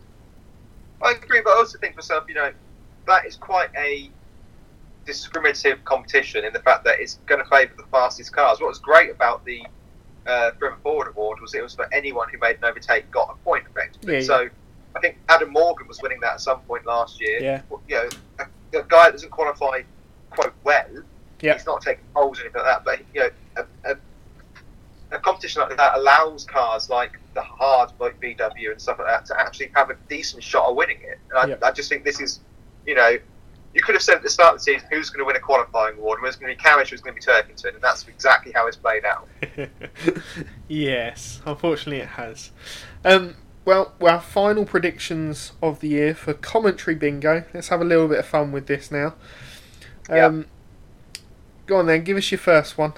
I 1.01 1.13
agree, 1.13 1.41
but 1.43 1.51
I 1.51 1.57
also 1.57 1.79
think 1.79 1.97
myself, 1.97 2.25
you 2.29 2.35
know, 2.35 2.53
that 3.07 3.25
is 3.25 3.37
quite 3.37 3.71
a 3.77 4.11
discriminative 5.09 5.83
competition 5.87 6.45
in 6.45 6.53
the 6.53 6.61
fact 6.61 6.85
that 6.85 7.01
it's 7.01 7.19
going 7.25 7.43
to 7.43 7.49
favour 7.49 7.73
the 7.79 7.83
fastest 7.91 8.31
cars. 8.33 8.61
What 8.61 8.69
was 8.69 8.79
great 8.79 9.11
about 9.11 9.43
the 9.47 9.65
uh, 10.27 10.51
Bremmer 10.61 10.79
Ford 10.83 11.09
Award 11.09 11.41
was 11.41 11.55
it 11.55 11.63
was 11.63 11.75
for 11.75 11.93
anyone 11.95 12.29
who 12.29 12.37
made 12.39 12.57
an 12.59 12.65
overtake 12.65 13.11
got 13.11 13.31
a 13.33 13.37
point 13.43 13.65
effectively. 13.71 14.13
Yeah, 14.13 14.21
yeah. 14.21 14.27
So 14.27 14.49
I 14.95 15.01
think 15.01 15.17
Adam 15.31 15.51
Morgan 15.51 15.89
was 15.89 16.01
winning 16.03 16.21
that 16.21 16.35
at 16.35 16.41
some 16.43 16.61
point 16.61 16.85
last 16.85 17.21
year. 17.21 17.41
Yeah. 17.43 17.63
You 17.89 17.95
know, 17.97 18.09
a, 18.39 18.79
a 18.79 18.83
guy 18.83 19.05
that 19.07 19.13
doesn't 19.13 19.31
qualify 19.31 19.81
quite 20.31 20.53
well. 20.63 21.03
Yeah. 21.41 21.55
He's 21.55 21.65
not 21.65 21.81
taking 21.81 22.05
poles 22.15 22.39
or 22.39 22.43
anything 22.43 22.63
like 22.63 22.71
that, 22.71 22.85
but 22.85 23.01
you 23.15 23.21
know, 23.21 23.31
a, 23.57 23.93
a, 23.93 23.97
a 25.13 25.19
competition 25.21 25.63
like 25.63 25.75
that 25.75 25.97
allows 25.97 26.45
cars 26.45 26.91
like 26.91 27.19
the 27.33 27.41
hard 27.41 27.91
like 27.99 28.21
VW 28.21 28.73
and 28.73 28.81
stuff 28.81 28.99
like 28.99 29.09
that 29.09 29.25
to 29.27 29.41
actually 29.41 29.71
have 29.75 29.89
a 29.89 29.97
decent 30.11 30.43
shot 30.43 30.69
of 30.69 30.77
winning 30.77 30.99
it. 31.01 31.19
And 31.31 31.39
I, 31.39 31.47
Yeah. 31.47 31.57
I 31.63 31.73
just 31.73 31.89
think 31.89 32.05
this 32.05 32.21
is, 32.21 32.41
you 32.85 32.95
know, 32.95 33.17
you 33.75 33.83
could 33.83 33.95
have 33.95 34.03
said 34.03 34.17
at 34.17 34.23
the 34.23 34.31
start 34.31 34.55
of 34.55 34.61
the 34.61 34.65
season 34.65 34.89
who's 34.91 35.11
going 35.11 35.21
to 35.21 35.25
win 35.25 35.37
a 35.37 35.41
qualifying 35.41 35.97
award, 35.99 36.21
who's 36.21 36.37
going 36.37 36.55
to 36.55 36.57
be 36.57 36.69
Cammish, 36.69 36.89
who's 36.89 37.01
going 37.01 37.15
to 37.15 37.21
be 37.21 37.25
Turkington, 37.25 37.75
and 37.75 37.83
that's 37.83 38.07
exactly 38.09 38.53
how 38.53 38.67
it's 38.67 38.77
played 38.77 39.05
out. 39.05 39.29
yes, 40.69 41.41
unfortunately 41.45 42.03
it 42.03 42.09
has. 42.09 42.51
Um, 43.05 43.37
well, 43.65 43.93
our 44.01 44.21
final 44.21 44.65
predictions 44.65 45.53
of 45.63 45.81
the 45.81 45.89
year 45.89 46.15
for 46.15 46.33
commentary 46.33 46.97
bingo. 46.97 47.45
Let's 47.53 47.69
have 47.69 47.83
a 47.83 47.85
little 47.85 48.09
bit 48.09 48.19
of 48.19 48.27
fun 48.27 48.51
with 48.51 48.67
this 48.67 48.91
now. 48.91 49.15
Um, 50.09 50.39
yep. 50.39 50.47
Go 51.67 51.77
on 51.77 51.87
then, 51.87 52.03
give 52.03 52.17
us 52.17 52.31
your 52.31 52.39
first 52.39 52.79
one. 52.79 52.95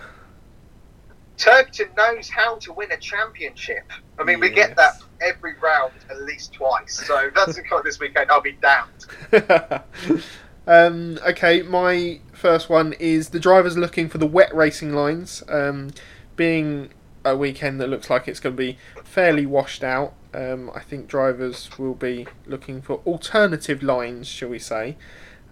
Turkington 1.37 1.97
knows 1.97 2.29
how 2.29 2.57
to 2.57 2.73
win 2.73 2.93
a 2.93 2.99
championship. 2.99 3.91
I 4.19 4.25
mean, 4.25 4.39
yes. 4.39 4.49
we 4.49 4.55
get 4.55 4.77
that 4.77 5.03
every 5.21 5.55
round 5.55 5.93
at 6.11 6.23
least 6.23 6.53
twice. 6.53 7.05
So 7.07 7.31
that's 7.35 7.57
the 7.57 7.63
kind 7.63 7.83
this 7.83 7.99
weekend. 7.99 8.31
I'll 8.31 8.41
be 8.41 8.57
damned. 8.61 9.07
um, 10.71 11.19
okay, 11.27 11.63
my 11.63 12.21
first 12.33 12.71
one 12.71 12.93
is 13.01 13.31
the 13.31 13.41
drivers 13.41 13.77
looking 13.77 14.09
for 14.09 14.19
the 14.19 14.27
wet 14.27 14.55
racing 14.55 14.95
lines. 14.95 15.43
Um, 15.49 15.91
being 16.37 16.91
a 17.25 17.37
weekend 17.37 17.81
that 17.81 17.89
looks 17.89 18.09
like 18.09 18.29
it's 18.29 18.39
going 18.39 18.55
to 18.55 18.57
be 18.57 18.79
fairly 19.03 19.47
washed 19.47 19.83
out, 19.83 20.15
um, 20.33 20.71
I 20.73 20.79
think 20.79 21.09
drivers 21.09 21.77
will 21.77 21.95
be 21.95 22.29
looking 22.47 22.83
for 22.83 23.01
alternative 23.05 23.83
lines, 23.83 24.29
shall 24.29 24.51
we 24.51 24.61
say, 24.61 24.97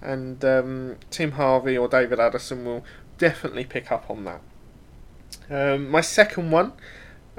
and 0.00 0.44
um, 0.44 0.98
Tim 1.10 1.32
Harvey 1.32 1.76
or 1.76 1.88
David 1.88 2.20
Addison 2.20 2.64
will 2.64 2.84
definitely 3.18 3.64
pick 3.64 3.90
up 3.90 4.08
on 4.08 4.24
that. 4.24 4.40
Um, 5.50 5.90
my 5.90 6.00
second 6.00 6.52
one 6.52 6.74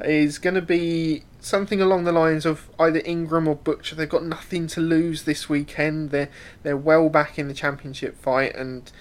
is 0.05 0.37
going 0.37 0.55
to 0.55 0.61
be 0.61 1.23
something 1.41 1.81
along 1.81 2.03
the 2.03 2.11
lines 2.11 2.45
of 2.45 2.69
either 2.79 3.01
Ingram 3.05 3.47
or 3.47 3.55
Butcher. 3.55 3.95
They've 3.95 4.09
got 4.09 4.23
nothing 4.23 4.67
to 4.67 4.81
lose 4.81 5.23
this 5.23 5.49
weekend. 5.49 6.11
They're 6.11 6.29
they're 6.63 6.77
well 6.77 7.09
back 7.09 7.39
in 7.39 7.47
the 7.47 7.53
championship 7.53 8.17
fight, 8.21 8.55
and 8.55 8.91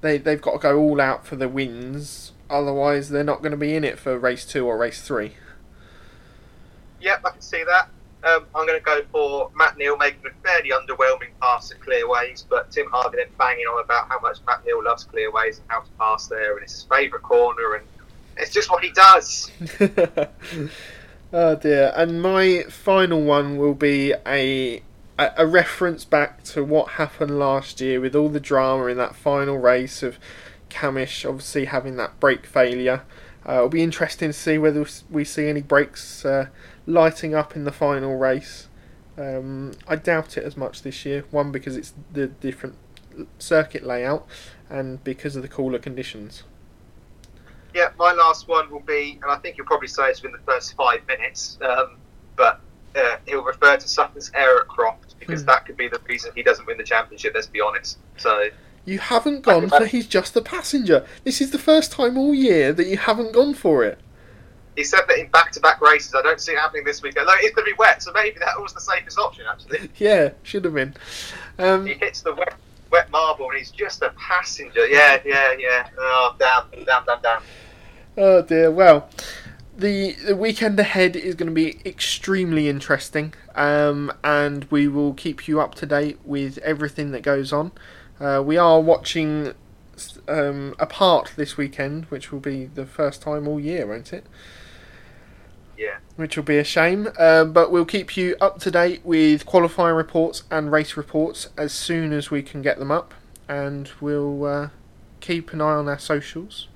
they 0.00 0.18
they've 0.18 0.40
got 0.40 0.52
to 0.52 0.58
go 0.58 0.78
all 0.78 1.00
out 1.00 1.26
for 1.26 1.36
the 1.36 1.48
wins. 1.48 2.32
Otherwise, 2.48 3.10
they're 3.10 3.22
not 3.22 3.40
going 3.40 3.52
to 3.52 3.56
be 3.56 3.74
in 3.74 3.84
it 3.84 3.98
for 3.98 4.18
race 4.18 4.44
two 4.44 4.66
or 4.66 4.76
race 4.76 5.02
three. 5.02 5.34
Yep, 7.00 7.22
I 7.24 7.30
can 7.30 7.40
see 7.40 7.64
that. 7.64 7.88
Um, 8.22 8.44
I'm 8.54 8.66
going 8.66 8.78
to 8.78 8.84
go 8.84 9.00
for 9.10 9.50
Matt 9.56 9.78
Neal 9.78 9.96
making 9.96 10.20
a 10.26 10.46
fairly 10.46 10.70
underwhelming 10.70 11.30
pass 11.40 11.70
at 11.70 11.80
Clearways, 11.80 12.44
but 12.50 12.70
Tim 12.70 12.86
Harvey 12.90 13.16
then 13.16 13.28
banging 13.38 13.64
on 13.64 13.82
about 13.82 14.08
how 14.08 14.20
much 14.20 14.38
Matt 14.46 14.64
Neal 14.66 14.84
loves 14.84 15.04
Clearways 15.04 15.58
and 15.58 15.66
how 15.68 15.80
to 15.80 15.90
pass 15.98 16.26
there, 16.26 16.54
and 16.54 16.62
it's 16.62 16.74
his 16.74 16.82
favourite 16.82 17.22
corner, 17.22 17.76
and 17.76 17.86
it's 18.36 18.52
just 18.52 18.70
what 18.70 18.82
he 18.82 18.90
does. 18.90 19.50
oh 21.32 21.56
dear! 21.56 21.92
And 21.94 22.22
my 22.22 22.64
final 22.68 23.22
one 23.22 23.56
will 23.56 23.74
be 23.74 24.14
a 24.26 24.82
a 25.36 25.46
reference 25.46 26.06
back 26.06 26.42
to 26.42 26.64
what 26.64 26.92
happened 26.92 27.38
last 27.38 27.78
year 27.80 28.00
with 28.00 28.16
all 28.16 28.30
the 28.30 28.40
drama 28.40 28.86
in 28.86 28.96
that 28.96 29.14
final 29.14 29.58
race 29.58 30.02
of 30.02 30.18
Cammish 30.70 31.28
obviously 31.28 31.66
having 31.66 31.96
that 31.96 32.18
brake 32.20 32.46
failure. 32.46 33.02
Uh, 33.46 33.56
it'll 33.56 33.68
be 33.68 33.82
interesting 33.82 34.30
to 34.30 34.32
see 34.32 34.56
whether 34.56 34.86
we 35.10 35.24
see 35.24 35.48
any 35.48 35.60
brakes 35.60 36.24
uh, 36.24 36.46
lighting 36.86 37.34
up 37.34 37.56
in 37.56 37.64
the 37.64 37.72
final 37.72 38.16
race. 38.16 38.68
Um, 39.18 39.72
I 39.86 39.96
doubt 39.96 40.36
it 40.36 40.44
as 40.44 40.56
much 40.56 40.82
this 40.82 41.04
year. 41.04 41.24
One 41.30 41.52
because 41.52 41.76
it's 41.76 41.92
the 42.12 42.28
different 42.28 42.76
circuit 43.38 43.84
layout, 43.84 44.26
and 44.68 45.02
because 45.04 45.36
of 45.36 45.42
the 45.42 45.48
cooler 45.48 45.78
conditions. 45.78 46.44
Yeah, 47.74 47.90
my 47.98 48.12
last 48.12 48.48
one 48.48 48.70
will 48.70 48.80
be, 48.80 49.18
and 49.22 49.30
I 49.30 49.36
think 49.36 49.56
you'll 49.56 49.66
probably 49.66 49.88
say 49.88 50.08
it's 50.10 50.22
within 50.22 50.38
the 50.38 50.52
first 50.52 50.74
five 50.74 51.06
minutes, 51.06 51.58
um, 51.62 51.96
but 52.36 52.60
uh, 52.96 53.16
he'll 53.26 53.44
refer 53.44 53.76
to 53.76 53.88
Sutton's 53.88 54.30
error 54.34 54.62
at 54.62 54.68
Croft 54.68 55.18
because 55.18 55.42
mm. 55.42 55.46
that 55.46 55.66
could 55.66 55.76
be 55.76 55.88
the 55.88 56.00
reason 56.08 56.32
he 56.34 56.42
doesn't 56.42 56.66
win 56.66 56.76
the 56.76 56.84
championship. 56.84 57.32
Let's 57.34 57.46
be 57.46 57.60
honest. 57.60 57.98
So 58.16 58.48
you 58.84 58.98
haven't 58.98 59.42
gone 59.42 59.68
for 59.68 59.86
he's 59.86 60.06
just 60.06 60.34
a 60.36 60.42
passenger. 60.42 61.06
This 61.24 61.40
is 61.40 61.50
the 61.50 61.58
first 61.58 61.92
time 61.92 62.16
all 62.18 62.34
year 62.34 62.72
that 62.72 62.86
you 62.86 62.96
haven't 62.96 63.32
gone 63.32 63.54
for 63.54 63.84
it. 63.84 63.98
He 64.76 64.84
said 64.84 65.02
that 65.08 65.18
in 65.18 65.28
back-to-back 65.28 65.80
races. 65.80 66.14
I 66.14 66.22
don't 66.22 66.40
see 66.40 66.52
it 66.52 66.58
happening 66.58 66.84
this 66.84 67.02
weekend. 67.02 67.26
No, 67.26 67.34
it's 67.36 67.54
going 67.54 67.66
to 67.66 67.72
be 67.72 67.76
wet, 67.76 68.02
so 68.02 68.12
maybe 68.12 68.38
that 68.38 68.58
was 68.58 68.72
the 68.72 68.80
safest 68.80 69.18
option. 69.18 69.44
Actually, 69.50 69.90
yeah, 69.96 70.30
should 70.42 70.64
have 70.64 70.74
been. 70.74 70.94
Um, 71.58 71.86
he 71.86 71.94
hits 71.94 72.22
the 72.22 72.34
wet, 72.34 72.54
wet 72.90 73.10
marble, 73.10 73.48
and 73.50 73.58
he's 73.58 73.70
just 73.70 74.02
a 74.02 74.10
passenger. 74.10 74.86
Yeah, 74.86 75.20
yeah, 75.24 75.54
yeah. 75.58 75.88
Oh, 75.98 76.34
damn, 76.38 76.84
damn, 76.84 77.04
damn, 77.04 77.22
damn. 77.22 77.42
Oh 78.16 78.42
dear. 78.42 78.70
Well, 78.70 79.08
the 79.76 80.12
the 80.26 80.36
weekend 80.36 80.78
ahead 80.78 81.16
is 81.16 81.34
going 81.34 81.48
to 81.48 81.54
be 81.54 81.80
extremely 81.86 82.68
interesting, 82.68 83.34
um, 83.54 84.12
and 84.22 84.64
we 84.64 84.88
will 84.88 85.14
keep 85.14 85.48
you 85.48 85.60
up 85.60 85.74
to 85.76 85.86
date 85.86 86.18
with 86.24 86.58
everything 86.58 87.12
that 87.12 87.22
goes 87.22 87.52
on. 87.52 87.72
Uh, 88.20 88.42
we 88.44 88.56
are 88.56 88.80
watching 88.80 89.54
um, 90.28 90.74
a 90.78 90.86
part 90.86 91.32
this 91.36 91.56
weekend, 91.56 92.04
which 92.06 92.30
will 92.30 92.40
be 92.40 92.66
the 92.66 92.84
first 92.84 93.22
time 93.22 93.48
all 93.48 93.60
year, 93.60 93.86
won't 93.86 94.12
it? 94.12 94.26
Which 96.20 96.36
will 96.36 96.44
be 96.44 96.58
a 96.58 96.64
shame, 96.64 97.08
uh, 97.18 97.46
but 97.46 97.72
we'll 97.72 97.86
keep 97.86 98.14
you 98.14 98.36
up 98.42 98.58
to 98.58 98.70
date 98.70 99.00
with 99.04 99.46
qualifying 99.46 99.96
reports 99.96 100.42
and 100.50 100.70
race 100.70 100.94
reports 100.94 101.48
as 101.56 101.72
soon 101.72 102.12
as 102.12 102.30
we 102.30 102.42
can 102.42 102.60
get 102.60 102.78
them 102.78 102.90
up, 102.90 103.14
and 103.48 103.90
we'll 104.02 104.44
uh, 104.44 104.68
keep 105.20 105.54
an 105.54 105.62
eye 105.62 105.76
on 105.76 105.88
our 105.88 105.98
socials. 105.98 106.68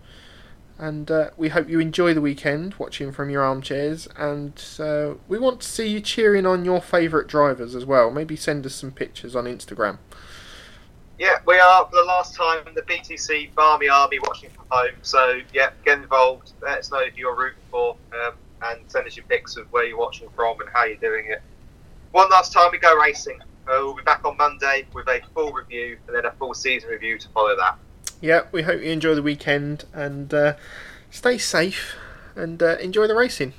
And 0.78 1.10
uh, 1.10 1.28
we 1.36 1.50
hope 1.50 1.68
you 1.68 1.78
enjoy 1.78 2.14
the 2.14 2.22
weekend 2.22 2.76
watching 2.76 3.12
from 3.12 3.28
your 3.28 3.42
armchairs. 3.42 4.08
And 4.16 4.64
uh, 4.78 5.16
we 5.28 5.38
want 5.38 5.60
to 5.60 5.68
see 5.68 5.88
you 5.88 6.00
cheering 6.00 6.46
on 6.46 6.64
your 6.64 6.80
favourite 6.80 7.26
drivers 7.26 7.74
as 7.74 7.84
well. 7.84 8.10
Maybe 8.10 8.36
send 8.36 8.64
us 8.64 8.74
some 8.74 8.92
pictures 8.92 9.36
on 9.36 9.44
Instagram. 9.44 9.98
Yeah, 11.18 11.40
we 11.46 11.58
are 11.58 11.84
for 11.84 11.96
the 11.96 12.04
last 12.04 12.34
time 12.34 12.64
the 12.74 12.80
BTC 12.80 13.54
Barmy 13.54 13.90
Army 13.90 14.20
watching 14.20 14.48
from 14.48 14.64
home. 14.70 14.94
So 15.02 15.40
yeah, 15.52 15.72
get 15.84 15.98
involved. 15.98 16.52
Let 16.62 16.78
us 16.78 16.90
know 16.90 17.00
if 17.00 17.18
you're 17.18 17.36
rooting 17.36 17.60
for, 17.70 17.98
um, 18.24 18.32
and 18.64 18.80
send 18.90 19.06
us 19.06 19.16
your 19.16 19.26
pics 19.26 19.56
of 19.56 19.70
where 19.72 19.84
you're 19.84 19.98
watching 19.98 20.28
from 20.34 20.60
and 20.60 20.68
how 20.72 20.84
you're 20.84 20.96
doing 20.96 21.26
it. 21.28 21.42
One 22.12 22.28
last 22.30 22.52
time 22.52 22.68
we 22.72 22.78
go 22.78 22.96
racing. 22.96 23.40
Uh, 23.66 23.80
we'll 23.80 23.94
be 23.94 24.02
back 24.02 24.24
on 24.24 24.36
Monday 24.36 24.86
with 24.92 25.08
a 25.08 25.20
full 25.34 25.52
review 25.52 25.96
and 26.06 26.16
then 26.16 26.26
a 26.26 26.32
full 26.32 26.54
season 26.54 26.90
review 26.90 27.18
to 27.18 27.28
follow 27.30 27.56
that. 27.56 27.76
Yeah, 28.20 28.42
we 28.52 28.62
hope 28.62 28.80
you 28.80 28.90
enjoy 28.90 29.14
the 29.14 29.22
weekend 29.22 29.84
and 29.92 30.32
uh, 30.32 30.54
stay 31.10 31.38
safe 31.38 31.94
and 32.36 32.62
uh, 32.62 32.76
enjoy 32.80 33.06
the 33.06 33.14
racing. 33.14 33.52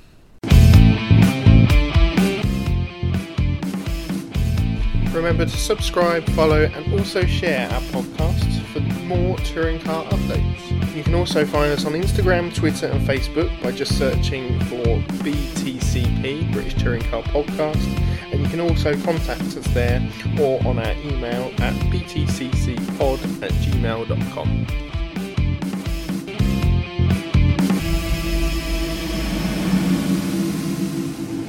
Remember 5.12 5.46
to 5.46 5.56
subscribe, 5.56 6.24
follow, 6.30 6.64
and 6.64 6.92
also 6.92 7.24
share 7.24 7.70
our 7.70 7.80
podcasts 7.80 8.55
for 8.76 9.04
more 9.04 9.36
touring 9.38 9.80
car 9.80 10.04
updates. 10.04 10.94
You 10.96 11.02
can 11.02 11.14
also 11.14 11.44
find 11.44 11.72
us 11.72 11.84
on 11.84 11.92
Instagram, 11.92 12.54
Twitter, 12.54 12.86
and 12.86 13.06
Facebook 13.06 13.50
by 13.62 13.72
just 13.72 13.96
searching 13.98 14.58
for 14.64 14.84
BTCP, 15.22 16.52
British 16.52 16.74
Touring 16.74 17.02
Car 17.02 17.22
Podcast, 17.22 17.86
and 18.32 18.42
you 18.42 18.48
can 18.48 18.60
also 18.60 18.92
contact 19.02 19.40
us 19.42 19.66
there 19.68 20.00
or 20.40 20.64
on 20.66 20.78
our 20.78 20.92
email 20.92 21.52
at 21.58 21.74
btccpod 21.90 23.42
at 23.42 23.52
gmail.com. 23.52 24.95